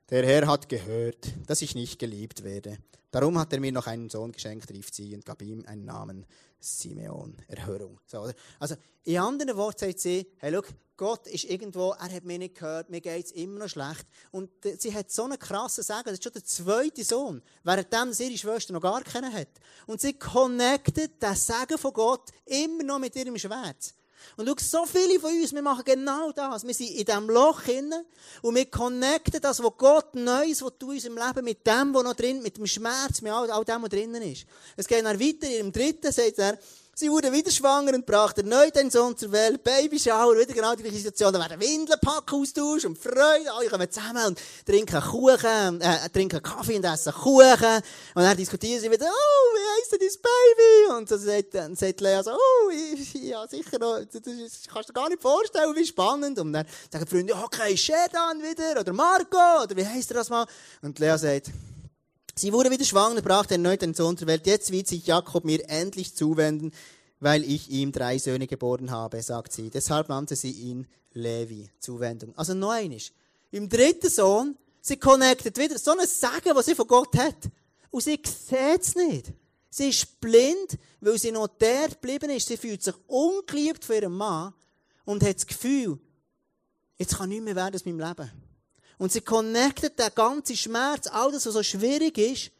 Der 0.10 0.26
Herr 0.26 0.48
hat 0.48 0.70
gehört, 0.70 1.34
dass 1.48 1.62
ich 1.62 1.76
nicht 1.76 2.00
geliebt 2.00 2.46
werde. 2.46 2.78
Darum 3.12 3.38
hat 3.38 3.52
er 3.52 3.60
mir 3.60 3.74
noch 3.74 3.88
einen 3.88 4.10
Sohn 4.10 4.32
geschenkt, 4.32 4.72
rief 4.72 4.88
sie 4.94 5.14
und 5.16 5.26
gab 5.26 5.42
ihm 5.42 5.66
einen 5.68 5.84
Namen, 5.84 6.26
Simeon, 6.60 7.36
Erhörung. 7.48 8.00
So, 8.06 8.22
oder? 8.22 8.34
Also, 8.60 8.76
in 9.04 9.18
anderen 9.18 9.56
Worten 9.56 9.80
sagt 9.80 10.00
sie, 10.00 10.28
hey, 10.38 10.52
schau, 10.54 10.64
Gott 10.98 11.28
ist 11.28 11.46
irgendwo, 11.46 11.92
er 11.92 12.12
hat 12.12 12.24
mich 12.24 12.40
nicht 12.40 12.56
gehört, 12.56 12.90
mir 12.90 13.02
geht 13.02 13.28
es 13.28 13.32
immer 13.32 13.60
noch 13.60 13.70
schlecht. 13.70 14.06
Und 14.32 14.50
sie 14.80 14.94
hat 14.94 15.12
so 15.12 15.26
einen 15.26 15.38
krassen 15.38 15.84
Sagen, 15.84 16.06
das 16.06 16.14
ist 16.14 16.24
schon 16.24 16.34
der 16.34 16.44
zweite 16.44 17.04
Sohn, 17.04 17.44
währenddem 17.64 18.12
ihre 18.18 18.38
Schwester 18.38 18.74
noch 18.74 18.82
gar 18.82 19.04
keinen 19.04 19.32
hat. 19.32 19.48
Und 19.86 20.02
sie 20.02 20.14
connectet 20.14 21.22
den 21.22 21.36
Sagen 21.36 21.78
von 21.78 21.94
Gott 21.94 22.32
immer 22.46 22.84
noch 22.84 22.98
mit 22.98 23.16
ihrem 23.16 23.38
Schwert. 23.38 23.94
Und 24.36 24.48
schau, 24.48 24.56
so 24.58 24.86
viele 24.86 25.20
von 25.20 25.32
uns, 25.32 25.54
wir 25.54 25.62
machen 25.62 25.84
genau 25.86 26.32
das. 26.32 26.66
Wir 26.66 26.74
sind 26.74 26.92
in 26.92 27.06
diesem 27.06 27.30
Loch 27.30 27.62
hinein 27.62 28.06
und 28.42 28.56
wir 28.56 28.66
connecten 28.66 29.42
das, 29.42 29.64
was 29.64 29.78
Gott 29.78 30.16
Neues 30.16 30.62
was 30.62 30.74
tut 30.78 31.04
in 31.04 31.14
unserem 31.14 31.18
Leben, 31.18 31.46
mit 31.46 31.66
dem, 31.66 31.94
was 31.94 32.04
noch 32.04 32.14
drin, 32.14 32.42
mit 32.42 32.58
dem 32.58 32.68
Schmerz, 32.68 33.22
mit 33.22 33.32
all, 33.32 33.50
all 33.50 33.66
dem, 33.66 33.82
was 33.82 33.90
drinnen 33.90 34.22
ist. 34.22 34.46
Es 34.76 34.88
geht 34.88 35.04
dann 35.04 35.20
weiter, 35.20 35.48
dem 35.48 35.72
dritten 35.72 36.12
sagt 36.12 36.40
er, 36.40 36.58
Sie 37.00 37.12
wurde 37.12 37.32
wieder 37.32 37.52
schwanger 37.52 37.94
und 37.94 38.08
brachte 38.08 38.42
erneut 38.42 38.76
einen 38.76 38.90
Sohn 38.90 39.16
zur 39.16 39.32
Welt. 39.32 39.64
Babyshower, 39.64 40.36
wieder 40.36 40.52
genau 40.52 40.74
die 40.74 40.82
gleiche 40.82 40.98
Situation. 40.98 41.32
Da 41.32 41.40
werden 41.40 41.62
Windelpacken 41.62 42.42
austauscht 42.42 42.86
und 42.86 42.98
Freude. 42.98 43.54
Alle 43.54 43.70
kommen 43.70 43.92
zusammen 43.92 44.26
und 44.26 44.42
trinken 44.66 45.00
Kuchen, 45.00 45.80
äh, 45.80 46.10
trinken 46.10 46.42
Kaffee 46.42 46.78
und 46.78 46.84
essen 46.86 47.14
Kuchen. 47.14 47.84
Und 48.16 48.24
dann 48.24 48.36
diskutieren 48.36 48.82
sie 48.82 48.90
wieder, 48.90 49.06
oh, 49.06 49.56
wie 49.56 49.80
heisst 49.80 49.92
denn 49.92 50.00
dein 50.00 50.22
Baby? 50.24 50.98
Und 50.98 51.08
so 51.08 51.18
sagt, 51.18 51.54
dann 51.54 51.76
sagt 51.76 52.02
Lea 52.02 52.20
so, 52.24 52.32
oh, 52.32 52.72
ja, 53.14 53.48
sicher 53.48 53.78
noch, 53.78 54.00
das 54.00 54.24
kannst 54.68 54.90
du 54.90 54.94
dir 54.94 55.00
gar 55.00 55.10
nicht 55.10 55.22
vorstellen, 55.22 55.76
wie 55.76 55.86
spannend. 55.86 56.40
Und 56.40 56.52
dann 56.52 56.66
sagen 56.92 57.06
die 57.06 57.12
Freunde, 57.12 57.36
okay, 57.36 57.78
Shedan 57.78 58.42
wieder, 58.42 58.82
oder 58.82 58.94
Marco, 58.94 59.62
oder 59.64 59.76
wie 59.76 59.86
heisst 59.86 60.10
er 60.10 60.16
das 60.16 60.32
mal? 60.32 60.48
Und 60.82 60.98
Lea 60.98 61.16
sagt, 61.16 61.52
Sie 62.38 62.54
wurde 62.54 62.70
wieder 62.70 62.86
schwanger, 62.86 63.24
brachte 63.24 63.56
erneut 63.56 63.82
einen 63.82 63.96
Sohn 63.96 64.16
zur 64.16 64.28
Welt. 64.28 64.46
Jetzt 64.46 64.72
wird 64.72 64.88
sich 64.88 65.08
Jakob 65.08 65.44
mir 65.44 65.68
endlich 65.70 66.16
zuwenden, 66.16 66.72
weil 67.20 67.44
ich 67.44 67.72
ihm 67.72 67.92
drei 67.92 68.20
Söhne 68.20 68.46
geboren 68.46 68.92
habe, 68.92 69.24
sagt 69.24 69.54
sie. 69.54 69.72
Deshalb 69.72 70.10
nannte 70.10 70.36
sie 70.36 70.52
ihn 70.52 70.88
Levi. 71.14 71.68
Zuwendung. 71.80 72.38
Also 72.38 72.54
noch 72.54 72.70
eines. 72.70 73.12
Im 73.50 73.68
dritten 73.68 74.12
Sohn, 74.12 74.56
sie 74.82 74.98
connectet 74.98 75.58
wieder 75.58 75.80
so 75.80 75.98
ein 75.98 76.06
Sagen, 76.06 76.52
was 76.54 76.68
sie 76.68 76.76
von 76.76 76.88
Gott 76.88 77.18
hat. 77.18 77.50
Und 77.90 78.04
sie 78.04 78.20
sieht 78.24 78.82
es 78.82 78.94
nicht. 78.94 79.34
Sie 79.72 79.90
ist 79.90 80.20
blind, 80.20 80.78
weil 81.02 81.18
sie 81.18 81.32
noch 81.32 81.48
der 81.48 81.90
geblieben 81.90 82.30
ist. 82.30 82.50
Sie 82.50 82.58
fühlt 82.58 82.84
sich 82.84 82.96
ungeliebt 83.08 83.84
von 83.84 83.96
ihrem 83.96 84.16
Mann 84.16 84.54
und 85.06 85.24
hat 85.24 85.38
das 85.38 85.48
Gefühl, 85.48 85.98
jetzt 87.00 87.18
kann 87.18 87.30
nichts 87.30 87.46
mehr 87.46 87.56
werden 87.56 87.74
aus 87.74 87.86
meinem 87.86 88.00
Leben. 88.00 88.47
Und 88.98 89.12
sie 89.12 89.22
connectet 89.22 90.00
den 90.00 90.10
ganzen 90.16 90.56
Schmerz, 90.56 91.08
all 91.08 91.32
das, 91.32 91.46
was 91.46 91.54
so 91.54 91.64
schwierig 91.64 92.18
ist, 92.18 92.52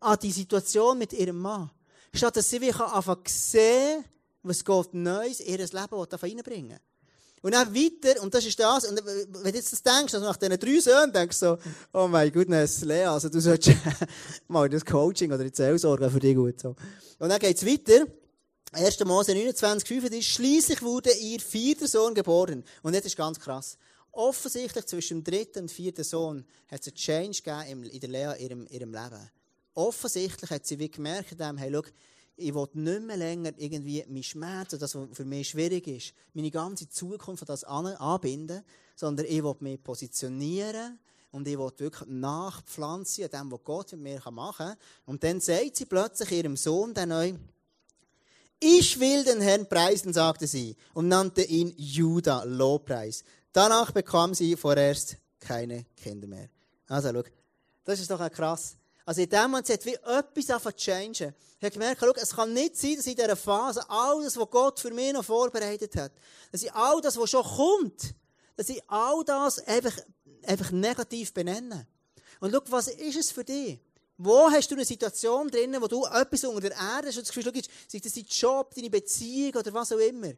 an 0.00 0.18
die 0.20 0.32
Situation 0.32 0.98
mit 0.98 1.12
ihrem 1.12 1.38
Mann. 1.38 1.70
Statt 2.12 2.36
dass 2.36 2.48
sie 2.48 2.72
einfach 2.72 3.18
sehen, 3.26 4.04
was 4.42 4.64
Gott 4.64 4.94
Neues 4.94 5.40
in 5.40 5.58
ihr 5.58 5.58
Leben 5.58 5.72
reinbringen 5.72 6.70
will. 6.70 6.80
Und 7.40 7.52
dann 7.52 7.72
weiter, 7.72 8.20
und 8.22 8.34
das 8.34 8.44
ist 8.44 8.58
das, 8.58 8.84
und 8.86 9.00
wenn 9.04 9.52
du 9.52 9.58
jetzt 9.58 9.72
das 9.72 9.82
denkst, 9.82 10.14
also 10.14 10.26
nach 10.26 10.36
diesen 10.36 10.58
drei 10.58 10.80
Söhnen, 10.80 11.12
denkst 11.12 11.38
du 11.38 11.46
so, 11.46 11.58
oh 11.92 12.08
mein 12.08 12.32
Gott, 12.32 12.48
Lea, 12.48 13.04
also 13.04 13.28
du 13.28 13.40
solltest 13.40 13.76
mal 14.48 14.68
das 14.68 14.84
Coaching 14.84 15.30
oder 15.30 15.44
die 15.44 15.52
Zellsorge 15.52 16.10
für 16.10 16.18
dich 16.18 16.34
gut. 16.34 16.58
So. 16.60 16.74
Und 17.18 17.28
dann 17.28 17.38
geht's 17.38 17.64
weiter. 17.64 18.06
1. 18.72 19.04
Mose 19.04 19.34
29, 19.34 19.88
35, 19.88 20.32
schließlich 20.34 20.82
wurde 20.82 21.10
ihr 21.12 21.40
vierter 21.40 21.86
Sohn 21.86 22.12
geboren. 22.12 22.64
Und 22.82 22.94
das 22.94 23.04
ist 23.04 23.16
ganz 23.16 23.38
krass. 23.38 23.78
Offensichtlich 24.18 24.84
zwischen 24.86 25.22
dem 25.22 25.32
dritten 25.32 25.60
und 25.60 25.70
vierten 25.70 26.02
Sohn 26.02 26.44
hat 26.66 26.80
es 26.80 26.88
einen 26.88 26.96
Change 26.96 27.40
gegeben 27.40 27.84
in 27.84 28.00
der 28.00 28.08
Lea, 28.08 28.44
ihrem, 28.44 28.66
ihrem 28.68 28.92
Leben. 28.92 29.30
Offensichtlich 29.74 30.50
hat 30.50 30.66
sie 30.66 30.76
wie 30.80 30.90
gemerkt, 30.90 31.36
hey, 31.38 31.70
schau, 31.72 31.82
ich 32.34 32.52
will 32.52 32.66
nicht 32.72 33.02
mehr 33.02 33.16
länger 33.16 33.52
irgendwie 33.56 34.04
mein 34.08 34.24
Schmerz, 34.24 34.70
das, 34.70 34.96
was 34.96 35.08
für 35.12 35.24
mich 35.24 35.50
schwierig 35.50 35.86
ist, 35.86 36.14
meine 36.34 36.50
ganze 36.50 36.88
Zukunft 36.88 37.44
an 37.44 37.46
das 37.46 37.62
anbinden, 37.62 38.64
sondern 38.96 39.24
ich 39.24 39.40
will 39.40 39.54
mich 39.60 39.84
positionieren 39.84 40.98
und 41.30 41.46
ich 41.46 41.56
will 41.56 41.70
wirklich 41.76 42.08
nachpflanzen 42.08 43.26
an 43.26 43.30
dem, 43.30 43.52
was 43.52 43.62
Gott 43.62 43.92
mit 43.92 44.00
mir 44.00 44.30
machen 44.32 44.66
kann. 44.66 44.76
Und 45.06 45.22
dann 45.22 45.40
sagt 45.40 45.76
sie 45.76 45.86
plötzlich 45.86 46.32
ihrem 46.32 46.56
Sohn 46.56 46.92
dann 46.92 47.10
neu, 47.10 47.34
ich 48.60 48.98
will 48.98 49.22
den 49.22 49.40
Herrn 49.40 49.68
preisen, 49.68 50.12
sagte 50.12 50.48
sie 50.48 50.74
und 50.92 51.06
nannte 51.06 51.42
ihn 51.42 51.72
Judah, 51.76 52.44
Lobpreis. 52.44 53.22
Danach 53.58 53.90
bekam 53.90 54.34
sie 54.34 54.54
vorerst 54.54 55.16
keine 55.40 55.84
Kinder 55.96 56.28
mehr. 56.28 56.48
Also, 56.86 57.12
schau, 57.12 57.24
das 57.82 57.98
ist 57.98 58.08
doch 58.08 58.20
auch 58.20 58.30
krass. 58.30 58.76
Also 59.04 59.20
in 59.20 59.28
dem 59.28 59.50
Moment 59.50 59.68
hat 59.68 59.84
wie 59.84 59.94
etwas 59.94 60.50
angefangen 60.50 60.78
zu 60.78 60.84
changen. 60.84 61.34
Ich 61.58 61.64
habe 61.64 61.70
gemerkt, 61.72 62.00
schau, 62.00 62.12
es 62.14 62.36
kann 62.36 62.52
nicht 62.52 62.76
sein, 62.76 62.94
dass 62.94 63.06
in 63.08 63.16
dieser 63.16 63.34
Phase 63.34 63.84
all 63.90 64.22
das, 64.22 64.36
was 64.36 64.48
Gott 64.48 64.78
für 64.78 64.94
mich 64.94 65.12
noch 65.12 65.24
vorbereitet 65.24 65.96
hat, 65.96 66.12
dass 66.52 66.62
ich 66.62 66.72
all 66.72 67.00
das, 67.00 67.18
was 67.18 67.30
schon 67.30 67.42
kommt, 67.42 68.14
dass 68.54 68.68
ich 68.68 68.80
all 68.86 69.24
das 69.24 69.58
einfach, 69.66 69.96
einfach 70.44 70.70
negativ 70.70 71.34
benenne. 71.34 71.88
Und 72.38 72.52
schau, 72.52 72.60
was 72.68 72.86
ist 72.86 73.18
es 73.18 73.32
für 73.32 73.42
dich? 73.42 73.80
Wo 74.18 74.48
hast 74.52 74.70
du 74.70 74.76
eine 74.76 74.84
Situation 74.84 75.48
drin, 75.48 75.76
wo 75.80 75.88
du 75.88 76.04
etwas 76.04 76.44
unter 76.44 76.60
der 76.60 76.78
Erde 76.78 77.08
hast 77.08 77.16
und 77.16 77.26
das 77.26 77.34
Gefühl, 77.34 77.52
schau, 77.52 77.60
sei 77.88 77.98
das 77.98 78.12
dein 78.12 78.24
Job, 78.24 78.72
deine 78.72 78.88
Beziehung 78.88 79.56
oder 79.56 79.74
was 79.74 79.90
auch 79.90 79.98
immer. 79.98 80.34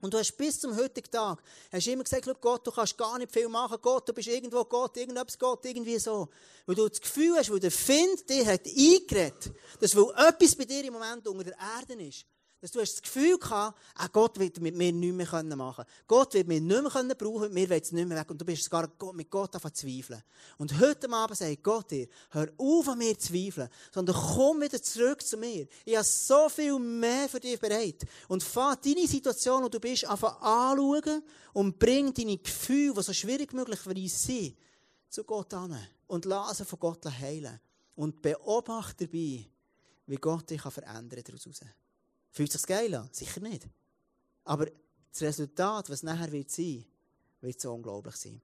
Und 0.00 0.12
du 0.12 0.18
hast 0.18 0.36
bis 0.36 0.60
zum 0.60 0.76
heutigen 0.76 1.10
Tag, 1.10 1.42
hast 1.72 1.86
immer 1.86 2.04
gesagt, 2.04 2.28
Gott, 2.40 2.66
du 2.66 2.70
kannst 2.70 2.96
gar 2.98 3.18
nicht 3.18 3.32
viel 3.32 3.48
machen, 3.48 3.78
Gott, 3.80 4.08
du 4.08 4.12
bist 4.12 4.28
irgendwo 4.28 4.64
Gott, 4.64 4.96
irgendetwas 4.96 5.38
Gott, 5.38 5.64
irgendwie 5.64 5.98
so. 5.98 6.28
Weil 6.66 6.74
du 6.74 6.88
das 6.88 7.00
Gefühl 7.00 7.36
hast, 7.36 7.50
weil 7.50 7.60
der 7.60 7.70
Find 7.70 8.28
dir 8.28 8.46
hat 8.46 8.66
eingeredet, 8.66 9.52
dass 9.80 9.96
weil 9.96 10.28
etwas 10.28 10.56
bei 10.56 10.64
dir 10.64 10.84
im 10.84 10.92
Moment 10.92 11.26
unter 11.26 11.44
der 11.44 11.56
Erde 11.58 12.02
ist, 12.02 12.26
dass 12.64 12.70
du 12.70 12.80
hast 12.80 12.94
das 12.94 13.02
Gefühl 13.02 13.38
gehabt, 13.38 13.78
ah, 13.94 14.06
Gott 14.06 14.38
wird 14.38 14.58
mit 14.58 14.74
mir 14.74 14.90
nichts 14.90 15.14
mehr 15.14 15.44
machen 15.54 15.84
können. 15.84 15.88
Gott 16.06 16.32
wird 16.32 16.48
mich 16.48 16.62
nicht 16.62 16.82
mehr 16.82 17.14
brauchen, 17.14 17.52
mir 17.52 17.68
wird 17.68 17.84
es 17.84 17.92
nicht 17.92 18.08
mehr 18.08 18.18
weg. 18.18 18.30
Und 18.30 18.40
du 18.40 18.44
bist 18.46 18.64
sogar 18.64 18.88
mit 19.12 19.28
Gott 19.28 19.52
zu 19.52 19.70
zweifeln. 19.70 20.22
Und 20.56 20.80
heute 20.80 21.12
Abend 21.12 21.36
sagt 21.36 21.62
Gott 21.62 21.90
dir, 21.90 22.08
hör 22.30 22.48
auf 22.56 22.88
an 22.88 22.96
mir 22.96 23.18
zu 23.18 23.34
zweifeln, 23.34 23.68
sondern 23.92 24.16
komm 24.16 24.62
wieder 24.62 24.80
zurück 24.80 25.22
zu 25.22 25.36
mir. 25.36 25.66
Ich 25.84 25.94
habe 25.94 26.06
so 26.06 26.48
viel 26.48 26.78
mehr 26.78 27.28
für 27.28 27.38
dich 27.38 27.60
bereit. 27.60 28.06
Und 28.28 28.42
fahr 28.42 28.76
deine 28.76 29.06
Situation, 29.06 29.64
wo 29.64 29.68
du 29.68 29.78
bist, 29.78 30.06
einfach 30.06 30.40
anschauen 30.40 31.22
und 31.52 31.78
bring 31.78 32.14
deine 32.14 32.38
Gefühle, 32.38 32.94
die 32.94 33.02
so 33.02 33.12
schwierig 33.12 33.52
möglich 33.52 33.78
für 33.78 33.90
uns 33.90 34.22
sind, 34.22 34.56
zu 35.10 35.22
Gott 35.24 35.52
an. 35.52 35.78
Und 36.06 36.24
lass 36.24 36.56
sie 36.56 36.64
von 36.64 36.78
Gott 36.78 37.04
heilen. 37.04 37.60
Und 37.94 38.22
beobachte 38.22 39.06
dabei, 39.06 39.44
wie 40.06 40.16
Gott 40.16 40.48
dich 40.48 40.62
verändern 40.62 41.22
kann. 41.22 41.74
Fühlt 42.34 42.50
sich 42.50 42.62
geil 42.66 42.92
an? 42.96 43.08
Sicher 43.12 43.40
nicht. 43.40 43.62
Aber 44.44 44.66
das 45.12 45.22
Resultat, 45.22 45.88
was 45.88 46.02
nachher 46.02 46.32
wird 46.32 46.50
sein, 46.50 46.84
wird 47.40 47.60
so 47.60 47.72
unglaublich 47.72 48.16
sein. 48.16 48.40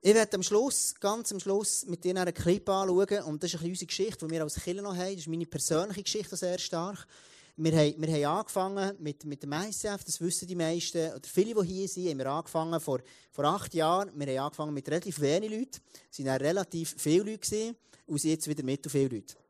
Ich 0.00 0.14
werde 0.14 0.36
am 0.36 0.42
Schluss, 0.44 0.94
ganz 1.00 1.32
am 1.32 1.40
Schluss, 1.40 1.84
mit 1.86 2.04
dir 2.04 2.14
einen 2.14 2.32
Clip 2.32 2.68
anschauen. 2.68 3.24
Und 3.24 3.42
das 3.42 3.54
ist 3.54 3.60
unsere 3.60 3.86
Geschichte, 3.86 4.24
die 4.24 4.30
wir 4.30 4.42
als 4.44 4.54
Killer 4.54 4.82
noch 4.82 4.94
haben. 4.94 5.10
Das 5.10 5.22
ist 5.22 5.26
meine 5.26 5.46
persönliche 5.46 6.04
Geschichte 6.04 6.36
sehr 6.36 6.58
stark. 6.58 7.08
Wir 7.56 7.72
haben, 7.72 8.00
wir 8.00 8.14
haben 8.14 8.38
angefangen 8.38 8.96
mit, 9.00 9.24
mit 9.24 9.42
dem 9.42 9.52
ICF, 9.52 10.04
das 10.04 10.20
wissen 10.20 10.46
die 10.46 10.56
meisten, 10.56 11.12
oder 11.12 11.22
viele, 11.22 11.60
die 11.62 11.72
hier 11.72 11.88
sind, 11.88 12.10
haben 12.10 12.18
wir 12.18 12.26
angefangen 12.26 12.80
vor, 12.80 13.00
vor 13.32 13.44
acht 13.46 13.74
Jahren. 13.74 14.12
Wir 14.14 14.26
haben 14.26 14.46
angefangen 14.46 14.74
mit 14.74 14.88
relativ 14.88 15.20
wenigen 15.20 15.58
Leuten. 15.58 15.80
Es 16.10 16.24
waren 16.24 16.40
relativ 16.40 16.94
viele 16.98 17.32
Leute 17.32 17.74
und 18.06 18.22
jetzt 18.22 18.46
wieder 18.46 18.62
mit 18.62 18.88
viele 18.88 19.08
Leute. 19.08 19.43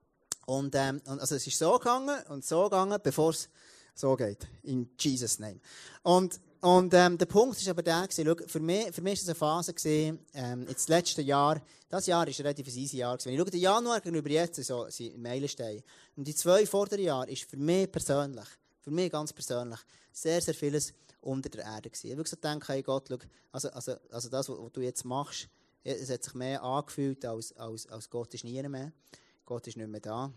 Und, 0.47 0.75
ähm, 0.75 1.01
also 1.07 1.37
es 1.37 1.47
ist 1.47 1.59
so 1.59 1.79
gegangen 1.79 2.23
und 2.29 2.45
so 2.45 2.65
gegangen, 2.65 2.99
bevor 3.03 3.31
es 3.31 3.49
so 3.95 4.17
geht. 4.17 4.47
In 4.63 4.91
Jesus' 4.99 5.39
Name. 5.39 5.61
Und, 6.03 6.41
und 6.61 6.93
ähm, 6.95 7.17
der 7.17 7.27
Punkt 7.27 7.59
ist 7.59 7.69
aber 7.69 7.83
der, 7.83 8.07
gewesen, 8.07 8.27
schau, 8.27 8.47
für 8.47 8.61
mich, 8.61 8.95
für 8.95 9.03
mich 9.03 9.21
es 9.21 9.29
eine 9.29 9.35
Phase, 9.35 9.73
gewesen, 9.73 10.19
ähm, 10.35 10.67
jetzt 10.69 10.83
das 10.83 10.89
letzte 10.89 11.23
Jahr, 11.23 11.61
das 11.89 12.07
Jahr 12.07 12.27
ist 12.27 12.39
ein 12.41 12.47
relativ 12.47 12.67
easy 12.75 12.99
Jahr. 12.99 13.17
Gewesen. 13.17 13.27
Wenn 13.27 13.35
ich 13.35 13.41
schaue, 13.41 13.51
den 13.51 13.61
Januar 13.61 14.01
gegenüber 14.01 14.31
jetzt, 14.31 14.63
so, 14.65 14.89
sind 14.89 15.17
Meilensteine. 15.19 15.83
Und 16.17 16.27
die 16.27 16.35
zwei 16.35 16.67
vorderen 16.67 17.05
Jahre 17.05 17.31
ist 17.31 17.45
für 17.45 17.57
mich 17.57 17.91
persönlich, 17.91 18.49
für 18.81 18.91
mich 18.91 19.13
ganz 19.13 19.33
persönlich, 19.33 19.81
sehr, 20.13 20.41
sehr 20.41 20.55
vieles 20.55 20.93
unter 21.21 21.49
der 21.49 21.65
Erde 21.65 21.91
gewesen. 21.91 22.07
Ich 22.07 22.13
habe 22.13 22.19
wirklich 22.19 22.31
so 22.31 22.37
gedacht, 22.37 22.69
hey 22.69 22.83
Gott, 22.83 23.07
schau, 23.09 23.19
also, 23.53 23.71
also, 23.71 23.93
also 24.11 24.29
das, 24.29 24.49
was, 24.49 24.59
was 24.59 24.73
du 24.73 24.81
jetzt 24.81 25.05
machst, 25.05 25.49
es 25.85 26.11
hat 26.11 26.25
sich 26.25 26.35
mehr 26.35 26.63
angefühlt, 26.63 27.25
als, 27.27 27.55
als, 27.57 27.87
als 27.87 28.09
Gott 28.09 28.33
ist 28.33 28.45
nie 28.45 28.63
mehr. 28.63 28.91
Gott 29.45 29.67
ist 29.67 29.77
nicht 29.77 29.89
mehr 29.89 30.01
da. 30.01 30.33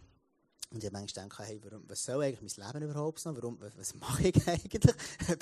Und 0.69 0.83
ich 0.83 0.89
habe 0.89 0.99
manchmal 0.99 1.29
gedacht, 1.29 1.47
hey, 1.47 1.61
warum, 1.63 1.83
was 1.87 2.03
soll 2.03 2.21
eigentlich 2.23 2.57
mein 2.57 2.73
Leben 2.73 2.89
überhaupt 2.89 3.25
noch? 3.25 3.33
Warum, 3.35 3.57
was, 3.77 3.95
mache 3.95 4.27
ich 4.27 4.47
eigentlich? 4.47 4.69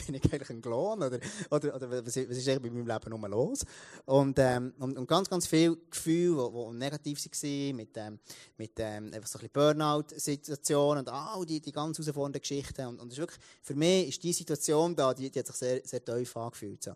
Bin 0.05 0.15
ich 0.15 0.23
eigentlich 0.31 0.49
ein 0.51 0.61
Klon? 0.61 1.01
Oder, 1.01 1.19
oder, 1.49 1.75
oder 1.75 1.91
was, 2.05 2.15
was 2.15 2.15
ist 2.15 2.47
eigentlich 2.47 2.61
bei 2.61 2.69
meinem 2.69 2.85
Leben 2.85 3.09
nur 3.09 3.29
los? 3.29 3.65
Und, 4.05 4.37
ähm, 4.37 4.73
und, 4.77 4.95
und 4.95 5.07
ganz, 5.07 5.27
ganz 5.27 5.47
viele 5.47 5.77
Gefühle, 5.89 6.51
die, 6.51 6.77
negativ 6.77 7.25
waren, 7.25 7.75
mit, 7.75 7.97
ähm, 7.97 8.19
mit 8.55 8.73
ähm, 8.77 9.11
einfach 9.15 9.27
so 9.27 9.39
ein 9.39 9.49
bisschen 9.49 9.53
Burnout-Situationen 9.53 10.99
und 10.99 11.09
all 11.09 11.43
die, 11.43 11.59
die 11.59 11.71
ganz 11.71 11.97
herausfordernden 11.97 12.41
Geschichten. 12.41 12.85
Und, 12.85 12.99
und 12.99 13.11
das 13.11 13.17
ist 13.17 13.21
wirklich, 13.21 13.39
für 13.63 13.75
mich 13.75 14.09
ist 14.09 14.23
die 14.23 14.33
Situation 14.33 14.95
da, 14.95 15.11
die, 15.11 15.31
die 15.31 15.39
hat 15.39 15.47
sich 15.47 15.55
sehr, 15.55 15.81
sehr 15.83 16.05
tief 16.05 16.37
angefühlt. 16.37 16.83
So. 16.83 16.91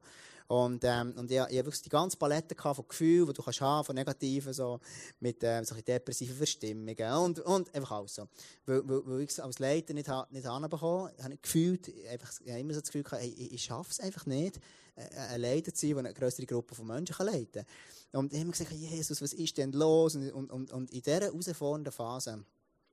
Und, 0.49 0.83
ähm, 0.83 1.13
und 1.15 1.29
ich, 1.29 1.37
ich 1.37 1.41
habe 1.43 1.53
wirklich 1.53 1.83
die 1.83 1.89
ganze 1.89 2.17
Palette 2.17 2.55
von 2.55 2.87
Gefühlen, 2.87 3.27
die 3.27 3.33
du 3.33 3.43
kannst 3.43 3.61
haben, 3.61 3.85
von 3.85 3.95
negativen, 3.95 4.51
so, 4.51 4.79
mit 5.19 5.43
ähm, 5.43 5.63
so 5.63 5.75
depressiven 5.75 6.35
Verstimmungen 6.35 7.13
und, 7.23 7.39
und 7.41 7.75
einfach 7.75 7.91
alles 7.91 8.15
so. 8.15 8.27
Weil, 8.65 8.81
weil, 8.89 9.01
weil 9.05 9.21
ich 9.21 9.29
es 9.29 9.39
als 9.39 9.59
Leiter 9.59 9.93
nicht, 9.93 10.09
nicht 10.31 10.47
anbekommen 10.47 11.11
habe, 11.21 11.33
ich 11.35 11.41
gefühlt, 11.43 11.93
einfach, 12.09 12.33
ich 12.43 12.49
habe 12.49 12.61
immer 12.61 12.73
so 12.73 12.79
das 12.79 12.89
Gefühl 12.89 13.03
gehabt, 13.03 13.21
hey, 13.21 13.29
ich, 13.29 13.53
ich 13.53 13.63
schaffe 13.63 13.91
es 13.91 13.99
einfach 13.99 14.25
nicht, 14.25 14.59
äh, 14.95 15.15
ein 15.33 15.41
Leiter 15.41 15.71
zu 15.71 15.85
sein, 15.85 15.95
der 15.95 16.05
eine 16.05 16.13
größere 16.15 16.47
Gruppe 16.47 16.73
von 16.73 16.87
Menschen 16.87 17.15
kann 17.15 17.27
leiten 17.27 17.63
kann. 18.11 18.19
Und 18.19 18.33
ich 18.33 18.39
habe 18.39 18.45
immer 18.45 18.51
gesagt, 18.51 18.71
Jesus, 18.71 19.21
was 19.21 19.33
ist 19.33 19.55
denn 19.55 19.71
los? 19.71 20.15
Und, 20.15 20.31
und, 20.31 20.51
und, 20.51 20.71
und 20.71 20.89
in 20.89 21.03
dieser 21.03 21.21
herausfordernden 21.21 21.93
Phase 21.93 22.43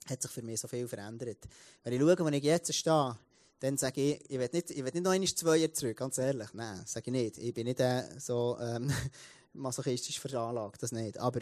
hat 0.06 0.20
sich 0.20 0.30
für 0.30 0.42
mich 0.42 0.60
so 0.60 0.68
viel 0.68 0.86
verändert. 0.86 1.38
Wenn 1.82 1.94
ich 1.94 2.00
schaue, 2.00 2.18
wo 2.18 2.28
ich 2.28 2.44
jetzt 2.44 2.74
stehe, 2.74 3.16
dann 3.60 3.76
sage 3.76 4.00
ich, 4.00 4.30
ich 4.30 4.38
will 4.38 4.48
nicht, 4.52 4.70
ich 4.70 4.78
will 4.78 4.92
nicht 4.92 5.02
noch 5.02 5.12
einmal 5.12 5.28
zwei 5.28 5.56
Jahre 5.56 5.72
zurück, 5.72 5.96
ganz 5.96 6.18
ehrlich. 6.18 6.52
Nein, 6.52 6.82
sage 6.84 7.10
ich 7.10 7.12
nicht. 7.12 7.38
Ich 7.38 7.54
bin 7.54 7.66
nicht 7.66 7.80
äh, 7.80 8.04
so 8.18 8.58
ähm, 8.60 8.92
masochistisch 9.54 10.20
veranlagt, 10.20 10.82
das 10.82 10.92
nicht. 10.92 11.18
Aber 11.18 11.40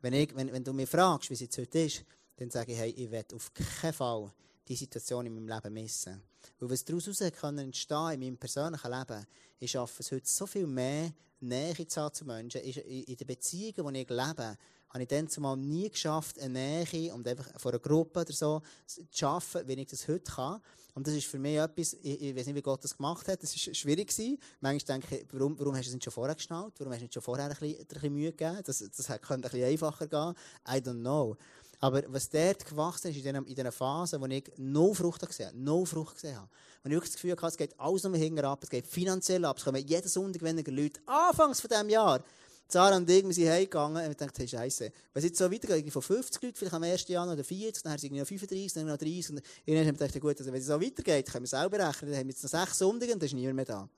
wenn, 0.00 0.12
ich, 0.12 0.34
wenn, 0.36 0.52
wenn 0.52 0.62
du 0.62 0.72
mich 0.72 0.88
fragst, 0.88 1.30
wie 1.30 1.34
es 1.34 1.40
jetzt 1.40 1.58
heute 1.58 1.80
ist, 1.80 2.04
dann 2.36 2.50
sage 2.50 2.72
ich, 2.72 2.78
hey, 2.78 2.90
ich 2.90 3.10
will 3.10 3.24
auf 3.34 3.52
keinen 3.52 3.92
Fall 3.92 4.32
die 4.68 4.76
Situation 4.76 5.26
in 5.26 5.34
meinem 5.34 5.48
Leben 5.48 5.74
missen. 5.74 6.22
Weil 6.58 6.70
was 6.70 6.84
daraus 6.84 7.06
entstehen 7.20 7.58
entstehen 7.58 8.12
in 8.12 8.20
meinem 8.20 8.36
persönlichen 8.36 8.90
Leben, 8.90 9.26
ich 9.58 9.70
schaffe 9.70 10.02
es 10.02 10.12
heute 10.12 10.28
so 10.28 10.46
viel 10.46 10.66
mehr, 10.66 11.12
Nähe 11.40 11.86
zu 11.86 12.00
haben 12.00 12.14
zu 12.14 12.24
Menschen. 12.24 12.60
In 12.60 13.16
den 13.16 13.26
Beziehungen, 13.26 13.94
die 13.94 14.02
ich 14.02 14.08
lebe, 14.08 14.56
habe 14.96 15.02
ich 15.02 15.08
dann 15.08 15.28
zumal 15.28 15.58
nie 15.58 15.90
geschafft, 15.90 16.38
eine 16.40 16.84
Nähe 16.90 17.12
und 17.12 17.28
einfach 17.28 17.46
von 17.60 17.72
einer 17.72 17.80
Gruppe 17.80 18.20
oder 18.20 18.32
so 18.32 18.62
zu 18.86 19.02
schaffen, 19.12 19.68
wie 19.68 19.74
ich 19.74 19.88
das 19.88 20.08
heute 20.08 20.32
kann. 20.32 20.62
Und 20.94 21.06
das 21.06 21.12
ist 21.12 21.26
für 21.26 21.38
mich 21.38 21.58
etwas, 21.58 21.92
ich, 21.92 22.22
ich 22.22 22.34
weiß 22.34 22.46
nicht, 22.46 22.56
wie 22.56 22.62
Gott 22.62 22.82
das 22.82 22.96
gemacht 22.96 23.28
hat, 23.28 23.42
das 23.42 23.54
war 23.54 23.74
schwierig. 23.74 24.08
Gewesen. 24.08 24.38
Manchmal 24.60 24.98
denke 24.98 25.16
ich, 25.16 25.26
warum, 25.32 25.58
warum 25.58 25.74
hast 25.74 25.84
du 25.84 25.88
es 25.88 25.94
nicht 25.94 26.04
schon 26.04 26.12
vorher 26.14 26.34
geschnallt? 26.34 26.72
Warum 26.78 26.92
hast 26.92 27.00
du 27.00 27.04
nicht 27.04 27.12
schon 27.12 27.22
vorher 27.22 27.44
ein 27.44 27.50
bisschen, 27.50 27.78
ein 27.78 27.86
bisschen 27.86 28.12
Mühe 28.14 28.32
gegeben? 28.32 28.62
Das, 28.64 28.78
das 28.78 29.06
könnte 29.06 29.34
ein 29.34 29.40
bisschen 29.42 29.64
einfacher 29.64 30.06
gehen. 30.06 30.34
I 30.66 30.80
don't 30.80 31.00
know. 31.00 31.36
Aber 31.80 32.02
was 32.08 32.30
dort 32.30 32.64
gewachsen 32.64 33.10
ist, 33.10 33.18
in 33.18 33.22
diesen, 33.22 33.44
in 33.44 33.54
diesen 33.54 33.72
Phasen, 33.72 34.18
wo 34.22 34.26
ich 34.26 34.44
null 34.56 34.94
Frucht 34.94 35.26
gesehen 35.26 35.48
habe, 35.48 35.58
null 35.58 35.84
Frucht 35.84 36.14
gesehen 36.14 36.36
habe, 36.36 36.48
wo 36.82 36.88
ich 36.88 36.94
wirklich 36.94 37.12
das 37.12 37.20
Gefühl 37.20 37.32
hatte, 37.32 37.46
es 37.48 37.56
geht 37.58 37.78
alles 37.78 38.02
nur 38.04 38.16
hinten 38.16 38.46
ab, 38.46 38.60
es 38.62 38.70
geht 38.70 38.86
finanziell 38.86 39.44
ab, 39.44 39.58
es 39.58 39.64
kommen 39.64 39.86
jeden 39.86 40.08
Sonntag 40.08 40.40
weniger 40.40 40.72
Leute, 40.72 41.00
anfangs 41.04 41.60
von 41.60 41.68
diesem 41.68 41.90
Jahr, 41.90 42.24
Sarah 42.68 42.96
und 42.96 43.08
ich, 43.08 43.24
wir 43.24 43.32
sind 43.32 43.48
heimgegangen 43.48 44.04
und 44.04 44.10
ich 44.10 44.16
dachte, 44.16 44.38
hey, 44.38 44.48
Scheiße, 44.48 44.84
wenn 45.12 45.22
es 45.22 45.24
jetzt 45.24 45.38
so 45.38 45.50
weitergeht, 45.50 45.92
von 45.92 46.02
50 46.02 46.42
Leuten, 46.42 46.56
vielleicht 46.56 46.74
am 46.74 46.82
1. 46.82 47.06
Januar 47.06 47.34
oder 47.34 47.44
40, 47.44 47.82
dann 47.82 47.96
sind 47.96 48.12
wir 48.12 48.20
noch 48.20 48.28
35, 48.28 48.72
dann 48.72 48.86
noch 48.86 48.96
30 48.96 49.30
und 49.30 49.42
dann 49.66 49.76
habe 49.76 49.90
ich 49.90 49.98
gedacht, 49.98 50.20
gut, 50.20 50.38
also 50.38 50.52
wenn 50.52 50.60
es 50.60 50.66
so 50.66 50.80
weitergeht, 50.80 51.30
können 51.30 51.44
wir 51.44 51.48
selber 51.48 51.78
rechnen, 51.78 52.10
dann 52.10 52.20
haben 52.20 52.26
wir 52.26 52.32
jetzt 52.32 52.42
noch 52.42 52.50
sechs 52.50 52.78
Sonntage 52.78 53.12
und 53.12 53.22
dann 53.22 53.26
ist 53.26 53.34
niemand 53.34 53.56
mehr 53.56 53.64
da. 53.64 53.88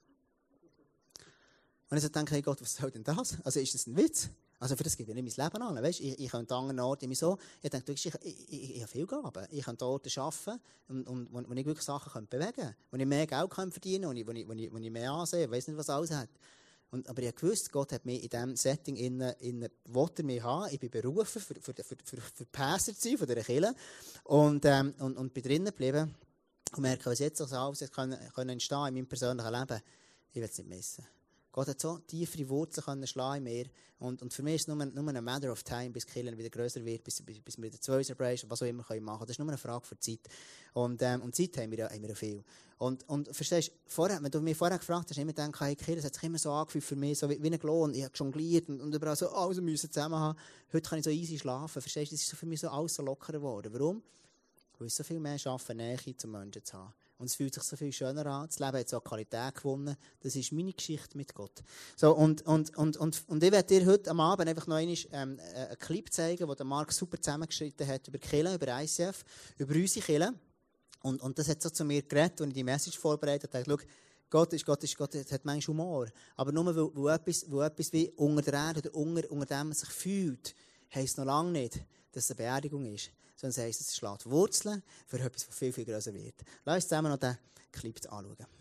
Und 1.91 1.97
ich 1.97 2.07
dachte, 2.07 2.35
hey 2.35 2.43
Gott, 2.43 2.61
was 2.61 2.77
soll 2.77 2.91
denn 2.91 3.05
das? 3.05 3.39
Also 3.43 3.61
ist 3.61 3.73
das 3.73 3.87
ein 3.87 3.97
Witz? 3.97 4.29
Also 4.61 4.75
für 4.75 4.83
das 4.83 4.97
gebe 4.97 5.11
ich 5.13 5.23
nicht 5.23 5.39
mein 5.39 5.47
Leben 5.47 5.63
an. 5.63 5.83
Weißt, 5.83 6.01
ich, 6.01 6.19
ich 6.19 6.31
könnte 6.31 6.55
an 6.55 6.63
anderen 6.63 6.81
Orten 6.81 7.15
so, 7.15 7.39
ich 7.63 7.71
denke, 7.71 7.93
ich, 7.93 8.07
ich, 8.07 8.15
ich, 8.23 8.77
ich 8.77 8.83
habe 8.83 8.91
viel 8.91 9.07
Gaben. 9.07 9.47
Ich 9.51 9.65
könnte 9.65 9.85
Orte 9.85 10.11
arbeiten, 10.21 10.61
und, 10.89 11.07
und, 11.07 11.33
wo, 11.33 11.43
wo 11.49 11.53
ich 11.55 11.65
wirklich 11.65 11.85
Sachen 11.85 12.13
könnte 12.13 12.37
bewegen 12.37 12.53
könnte. 12.55 12.77
Wo 12.91 12.97
ich 12.97 13.07
mehr 13.07 13.27
Geld 13.27 13.55
verdienen 13.55 14.05
kann, 14.05 14.27
wo 14.27 14.33
ich, 14.33 14.49
wo, 14.49 14.53
ich, 14.53 14.73
wo 14.73 14.79
ich 14.79 14.91
mehr 14.91 15.13
ansehe, 15.13 15.45
ich 15.45 15.51
weiß 15.51 15.69
nicht, 15.69 15.77
was 15.77 15.89
alles 15.89 16.11
hat. 16.11 16.29
Und, 16.91 17.09
aber 17.09 17.23
ich 17.23 17.43
wusste, 17.43 17.71
Gott 17.71 17.93
hat 17.93 18.07
mich 18.07 18.23
in 18.23 18.31
diesem 18.31 18.57
Setting 18.57 18.97
innen, 18.97 19.35
innen, 19.41 19.69
er 20.19 20.25
mich 20.25 20.43
haben. 20.43 20.73
Ich 20.73 20.81
bin 20.81 20.91
berufen, 20.91 21.41
für, 21.41 21.55
für, 21.55 21.75
für, 21.75 21.97
für, 22.03 22.17
für 22.21 22.47
Pastor 22.47 22.95
zu 22.95 23.09
sein, 23.09 23.19
von 23.19 23.27
dieser 23.27 23.43
Kirche. 23.43 23.75
Und, 24.25 24.65
ähm, 24.65 24.95
und, 24.99 25.17
und 25.19 25.35
bin 25.35 25.43
drinnen 25.43 25.67
geblieben. 25.67 26.15
Und 26.73 26.83
merke, 26.83 27.11
was 27.11 27.19
jetzt 27.19 27.41
alles 27.41 27.91
können, 27.91 28.19
können 28.35 28.51
entstehen 28.51 28.87
in 28.89 28.95
meinem 28.95 29.07
persönlichen 29.07 29.53
Leben. 29.53 29.83
Ich 30.31 30.37
will 30.37 30.45
es 30.45 30.59
nicht 30.59 30.69
missen. 30.69 31.18
Gott 31.53 31.69
hat 31.69 31.81
so 31.81 31.99
tiefere 31.99 32.49
Wurzeln 32.49 32.85
können 32.85 33.07
schlagen 33.07 33.39
in 33.39 33.53
mir. 33.53 33.67
Und, 33.99 34.23
und 34.23 34.33
für 34.33 34.43
mich 34.43 34.57
ist 34.57 34.69
es 34.69 34.69
nur, 34.69 34.77
nur 34.85 35.09
ein 35.09 35.25
Matter 35.25 35.51
of 35.51 35.65
time, 35.65 35.91
bis 35.91 36.07
Killen 36.07 36.39
wieder 36.39 36.51
größer 36.51 36.85
wird, 36.85 37.03
bis, 37.03 37.21
bis, 37.21 37.41
bis 37.41 37.57
wir 37.57 37.65
wieder 37.65 37.81
zwei 37.81 38.03
Celebration, 38.03 38.49
was 38.51 38.63
auch 38.63 38.67
immer 38.67 38.85
können 38.85 39.05
machen. 39.05 39.23
Das 39.23 39.31
ist 39.31 39.39
nur 39.39 39.49
eine 39.49 39.59
Frage 39.59 39.85
von 39.85 40.01
Zeit. 40.01 40.21
Und, 40.73 41.03
ähm, 41.03 41.23
und 41.23 41.35
Zeit 41.35 41.57
haben 41.57 41.73
wir, 41.73 41.89
haben 41.89 42.03
wir 42.03 42.15
viel. 42.15 42.45
Und, 42.77 43.09
und 43.09 43.35
verstehst 43.35 43.73
vorher, 43.87 44.23
wenn 44.23 44.31
du 44.31 44.41
mich 44.41 44.57
vorher 44.57 44.79
gefragt 44.79 45.11
hast, 45.11 45.17
ich 45.17 45.19
immer 45.19 45.33
gedacht, 45.33 45.61
hey, 45.61 45.75
Killen, 45.75 46.05
hat 46.05 46.15
sich 46.15 46.23
immer 46.23 46.39
so 46.39 46.53
angefühlt 46.53 46.85
für 46.85 46.95
mich, 46.95 47.19
so 47.19 47.29
wie, 47.29 47.43
wie 47.43 47.51
ein 47.51 47.59
Klon. 47.59 47.93
Ich 47.93 48.05
habe 48.05 48.13
jongliert 48.15 48.69
und, 48.69 48.81
und 48.81 48.95
überall 48.95 49.17
so 49.17 49.29
alles 49.31 49.61
müssen 49.61 49.91
zusammen 49.91 50.17
haben. 50.19 50.39
Heute 50.73 50.89
kann 50.89 50.99
ich 51.01 51.05
so 51.05 51.11
easy 51.11 51.39
schlafen. 51.39 51.83
Verstehst 51.83 52.13
du, 52.13 52.15
das 52.15 52.23
ist 52.23 52.31
so 52.31 52.37
für 52.37 52.47
mich 52.47 52.61
so 52.61 52.69
alles 52.69 52.95
so 52.95 53.03
lockerer 53.03 53.39
geworden. 53.39 53.73
Warum? 53.73 54.03
Weil 54.79 54.87
ich 54.87 54.95
so 54.95 55.03
viel 55.03 55.19
mehr 55.19 55.39
schaffe, 55.39 55.75
Nähe 55.75 55.99
zum 56.17 56.31
Menschen 56.31 56.65
zu 56.65 56.79
haben. 56.79 56.95
Und 57.19 57.27
es 57.27 57.35
fühlt 57.35 57.53
sich 57.53 57.65
so 57.65 57.77
viel 57.77 57.93
schöner 57.93 58.25
an. 58.27 58.47
Das 58.47 58.61
Leben 58.61 58.79
hat 58.79 58.89
so 58.89 59.01
Qualität 59.01 59.57
gewonnen. 59.57 59.97
Das 60.21 60.37
ist 60.37 60.53
meine 60.53 60.73
Geschichte 60.73 61.17
mit 61.17 61.35
Gott. 61.35 61.65
So, 61.97 62.15
und, 62.15 62.43
und, 62.43 62.77
und, 62.77 62.97
und, 62.97 63.25
und 63.27 63.43
ich 63.43 63.51
werde 63.51 63.67
dir 63.67 63.87
heute 63.87 64.11
am 64.11 64.21
Abend 64.21 64.49
einfach 64.49 64.69
noch 64.69 64.77
einmal, 64.77 64.97
ähm, 65.13 65.39
äh, 65.39 65.67
einen 65.67 65.79
Clip 65.79 66.13
zeigen, 66.13 66.47
wo 66.47 66.55
der 66.55 66.65
Marc 66.65 66.93
super 66.93 67.21
zusammengeschritten 67.21 67.89
hat 67.89 68.07
über 68.07 68.19
Kille, 68.19 68.55
über 68.55 68.83
ICF, 68.83 69.25
über 69.59 69.75
unsere 69.75 70.07
Kille. 70.07 70.35
Und, 71.03 71.21
und 71.21 71.37
das 71.37 71.49
hat 71.49 71.61
so 71.61 71.71
zu 71.71 71.85
mir 71.85 72.03
geredet, 72.03 72.41
als 72.41 72.49
ich 72.49 72.55
die 72.55 72.65
Message 72.65 72.99
vorbereitet 72.99 73.53
habe. 73.53 73.65
Schau, 73.67 73.79
Gott 74.31 74.53
ist, 74.53 74.65
Gott 74.65 74.85
ist, 74.85 74.97
Gott 74.97 75.15
hat 75.15 75.45
manchmal 75.45 75.77
Humor. 75.77 76.07
Aber 76.37 76.53
nur 76.53 76.67
weil, 76.67 77.05
weil, 77.05 77.15
etwas, 77.17 77.51
weil 77.51 77.67
etwas 77.67 77.93
wie 77.93 78.11
unter 78.11 78.43
der 78.43 78.55
Erde 78.55 78.81
oder 78.81 78.95
unter, 78.95 79.31
unter 79.33 79.47
dem 79.47 79.69
man 79.69 79.75
sich 79.75 79.89
fühlt, 79.89 80.55
heisst 80.95 81.19
noch 81.19 81.25
lange 81.25 81.51
nicht, 81.51 81.81
dass 82.13 82.25
es 82.25 82.31
eine 82.31 82.37
Beerdigung 82.37 82.85
ist 82.95 83.11
sondern 83.39 83.51
es 83.51 83.59
heisst, 83.59 83.81
es 83.81 83.97
schlägt 83.97 84.29
Wurzeln 84.29 84.83
für 85.07 85.21
etwas, 85.21 85.47
das 85.47 85.57
viel, 85.57 85.73
viel 85.73 85.85
größer 85.85 86.13
wird. 86.13 86.35
Lass 86.65 86.77
uns 86.77 86.89
zusammen 86.89 87.13
noch 87.13 87.19
den 87.19 87.39
Clip 87.71 87.97
anschauen. 88.11 88.58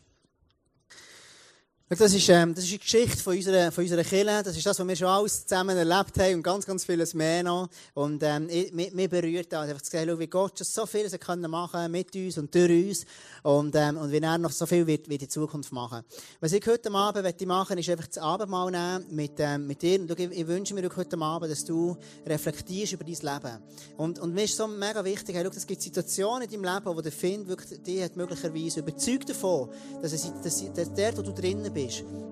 Das 1.90 2.14
ist, 2.14 2.28
ähm, 2.28 2.54
das 2.54 2.66
ist 2.66 2.74
die 2.74 2.80
Geschichte 2.80 3.16
von 3.16 3.34
unserer, 3.34 3.72
von 3.72 3.82
unserer 3.82 4.04
Kirche. 4.04 4.44
Das 4.44 4.58
ist 4.58 4.66
das, 4.66 4.78
was 4.78 4.86
wir 4.86 4.96
schon 4.98 5.08
alles 5.08 5.46
zusammen 5.46 5.78
erlebt 5.78 6.20
haben 6.20 6.36
und 6.36 6.44
ganz, 6.44 6.66
ganz 6.66 6.84
vieles 6.84 7.14
mehr 7.14 7.44
noch. 7.44 7.70
Und, 7.94 8.22
ähm, 8.24 8.48
mich 8.74 9.10
berührt 9.10 9.54
das, 9.54 9.70
einfach 9.70 9.82
zu 9.82 9.92
sehen, 9.92 10.20
wie 10.20 10.28
Gott 10.28 10.58
schon 10.58 10.66
so 10.66 10.86
vieles 10.86 11.18
können 11.18 11.50
machen 11.50 11.90
mit 11.90 12.14
uns 12.14 12.38
und 12.40 12.54
durch 12.54 12.90
uns. 12.90 13.06
Und, 13.42 13.74
ähm, 13.78 13.96
und 14.00 14.12
wie 14.12 14.18
er 14.18 14.38
noch 14.38 14.52
so 14.52 14.66
viel 14.66 14.86
wird, 14.86 15.08
wird 15.08 15.22
in 15.22 15.30
Zukunft 15.30 15.72
machen. 15.72 16.04
Was 16.42 16.52
ich 16.52 16.68
heute 16.68 16.92
Abend 16.92 17.24
möchte 17.24 17.46
machen, 17.46 17.78
ist 17.78 17.90
einfach 17.90 18.08
das 18.08 18.18
Abendmahl 18.18 18.70
nehmen 18.70 19.06
mit, 19.16 19.36
ähm, 19.38 19.66
mit 19.66 19.82
dir. 19.82 20.02
Und 20.02 20.12
ich, 20.12 20.32
ich 20.32 20.46
wünsche 20.46 20.74
mir 20.74 20.90
heute 20.94 21.18
Abend, 21.18 21.50
dass 21.50 21.64
du 21.64 21.96
reflektierst 22.26 22.92
über 22.92 23.06
dein 23.06 23.14
Leben. 23.14 23.64
Und, 23.96 24.20
und 24.20 24.34
mir 24.34 24.44
ist 24.44 24.58
so 24.58 24.68
mega 24.68 25.06
wichtig, 25.06 25.38
hey, 25.38 25.46
schau, 25.46 25.56
es 25.56 25.66
gibt 25.66 25.82
Situationen 25.82 26.50
in 26.50 26.62
deinem 26.62 26.76
Leben, 26.76 26.98
wo 26.98 27.00
du 27.00 27.12
findest, 27.12 27.48
wirklich, 27.48 27.82
die 27.82 28.04
hat 28.04 28.18
möglicherweise 28.18 28.82
überzeugt 28.82 29.30
davon, 29.30 29.70
dass, 30.02 30.12
es, 30.12 30.30
dass, 30.44 30.94
der, 30.94 31.18
wo 31.18 31.22
du 31.22 31.32
drinnen 31.32 31.64
bist, 31.64 31.77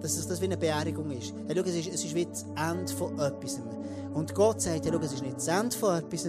dass 0.02 0.18
es 0.18 0.28
das 0.28 0.42
wie 0.42 0.46
eine 0.46 0.58
Beerdigung 0.58 1.10
ist. 1.12 1.34
Hey, 1.48 1.56
schau, 1.56 1.64
es 1.64 1.76
ist, 1.76 1.94
es 1.94 2.04
ist 2.04 2.16
wie 2.16 2.26
das 2.26 2.46
Ende 2.56 2.92
von 2.94 3.14
etwas. 3.20 3.60
Und 4.14 4.34
Gott 4.34 4.62
sagt, 4.62 4.86
hey, 4.86 4.92
schau, 4.92 5.00
es 5.00 5.14
ist 5.14 5.24
nicht 5.24 5.38
das 5.38 5.48
Ende 5.48 5.76
von 5.76 5.98
etwas, 5.98 6.24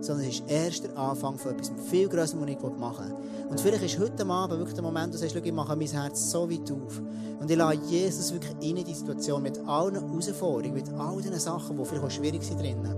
sondern 0.00 0.26
es 0.26 0.34
ist 0.34 0.44
erst 0.48 0.84
der 0.84 0.96
Anfang 0.96 1.38
von 1.38 1.52
etwas 1.52 1.72
viel 1.90 2.08
Größerem, 2.08 2.42
was 2.42 2.48
ich 2.48 2.78
machen 2.78 3.06
will. 3.06 3.48
Und 3.50 3.60
vielleicht 3.60 3.84
ist 3.84 3.98
heute 3.98 4.26
Abend 4.26 4.58
wirklich 4.58 4.74
der 4.74 4.82
Moment, 4.82 5.08
wo 5.08 5.12
du 5.12 5.18
sagst, 5.18 5.34
schau, 5.34 5.42
ich 5.42 5.52
mache 5.52 5.76
mein 5.76 5.88
Herz 5.88 6.30
so 6.30 6.50
weit 6.50 6.70
auf. 6.70 7.00
Und 7.40 7.50
ich 7.50 7.56
lasse 7.56 7.78
Jesus 7.88 8.32
wirklich 8.32 8.54
in 8.60 8.76
die 8.84 8.94
Situation 8.94 9.42
mit 9.42 9.58
allen 9.66 9.94
Herausforderungen, 9.94 10.74
mit 10.74 10.92
all 10.98 11.20
den 11.20 11.38
Sachen, 11.38 11.76
die 11.76 11.84
vielleicht 11.84 12.04
auch 12.04 12.10
schwierig 12.10 12.42
sind 12.42 12.60
drinnen. 12.60 12.94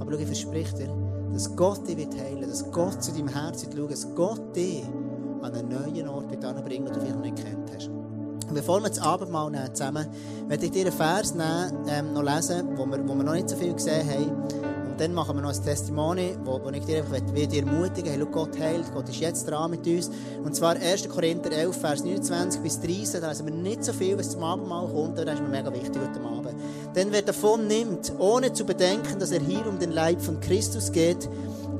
Aber 0.00 0.12
schau, 0.12 0.18
ich 0.18 0.26
verspreche 0.26 0.76
dir, 0.76 1.08
dass 1.32 1.54
Gott 1.54 1.86
dich 1.86 1.96
wird 1.96 2.18
heilen, 2.18 2.48
dass 2.48 2.70
Gott 2.70 3.02
zu 3.02 3.12
deinem 3.12 3.28
Herzen 3.28 3.70
schaut, 3.74 3.90
dass 3.90 4.14
Gott 4.14 4.56
dich 4.56 4.84
an 5.42 5.52
einen 5.52 5.68
neuen 5.68 6.08
Ort 6.08 6.30
wird 6.30 6.44
anbringen, 6.44 6.86
den 6.86 6.94
du 6.94 7.00
vielleicht 7.00 7.16
noch 7.16 7.24
nicht 7.24 7.36
kennt 7.36 7.74
hast. 7.74 7.90
Bevor 8.54 8.80
wir 8.82 8.88
das 8.88 8.98
Abendmahl 8.98 9.50
nehmen, 9.50 9.74
zusammen, 9.74 10.06
werde 10.46 10.64
ich 10.64 10.72
dir 10.72 10.86
einen 10.86 10.92
Vers 10.92 11.34
nehmen, 11.34 11.86
ähm, 11.88 12.12
noch 12.14 12.22
lesen, 12.22 12.76
wo 12.76 12.86
wir, 12.86 13.06
wo 13.06 13.14
wir 13.14 13.24
noch 13.24 13.34
nicht 13.34 13.48
so 13.48 13.56
viel 13.56 13.74
gesehen 13.74 14.08
haben. 14.08 14.30
Und 14.90 15.00
dann 15.00 15.14
machen 15.14 15.36
wir 15.36 15.42
noch 15.42 15.54
ein 15.54 15.62
Testimony, 15.62 16.36
wo, 16.44 16.60
wo 16.62 16.70
ich 16.70 16.84
dir 16.84 16.98
einfach 16.98 17.12
will, 17.32 17.46
dir 17.46 17.64
ermutigen 17.64 18.10
hey, 18.10 18.26
Gott 18.32 18.58
heilt, 18.58 18.92
Gott 18.92 19.08
ist 19.08 19.20
jetzt 19.20 19.48
dran 19.48 19.70
mit 19.70 19.86
uns. 19.86 20.10
Und 20.42 20.56
zwar 20.56 20.76
1. 20.76 21.08
Korinther 21.08 21.52
11, 21.52 21.76
Vers 21.76 22.02
29 22.02 22.60
bis 22.62 22.80
30, 22.80 23.20
da 23.20 23.28
lesen 23.28 23.46
wir 23.46 23.54
nicht 23.54 23.84
so 23.84 23.92
viel, 23.92 24.18
was 24.18 24.30
zum 24.30 24.42
Abendmahl 24.42 24.88
kommt, 24.88 25.18
aber 25.18 25.26
das 25.26 25.34
ist 25.34 25.42
mir 25.42 25.50
mega 25.50 25.72
wichtig 25.72 25.96
heute 25.96 26.20
Abend. 26.20 26.54
Denn 26.96 27.12
wer 27.12 27.22
davon 27.22 27.66
nimmt, 27.66 28.12
ohne 28.18 28.52
zu 28.52 28.64
bedenken, 28.64 29.18
dass 29.20 29.30
er 29.30 29.40
hier 29.40 29.66
um 29.68 29.78
den 29.78 29.92
Leib 29.92 30.20
von 30.20 30.40
Christus 30.40 30.90
geht, 30.90 31.28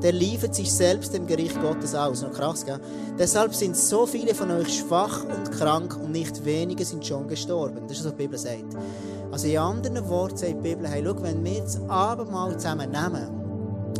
der 0.01 0.13
liefert 0.13 0.55
sich 0.55 0.71
selbst 0.71 1.13
dem 1.13 1.27
Gericht 1.27 1.61
Gottes 1.61 1.93
aus. 1.93 2.21
Noch 2.21 2.31
krass, 2.31 2.65
gell? 2.65 2.79
Deshalb 3.17 3.53
sind 3.53 3.75
so 3.75 4.05
viele 4.05 4.33
von 4.33 4.49
euch 4.51 4.79
schwach 4.79 5.23
und 5.23 5.51
krank 5.51 5.97
und 6.01 6.11
nicht 6.11 6.45
wenige 6.45 6.85
sind 6.85 7.05
schon 7.05 7.27
gestorben. 7.27 7.81
Das 7.87 7.97
ist, 7.97 8.05
was 8.05 8.11
die 8.13 8.17
Bibel 8.17 8.37
sagt. 8.37 8.75
Also 9.31 9.47
in 9.47 9.57
anderen 9.57 10.07
Worten 10.09 10.37
sagt 10.37 10.51
die 10.51 10.69
Bibel, 10.69 10.87
hey, 10.87 11.03
schau, 11.05 11.21
wenn 11.21 11.43
wir 11.43 11.61
das 11.61 11.79
Abendmahl 11.87 12.57
zusammen 12.57 12.91
nehmen 12.91 13.39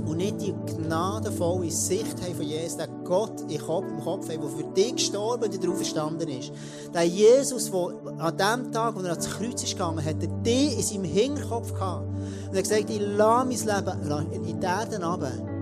und 0.07 0.17
nicht 0.17 0.41
die 0.41 0.53
gnadenvolle 0.65 1.69
Sicht 1.69 2.21
haben 2.21 2.35
von 2.35 2.45
Jesus, 2.45 2.77
der 2.77 2.87
Gott 3.03 3.41
im 3.47 3.61
Kopf, 3.61 3.85
im 3.85 4.03
Kopf 4.03 4.29
hat, 4.29 4.41
der 4.41 4.49
für 4.49 4.63
dich 4.63 4.95
gestorben 4.95 5.51
und 5.51 5.63
darauf 5.63 5.77
verstanden 5.77 6.29
ist. 6.29 6.51
Der 6.93 7.03
Jesus, 7.03 7.69
der 7.69 8.15
an 8.17 8.37
dem 8.37 8.71
Tag, 8.71 8.95
wo 8.95 9.01
er 9.01 9.11
ans 9.11 9.29
Kreuz 9.29 9.63
ist 9.63 9.73
gegangen, 9.73 10.03
hat 10.03 10.21
er 10.21 10.27
dich 10.27 10.77
in 10.77 10.83
seinem 10.83 11.03
Hinterkopf 11.03 11.73
gehabt. 11.73 12.07
Und 12.07 12.53
er 12.53 12.57
hat 12.57 12.63
gesagt, 12.63 12.89
ich 12.89 12.99
lasse 12.99 13.65
mein 13.65 14.29
Leben 14.29 14.31
in 14.31 14.59
die 14.59 14.65
Erde 14.65 15.03
runter. 15.03 15.58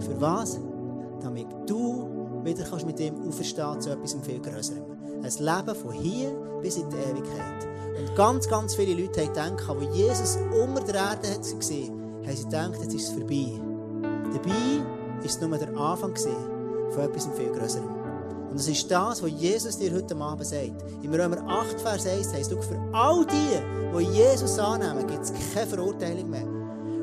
Für 0.00 0.20
was? 0.20 0.60
Damit 1.22 1.46
du 1.66 2.42
wieder 2.44 2.64
kannst 2.64 2.86
mit 2.86 3.00
ihm 3.00 3.14
auferstehen 3.26 3.80
zu 3.80 3.90
etwas 3.90 4.16
viel 4.22 4.40
Größerem. 4.40 4.84
Ein 5.22 5.22
Leben 5.22 5.74
von 5.74 5.92
hier 5.92 6.30
bis 6.62 6.76
in 6.76 6.88
die 6.88 6.96
Ewigkeit. 6.96 7.68
Und 7.98 8.14
ganz, 8.14 8.48
ganz 8.48 8.74
viele 8.74 9.00
Leute 9.00 9.22
haben 9.22 9.56
gedacht, 9.56 9.76
wo 9.76 9.82
Jesus 9.92 10.36
unter 10.36 10.84
der 10.84 10.94
Erde 10.94 11.28
war, 11.28 11.34
haben 11.34 11.62
sie 11.62 11.92
gedacht, 12.44 12.82
jetzt 12.82 12.94
ist 12.94 13.08
es 13.08 13.10
vorbei. 13.10 13.60
Dabei 14.32 14.50
war 14.50 15.24
es 15.24 15.40
nur 15.40 15.58
der 15.58 15.76
Anfang 15.76 16.14
von 16.90 17.02
etwas 17.02 17.28
viel 17.36 17.50
Größerem. 17.50 17.98
Und 18.50 18.56
es 18.56 18.68
ist 18.68 18.90
das, 18.90 19.22
was 19.22 19.30
Jesus 19.30 19.78
dir 19.78 19.92
heute 19.94 20.16
Abend 20.16 20.46
sagt. 20.46 20.82
Im 21.02 21.12
Römer 21.12 21.38
8, 21.46 21.80
Vers 21.80 22.06
1 22.06 22.32
heißt, 22.32 22.50
für 22.50 22.78
all 22.92 23.26
die, 23.26 23.98
die 23.98 24.04
Jesus 24.04 24.58
annehmen, 24.58 25.06
gibt 25.06 25.24
es 25.24 25.32
keine 25.54 25.66
Verurteilung 25.66 26.30
mehr. 26.30 26.46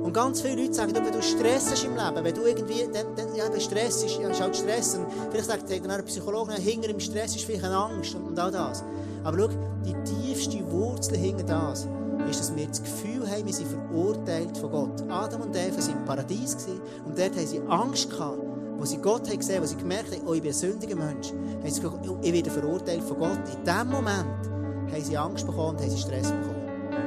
Und 0.06 0.14
ganz 0.14 0.40
viele 0.42 0.62
Leute 0.62 0.74
sagen, 0.76 0.94
wenn 0.94 1.12
du 1.12 1.20
Stress 1.20 1.72
hast 1.72 1.84
im 1.84 1.96
Leben, 1.96 2.24
wenn 2.24 2.36
du 2.36 2.46
irgendwie, 2.46 2.88
dann, 2.94 3.16
dann, 3.16 3.34
ja, 3.34 3.46
Stress 3.60 4.04
ist, 4.04 4.20
ja, 4.20 4.30
ist 4.30 4.40
halt 4.40 4.56
Stress. 4.56 4.94
Und 4.94 5.08
vielleicht 5.32 5.48
sagt 5.48 5.68
dann 5.68 5.90
ein 5.90 6.06
Psychologe, 6.06 6.54
hinter 6.54 6.90
dem 6.90 7.00
Stress 7.00 7.36
ist 7.36 7.44
vielleicht 7.44 7.64
eine 7.64 7.76
Angst 7.76 8.14
und, 8.14 8.28
und 8.28 8.38
all 8.38 8.52
das. 8.52 8.84
Aber 9.24 9.36
schau, 9.36 9.50
die 9.84 9.96
tiefste 10.04 10.72
Wurzel 10.72 11.18
hinter 11.18 11.46
das 11.46 11.88
ist, 12.30 12.40
dass 12.40 12.56
wir 12.56 12.68
das 12.68 12.84
Gefühl 12.84 13.28
haben, 13.28 13.48
wir 13.48 13.54
sind 13.54 13.68
verurteilt 13.68 14.56
von 14.56 14.70
Gott. 14.70 15.02
Adam 15.10 15.42
und 15.42 15.56
Eva 15.56 15.76
waren 15.76 15.98
im 15.98 16.06
Paradies 16.06 16.56
und 17.04 17.18
dort 17.18 17.36
haben 17.36 17.48
sie 17.48 17.62
Angst 17.68 18.12
gehabt. 18.12 18.38
Wo 18.78 18.86
sie 18.86 18.98
Gott 18.98 19.28
haben 19.28 19.40
gesehen, 19.40 19.64
wo 19.64 19.66
sie 19.66 19.78
gemerkt 19.78 20.12
haben, 20.12 20.28
oh, 20.28 20.34
ich 20.36 20.42
bin 20.44 20.52
ein 20.52 20.56
sündiger 20.56 20.98
Mensch, 20.98 21.32
haben 21.32 21.68
sie 21.68 21.82
gesagt, 21.82 22.08
ich 22.22 22.32
werde 22.32 22.52
verurteilt 22.52 23.02
von 23.02 23.18
Gott. 23.18 23.40
In 23.58 23.66
dem 23.66 23.90
Moment 23.90 24.46
haben 24.92 25.04
sie 25.04 25.18
Angst 25.18 25.48
bekommen 25.48 25.78
und 25.78 25.82
haben 25.82 25.90
sie 25.90 25.98
Stress 25.98 26.30
bekommen. 26.30 26.55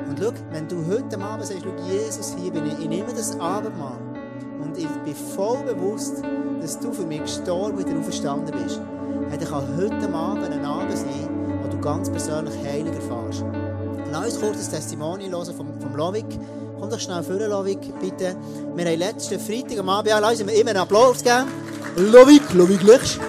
Und 0.09 0.19
schau, 0.19 0.33
wenn 0.51 0.69
du 0.69 0.85
heute 0.87 1.21
Abend 1.21 1.47
sagst, 1.47 1.63
schau, 1.65 1.87
Jesus, 1.87 2.35
hier 2.41 2.51
bin 2.53 2.67
ich, 2.67 2.79
ich 2.79 2.89
nehme 2.89 3.13
das 3.13 3.39
Abendmahl 3.39 3.99
und 4.63 4.77
ich 4.77 4.89
bin 5.05 5.15
voll 5.15 5.59
bewusst, 5.65 6.23
dass 6.61 6.79
du 6.79 6.93
für 6.93 7.07
mich 7.07 7.23
gestorben 7.23 7.77
und 7.77 7.87
wieder 7.87 7.99
auferstanden 7.99 8.55
bist, 8.63 8.81
dann 9.31 9.49
kann 9.49 9.77
heute 9.77 10.15
Abend 10.15 10.53
ein 10.53 10.65
Abend 10.65 10.97
sein, 10.97 11.29
wo 11.63 11.69
du 11.69 11.79
ganz 11.81 12.11
persönlich 12.11 12.55
Heiliger 12.65 12.97
erfährst. 12.97 13.45
Lass 14.11 14.25
uns 14.25 14.41
kurz 14.41 14.57
das 14.57 14.71
Testimonial 14.71 15.31
hören 15.31 15.55
vom, 15.55 15.81
vom 15.81 15.97
Lovik. 15.97 16.27
Komm 16.81 16.91
doch 16.91 17.01
schnell 17.01 17.23
vor, 17.23 17.37
Lovik, 17.37 17.93
bitte. 18.01 18.37
Wir 18.75 18.85
haben 18.87 18.99
letzten 18.99 19.39
Freitag 19.39 19.79
am 19.79 19.89
Abend, 19.89 20.11
ja, 20.11 20.19
lass 20.19 20.41
uns 20.41 20.53
immer 20.53 20.71
einen 20.71 20.79
Applaus 20.79 21.23
geben. 21.23 21.47
Lovik, 21.97 22.55
Lovik 22.55 22.83
Lichst. 22.83 23.21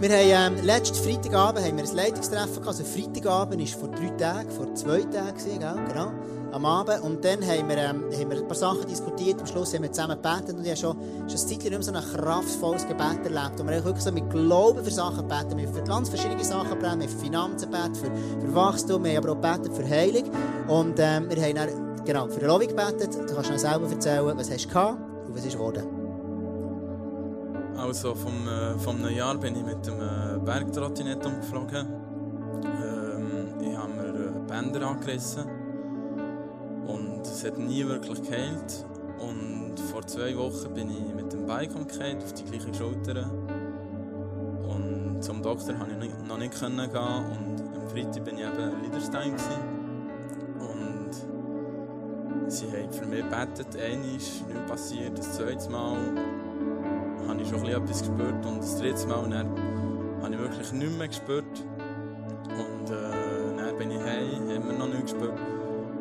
Wir 0.00 0.10
haben 0.10 0.58
ähm, 0.58 0.64
letzten 0.64 0.94
Freitagabend 0.94 1.66
haben 1.66 1.76
wir 1.76 1.82
ein 1.82 1.96
Leitungstreffen 1.96 2.60
gehabt. 2.62 2.68
Also 2.68 2.84
Freitagabend 2.84 3.60
war 3.60 3.80
vor 3.80 3.88
drei 3.88 4.10
Tagen, 4.10 4.48
vor 4.48 4.72
zwei 4.76 5.00
Tagen, 5.00 5.34
gell? 5.36 5.74
genau, 5.88 6.12
am 6.52 6.64
Abend. 6.64 7.02
Und 7.02 7.24
dann 7.24 7.44
haben 7.44 7.68
wir, 7.68 7.78
ähm, 7.78 8.04
haben 8.04 8.30
wir 8.30 8.38
ein 8.38 8.46
paar 8.46 8.56
Sachen 8.56 8.86
diskutiert. 8.86 9.40
Am 9.40 9.46
Schluss 9.48 9.74
haben 9.74 9.82
wir 9.82 9.90
zusammen 9.90 10.16
gebetet. 10.22 10.54
Und 10.56 10.62
ich 10.62 10.70
habe 10.70 10.76
schon, 10.76 10.96
schon 11.26 11.30
ein 11.30 11.36
Zeit 11.36 11.48
nicht 11.48 11.70
mehr 11.70 11.82
so 11.82 11.92
ein 11.92 12.00
kraftvolles 12.00 12.86
Gebet 12.86 13.24
erlebt. 13.24 13.58
Und 13.58 13.66
wir 13.66 13.76
haben 13.76 13.84
wirklich 13.84 14.04
so 14.04 14.12
mit 14.12 14.30
Glauben 14.30 14.84
für 14.84 14.90
Sachen 14.92 15.28
gebeten. 15.28 15.58
Wir 15.58 15.66
haben 15.66 15.74
für 15.74 15.82
ganz 15.82 16.08
verschiedene 16.08 16.44
Sachen 16.44 16.70
gebeten. 16.70 17.00
Wir 17.00 17.08
haben 17.08 17.08
für 17.08 17.24
Finanzen 17.24 17.70
gebeten, 17.72 17.94
für, 17.96 18.40
für 18.40 18.54
Wachstum. 18.54 19.02
Wir 19.02 19.16
haben 19.16 19.26
aber 19.26 19.32
auch 19.32 19.58
gebetet 19.58 19.76
für 19.76 19.88
Heilung. 19.88 20.30
Und 20.68 20.94
ähm, 21.00 21.28
wir 21.28 21.42
haben 21.42 21.56
dann, 21.56 22.04
genau, 22.04 22.28
für 22.28 22.46
Lobby 22.46 22.68
gebetet. 22.68 23.16
Du 23.16 23.34
kannst 23.34 23.50
mir 23.50 23.58
selber 23.58 23.90
erzählen, 23.90 24.32
was 24.36 24.48
hast 24.48 24.64
du 24.64 24.68
gehabt 24.68 25.00
und 25.26 25.36
was 25.36 25.44
ist 25.44 25.54
geworden. 25.54 25.97
Also 27.78 28.14
vom, 28.16 28.48
äh, 28.48 28.76
vom 28.78 28.96
einem 28.96 29.16
Jahr 29.16 29.36
bin 29.36 29.54
ich 29.54 29.64
mit 29.64 29.86
dem 29.86 30.00
äh, 30.00 30.38
Bergtrottinett 30.44 31.24
umgeflogen. 31.24 31.86
Ähm, 32.64 33.60
ich 33.60 33.76
habe 33.76 33.92
mir 33.92 34.08
äh, 34.08 34.48
Bänder 34.48 34.88
angerissen 34.88 35.44
und 36.88 37.20
es 37.22 37.44
hat 37.44 37.56
nie 37.56 37.86
wirklich 37.86 38.20
geheilt. 38.20 38.84
Und 39.20 39.78
vor 39.92 40.04
zwei 40.08 40.36
Wochen 40.36 40.74
bin 40.74 40.90
ich 40.90 41.14
mit 41.14 41.32
dem 41.32 41.46
Bike 41.46 41.72
umgekehrt 41.76 42.22
auf 42.24 42.32
die 42.32 42.44
gleiche 42.44 42.74
Schulter. 42.74 43.30
Und 44.66 45.22
zum 45.22 45.40
Doktor 45.40 45.74
konnte 45.74 46.04
ich 46.04 46.28
noch 46.28 46.38
nicht 46.38 46.58
gehen 46.58 46.80
und 46.80 47.62
am 47.76 47.88
Freitag 47.88 48.24
bin 48.24 48.38
ich 48.38 48.44
eben 48.44 48.72
in 48.72 48.82
Liederstein 48.82 49.34
und 50.58 51.10
sie 52.50 52.66
haben 52.66 52.92
für 52.92 53.06
mich 53.06 53.22
gebetet, 53.22 53.76
einmal 53.80 54.10
nichts 54.12 54.44
passiert, 54.68 55.18
das 55.18 55.36
zweite 55.36 55.70
Mal 55.70 55.96
habe 57.28 57.42
ich 57.42 57.48
schon 57.48 57.64
etwas 57.66 58.00
gespürt 58.00 58.46
und 58.46 58.58
das 58.58 58.78
dritte 58.78 59.06
Mal 59.06 59.28
dann 59.28 59.48
habe 60.22 60.34
ich 60.34 60.40
wirklich 60.40 60.72
nichts 60.72 60.96
mehr 60.96 61.08
gespürt. 61.08 61.64
Und 62.48 62.90
äh, 62.90 63.56
dann 63.56 63.76
bin 63.76 63.90
ich 63.90 64.00
heim, 64.00 64.48
wir 64.48 64.72
noch 64.72 64.88
nichts 64.88 65.12
gespürt. 65.12 65.38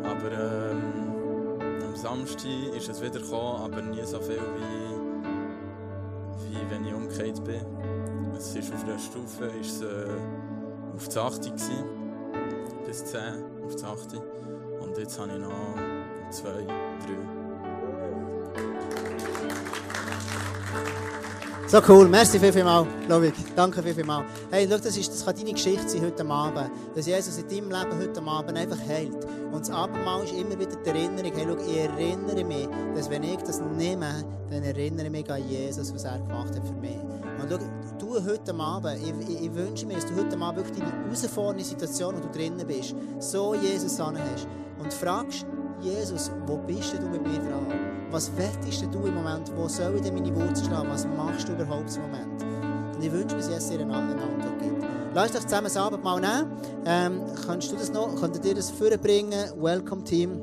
Aber 0.04 0.32
ähm, 0.32 1.62
am 1.86 1.96
Samstag 1.96 2.50
ist 2.76 2.90
es 2.90 3.02
wieder 3.02 3.20
gekommen, 3.20 3.62
aber 3.62 3.82
nie 3.82 4.04
so 4.06 4.20
viel 4.20 4.40
wie, 4.40 4.96
wie 6.50 6.70
wenn 6.70 6.86
ich 6.86 6.94
umgekehrt 6.94 7.44
bin. 7.44 7.66
Es 8.38 8.56
ist 8.56 8.74
auf 8.74 8.84
der 8.86 8.98
Stufe 8.98 9.46
ist 9.60 9.82
es, 9.82 9.82
äh, 9.82 10.08
auf 10.96 11.08
die 11.08 11.20
80 11.20 11.54
gewesen, 11.54 11.84
bis 12.86 13.06
10 13.06 13.20
auf 13.66 13.76
die 13.76 13.84
80. 13.84 14.20
Und 14.80 14.98
jetzt 14.98 15.20
habe 15.20 15.32
ich 15.34 15.40
noch 15.40 15.76
2, 16.30 16.50
3. 16.50 17.48
So 21.70 21.82
cool, 21.90 22.08
merci 22.08 22.40
viel, 22.40 22.54
viel 22.54 22.64
mal, 22.64 22.88
Lovik. 23.10 23.34
Danke 23.54 23.84
viel, 23.84 23.94
viel 23.94 24.06
mal. 24.06 24.24
Hey, 24.50 24.66
schau, 24.70 24.78
das, 24.78 24.96
ist, 24.96 25.12
das 25.12 25.26
kann 25.26 25.36
deine 25.36 25.52
Geschichte 25.52 25.90
sein 25.90 26.02
heute 26.02 26.26
Abend. 26.26 26.72
Dass 26.96 27.06
Jesus 27.06 27.38
in 27.38 27.50
deinem 27.50 27.70
Leben 27.70 28.00
heute 28.00 28.22
Abend 28.22 28.58
einfach 28.58 28.80
heilt. 28.88 29.26
Und 29.52 29.60
das 29.60 29.70
Abendmahl 29.70 30.24
ist 30.24 30.32
immer 30.32 30.58
wieder 30.58 30.78
die 30.78 30.90
Erinnerung. 30.90 31.34
Hey, 31.36 31.46
schau, 31.46 31.58
ich 31.70 31.78
erinnere 31.78 32.46
mich, 32.46 32.70
dass 32.96 33.10
wenn 33.10 33.24
ich 33.24 33.40
das 33.40 33.60
nehme, 33.60 34.24
dann 34.50 34.64
erinnere 34.64 35.08
ich 35.08 35.12
mich 35.12 35.30
an 35.30 35.46
Jesus, 35.50 35.94
was 35.94 36.06
er 36.06 36.20
gemacht 36.20 36.56
hat 36.56 36.66
für 36.66 36.74
mich. 36.76 36.96
Und 37.42 37.50
schau, 37.50 37.60
du 38.00 38.26
heute 38.26 38.56
Abend, 38.56 39.00
ich, 39.04 39.30
ich, 39.30 39.42
ich 39.42 39.54
wünsche 39.54 39.86
mir, 39.86 39.96
dass 39.96 40.06
du 40.06 40.16
heute 40.16 40.40
Abend 40.40 40.60
wirklich 40.60 40.80
deine 40.80 41.04
herausfordernde 41.04 41.66
Situation, 41.66 42.16
wo 42.16 42.22
du 42.22 42.30
drinnen 42.30 42.66
bist, 42.66 42.96
so 43.20 43.54
Jesus 43.54 44.00
an 44.00 44.18
hast. 44.18 44.48
Und 44.80 44.94
fragst, 44.94 45.46
Jesus, 45.82 46.32
wo 46.48 46.58
bist 46.58 46.94
du 46.94 47.08
mit 47.08 47.22
mir 47.22 47.38
dran? 47.38 47.68
Was 48.10 48.32
wettest 48.36 48.84
du 48.92 49.06
im 49.06 49.14
Moment? 49.14 49.52
Wo 49.56 49.68
soll 49.68 49.96
ich 49.96 50.02
denn 50.02 50.16
meine 50.16 50.36
Wurzeln 50.36 50.66
schlagen? 50.66 50.90
Was 50.90 51.06
machst 51.06 51.48
du 51.48 51.54
überhaupt 51.54 51.96
im 51.96 52.02
Moment? 52.02 52.44
Und 52.96 53.04
ich 53.04 53.12
wünsche 53.12 53.36
mir, 53.36 53.44
dass 53.44 53.50
es 53.50 53.70
dir 53.70 53.80
eine 53.82 53.94
Antwort 53.94 54.60
gibt. 54.60 54.84
Lass 55.14 55.36
uns 55.36 55.44
zusammen 55.44 55.66
das 55.66 55.78
Abendmahl 55.78 56.20
nehmen. 56.20 56.52
Ähm, 56.86 57.22
kannst 57.46 57.72
du 57.72 57.76
das 57.76 57.92
noch, 57.92 58.16
könntet 58.20 58.44
ihr 58.46 58.56
das 58.56 58.72
vorbringen? 58.72 59.52
Welcome 59.60 60.04
Team. 60.04 60.42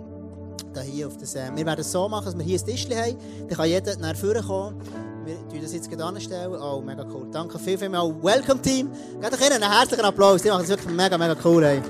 Hier 0.84 1.06
auf 1.08 1.16
das, 1.16 1.34
äh, 1.34 1.50
wir 1.54 1.66
werden 1.66 1.80
es 1.80 1.90
so 1.90 2.08
machen, 2.08 2.26
dass 2.26 2.36
wir 2.36 2.44
hier 2.44 2.58
ein 2.58 2.66
Tischchen 2.66 2.96
haben. 2.96 3.16
Dann 3.48 3.56
kann 3.56 3.68
jeder 3.68 3.96
nach 3.98 4.16
vorne 4.16 4.42
kommen. 4.42 4.80
Wir 5.24 5.36
tun 5.48 5.58
das 5.62 5.72
jetzt 5.72 5.90
gerade 5.90 6.04
anstellen. 6.04 6.54
Oh, 6.60 6.80
mega 6.80 7.04
cool. 7.12 7.26
Danke 7.32 7.58
viel, 7.58 7.78
viel 7.78 7.88
mal. 7.88 8.14
Welcome 8.22 8.62
Team. 8.62 8.90
Gebt 9.20 9.32
euch 9.32 9.52
einen 9.52 9.68
herzlichen 9.68 10.04
Applaus. 10.04 10.42
Die 10.42 10.48
machen 10.48 10.60
das 10.60 10.68
wirklich 10.68 10.94
mega, 10.94 11.18
mega 11.18 11.36
cool. 11.44 11.64
Ey. 11.64 11.82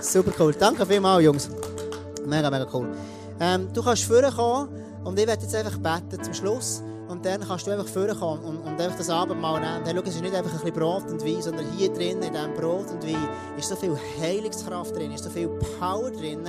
Super 0.00 0.32
cool. 0.38 0.54
Danke 0.58 0.84
vielmals, 0.84 1.24
Jungs. 1.24 1.48
Mega, 2.26 2.50
mega 2.50 2.66
cool. 2.72 2.88
Ähm, 3.40 3.68
du 3.72 3.82
kannst 3.82 4.04
vorne 4.04 4.30
kommen. 4.30 4.68
Und 5.04 5.18
ich 5.18 5.26
werde 5.26 5.42
jetzt 5.42 5.54
einfach 5.54 5.78
beten 5.78 6.22
zum 6.22 6.32
Schluss. 6.32 6.82
Und 7.08 7.24
dann 7.26 7.40
kannst 7.46 7.66
du 7.66 7.70
einfach 7.70 7.86
vorkommen 7.86 8.42
und, 8.42 8.58
und 8.60 8.80
einfach 8.80 8.96
das 8.96 9.10
Abendmahl 9.10 9.60
nehmen. 9.60 9.76
Und 9.78 9.86
dann, 9.86 9.96
schau, 9.96 10.02
es 10.02 10.14
ist 10.14 10.22
nicht 10.22 10.34
einfach 10.34 10.50
ein 10.50 10.58
bisschen 10.58 10.74
Brot 10.74 11.10
und 11.10 11.24
Wein, 11.24 11.42
sondern 11.42 11.66
hier 11.76 11.92
drin, 11.92 12.22
in 12.22 12.32
diesem 12.32 12.54
Brot 12.54 12.90
und 12.90 13.04
Wein, 13.06 13.28
ist 13.58 13.68
so 13.68 13.76
viel 13.76 13.96
Heilungskraft 14.20 14.96
drin, 14.96 15.12
ist 15.12 15.24
so 15.24 15.30
viel 15.30 15.48
Power 15.78 16.10
drin, 16.10 16.40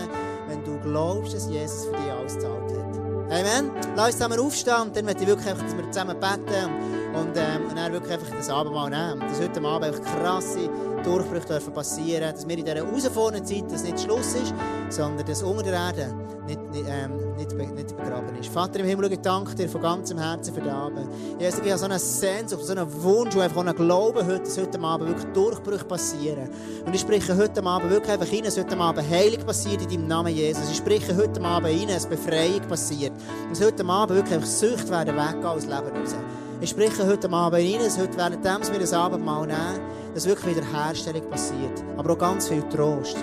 wenn 0.47 0.63
du 0.63 0.80
glaubst, 0.80 1.34
dass 1.34 1.49
Jesus 1.49 1.86
für 1.86 1.91
dich 1.91 2.11
alles 2.11 2.36
gezahlt 2.36 2.71
hat. 2.71 3.05
Amen. 3.30 3.71
Lass 3.95 4.07
uns 4.07 4.17
zusammen 4.17 4.39
aufstehen 4.39 4.82
und 4.84 4.95
dann 4.95 5.05
möchte 5.05 5.23
ich 5.23 5.28
wirklich 5.28 5.51
dass 5.51 5.76
wir 5.76 5.91
zusammen 5.91 6.19
beten 6.19 6.69
und, 7.15 7.36
ähm, 7.36 7.67
und 7.67 7.76
dann 7.76 7.91
wirklich 7.91 8.13
einfach 8.13 8.30
das 8.36 8.49
Abendmahl 8.49 8.89
nehmen. 8.89 9.19
Dass 9.19 9.41
heute 9.41 9.63
Abend 9.63 9.86
einfach 9.86 10.03
krasse 10.03 10.69
Durchbrüche 11.03 11.47
dürfen 11.47 11.73
passieren, 11.73 12.34
dass 12.34 12.47
wir 12.47 12.57
in 12.57 12.65
dieser 12.65 12.78
herausfordernden 12.78 13.45
Zeit, 13.45 13.71
dass 13.71 13.84
nicht 13.84 13.99
Schluss 13.99 14.36
ist, 14.36 14.53
sondern 14.89 15.26
dass 15.26 15.41
unter 15.41 15.63
der 15.63 15.73
Erde 15.73 16.13
nicht, 16.45 16.61
nicht, 16.71 16.86
ähm, 16.88 17.24
nicht, 17.36 17.75
nicht 17.75 17.97
begraben 17.97 18.36
ist. 18.39 18.49
Vater 18.49 18.79
im 18.79 18.86
Himmel, 18.86 19.11
ich 19.11 19.19
danke 19.19 19.55
dir 19.55 19.69
von 19.69 19.81
ganzem 19.81 20.17
Herzen 20.17 20.53
für 20.53 20.61
den 20.61 20.69
Abend. 20.69 21.07
Jesus, 21.39 21.59
ich 21.59 21.69
habe 21.69 21.79
so 21.79 21.86
eine 21.86 21.99
Sehnsucht, 21.99 22.63
so 22.63 22.71
einen 22.71 23.03
Wunsch 23.03 23.36
und 23.36 23.41
einfach 23.41 23.61
einen 23.61 23.75
Glauben, 23.75 24.25
heute, 24.25 24.43
dass 24.43 24.57
heute 24.57 24.81
wirklich 24.81 25.33
Durchbrüche 25.33 25.86
passieren. 25.86 26.49
Und 26.86 26.93
ich 26.93 27.01
spreche 27.01 27.36
heute 27.36 27.63
Abend 27.63 27.89
wirklich 27.89 28.11
einfach 28.11 28.31
rein, 28.31 28.43
dass 28.43 28.57
heute 28.57 28.77
Abend 28.77 29.09
Heilung 29.09 29.45
passiert 29.45 29.81
in 29.81 29.89
deinem 29.89 30.07
Namen, 30.07 30.33
Jesus. 30.33 30.69
Ich 30.69 30.77
spreche 30.77 31.15
heute 31.15 31.41
Abend 31.41 31.69
rein, 31.69 31.88
dass 31.88 32.05
Befreiung 32.05 32.61
passiert. 32.67 33.13
Und 33.43 33.51
dass 33.51 33.65
heute 33.65 33.86
Abend 33.86 34.15
wirklich 34.15 34.45
Sucht 34.45 34.89
werden 34.89 35.15
weggehen 35.15 35.45
aus 35.45 35.63
Leben 35.63 35.75
raus. 35.75 36.15
Ich 36.61 36.69
spreche 36.69 37.05
heute 37.05 37.29
Abend 37.29 37.59
rein, 37.59 37.79
dass 37.79 37.97
heute 37.97 38.17
während 38.17 38.71
wir 38.71 38.79
das 38.79 38.93
Abendmahl 38.93 39.45
nehmen, 39.45 39.79
dass 40.13 40.25
wirklich 40.25 40.55
Wiederherstellung 40.55 41.29
passiert. 41.29 41.83
Aber 41.97 42.13
auch 42.13 42.17
ganz 42.17 42.47
viel 42.47 42.63
Trost. 42.69 43.17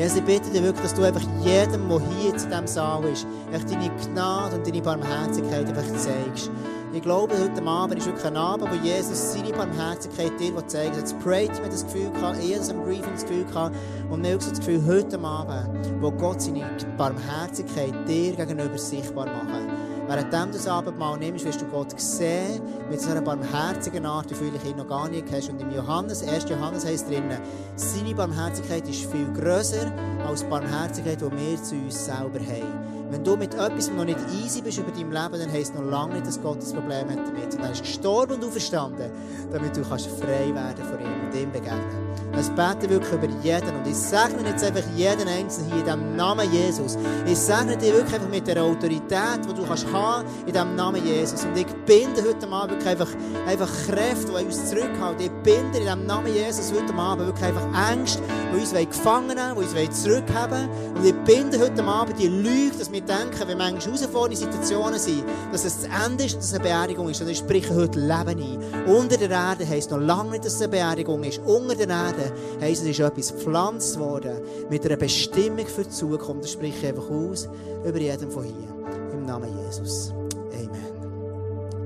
Jesus, 0.00 0.16
ich 0.16 0.24
bitte 0.24 0.48
dich 0.48 0.62
wirklich, 0.62 0.82
dass 0.82 0.94
du 0.94 1.02
einfach 1.02 1.20
jedem, 1.44 1.86
der 1.90 2.00
hier 2.00 2.30
in 2.30 2.32
diesem 2.32 2.66
Saal 2.66 3.04
ist, 3.04 3.26
deine 3.52 3.90
Gnade 3.90 4.56
und 4.56 4.66
deine 4.66 4.80
Barmherzigkeit 4.80 5.68
einfach 5.68 5.94
zeigst. 5.98 6.50
Ich 6.94 7.02
glaube, 7.02 7.34
heute 7.38 7.62
Abend 7.66 7.98
ist 7.98 8.06
wirklich 8.06 8.24
ein 8.24 8.38
Abend, 8.38 8.70
wo 8.70 8.74
Jesus 8.76 9.34
seine 9.34 9.52
Barmherzigkeit 9.52 10.32
dir 10.40 10.66
zeigt. 10.66 10.96
Jetzt 10.96 11.20
prayt 11.20 11.52
mir 11.60 11.68
das 11.68 11.84
Gefühl 11.84 12.10
gehabt, 12.12 12.42
eher 12.42 12.62
so 12.62 12.72
ein 12.72 12.82
Briefing 12.82 13.12
das 13.12 13.26
Gefühl 13.26 13.44
gehabt, 13.44 13.76
und 14.10 14.22
mir 14.22 14.38
das 14.38 14.58
Gefühl, 14.58 14.82
heute 14.86 15.20
Abend, 15.20 15.92
wo 16.00 16.10
Gott 16.10 16.40
seine 16.40 16.64
Barmherzigkeit 16.96 17.92
dir 18.08 18.32
gegenüber 18.32 18.78
sichtbar 18.78 19.26
macht. 19.26 19.79
Während 20.10 20.34
du 20.34 20.58
das 20.58 20.66
Abendmahl 20.66 21.16
nimmst, 21.18 21.44
wirst 21.44 21.60
du 21.60 21.66
Gott 21.66 21.92
sehen, 22.00 22.60
mit 22.90 23.00
so 23.00 23.10
einer 23.10 23.20
barmherzigen 23.20 24.04
Art, 24.04 24.28
wie 24.28 24.34
vielleicht 24.34 24.66
ihn 24.66 24.76
noch 24.76 24.88
gar 24.88 25.08
nicht 25.08 25.26
hast. 25.30 25.50
Und 25.50 25.60
im 25.60 25.70
Johannes, 25.70 26.26
1. 26.26 26.50
Johannes 26.50 26.84
heißt 26.84 27.08
drinnen, 27.08 27.38
seine 27.76 28.12
Barmherzigkeit 28.16 28.88
ist 28.88 29.04
viel 29.04 29.32
grösser 29.32 29.92
als 30.26 30.40
die 30.40 30.48
Barmherzigkeit, 30.48 31.20
die 31.20 31.30
wir 31.30 31.62
zu 31.62 31.76
uns 31.76 32.06
selber 32.06 32.40
haben. 32.40 33.08
Wenn 33.12 33.22
du 33.22 33.36
mit 33.36 33.54
etwas 33.54 33.88
noch 33.88 34.04
nicht 34.04 34.18
easy 34.42 34.62
bist 34.62 34.78
über 34.78 34.90
dein 34.90 35.12
Leben, 35.12 35.44
dann 35.44 35.52
heisst 35.52 35.74
es 35.74 35.80
noch 35.80 35.88
lange 35.88 36.14
nicht, 36.14 36.26
dass 36.26 36.42
Gott 36.42 36.58
ein 36.58 36.74
Problem 36.74 37.08
hat 37.08 37.28
damit. 37.28 37.54
Und 37.54 37.62
er 37.62 37.70
ist 37.70 37.82
gestorben 37.82 38.34
und 38.34 38.44
auferstanden, 38.44 39.12
damit 39.52 39.76
du 39.76 39.82
kannst 39.82 40.08
frei 40.08 40.52
werden 40.52 40.84
von 40.86 40.98
ihm 40.98 41.24
und 41.24 41.40
ihm 41.40 41.52
begegnen. 41.52 42.09
Das 42.32 42.48
bete 42.50 42.88
wirklich 42.88 43.12
über 43.12 43.28
jeden. 43.42 43.76
Und 43.76 43.86
ich 43.86 43.96
segne 43.96 44.48
jetzt 44.48 44.64
einfach 44.64 44.84
jeden 44.94 45.28
Einzelnen 45.28 45.72
hier 45.72 45.80
in 45.80 45.86
dem 45.86 46.16
Namen 46.16 46.50
Jesus. 46.52 46.96
Ich 47.26 47.38
segne 47.38 47.76
dich 47.76 47.92
wirklich 47.92 48.14
einfach 48.14 48.28
mit 48.28 48.46
der 48.46 48.62
Autorität, 48.62 49.40
die 49.48 49.54
du 49.54 49.66
kannst 49.66 49.86
haben 49.92 50.26
in 50.46 50.52
dem 50.52 50.76
Namen 50.76 51.04
Jesus. 51.04 51.44
Und 51.44 51.56
ich 51.56 51.66
binde 51.86 52.22
heute 52.22 52.48
Abend 52.48 52.72
wirklich 52.72 52.88
einfach, 52.88 53.08
einfach 53.46 53.70
Kräfte, 53.86 54.32
die 54.38 54.44
uns 54.44 54.70
zurückhalten. 54.70 55.24
Ich 55.24 55.30
binde 55.42 55.78
in 55.78 55.86
dem 55.86 56.06
Namen 56.06 56.32
Jesus 56.32 56.72
heute 56.72 56.94
Abend 56.94 57.26
wirklich 57.26 57.46
einfach 57.46 57.92
Ängste, 57.92 58.22
die 58.52 58.60
uns 58.60 58.72
gefangen 58.72 59.28
nehmen, 59.28 59.56
die 59.56 59.86
uns 59.86 60.02
zurückhaben 60.02 60.68
Und 60.96 61.04
ich 61.04 61.14
binde 61.24 61.58
heute 61.58 61.82
Abend 61.84 62.18
die 62.18 62.28
Lüge, 62.28 62.76
dass 62.78 62.92
wir 62.92 63.00
denken, 63.00 63.40
wenn 63.46 63.58
manchmal 63.58 63.96
herausfordernde 63.96 64.36
Situationen 64.36 64.98
sind, 64.98 65.24
dass 65.52 65.64
es 65.64 65.82
das 65.82 66.06
Ende 66.06 66.24
ist, 66.24 66.36
dass 66.36 66.46
es 66.46 66.54
eine 66.54 66.62
Beerdigung 66.62 67.08
ist. 67.08 67.20
Und 67.20 67.28
ich 67.28 67.38
spreche 67.38 67.74
heute 67.74 67.98
Leben 67.98 68.40
ein. 68.40 68.86
Unter 68.86 69.16
der 69.16 69.30
Erde 69.30 69.68
heisst 69.68 69.90
noch 69.90 69.98
lange 69.98 70.30
nicht, 70.30 70.44
dass 70.44 70.54
es 70.54 70.62
eine 70.62 70.70
Beerdigung 70.70 71.22
ist. 71.24 71.40
Unter 71.44 71.74
der 71.74 71.88
Erde 71.88 72.19
dann 72.20 72.60
heisst 72.60 72.82
es, 72.82 72.90
ist 72.90 73.00
etwas 73.00 73.32
gepflanzt 73.34 73.98
worden 73.98 74.38
mit 74.68 74.84
einer 74.84 74.96
Bestimmung 74.96 75.66
für 75.66 75.84
die 75.84 75.90
Zukunft. 75.90 76.44
Das 76.44 76.52
spreche 76.52 76.78
ich 76.78 76.86
einfach 76.86 77.10
aus 77.10 77.48
über 77.84 77.98
jeden 77.98 78.30
von 78.30 78.44
hier. 78.44 78.68
Im 79.12 79.26
Namen 79.26 79.50
Jesus. 79.66 80.12
Amen. 80.52 80.70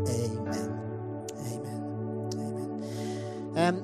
Amen. 0.06 0.38
Amen. 1.38 1.74
Amen. 2.36 2.82
Ähm, 3.56 3.72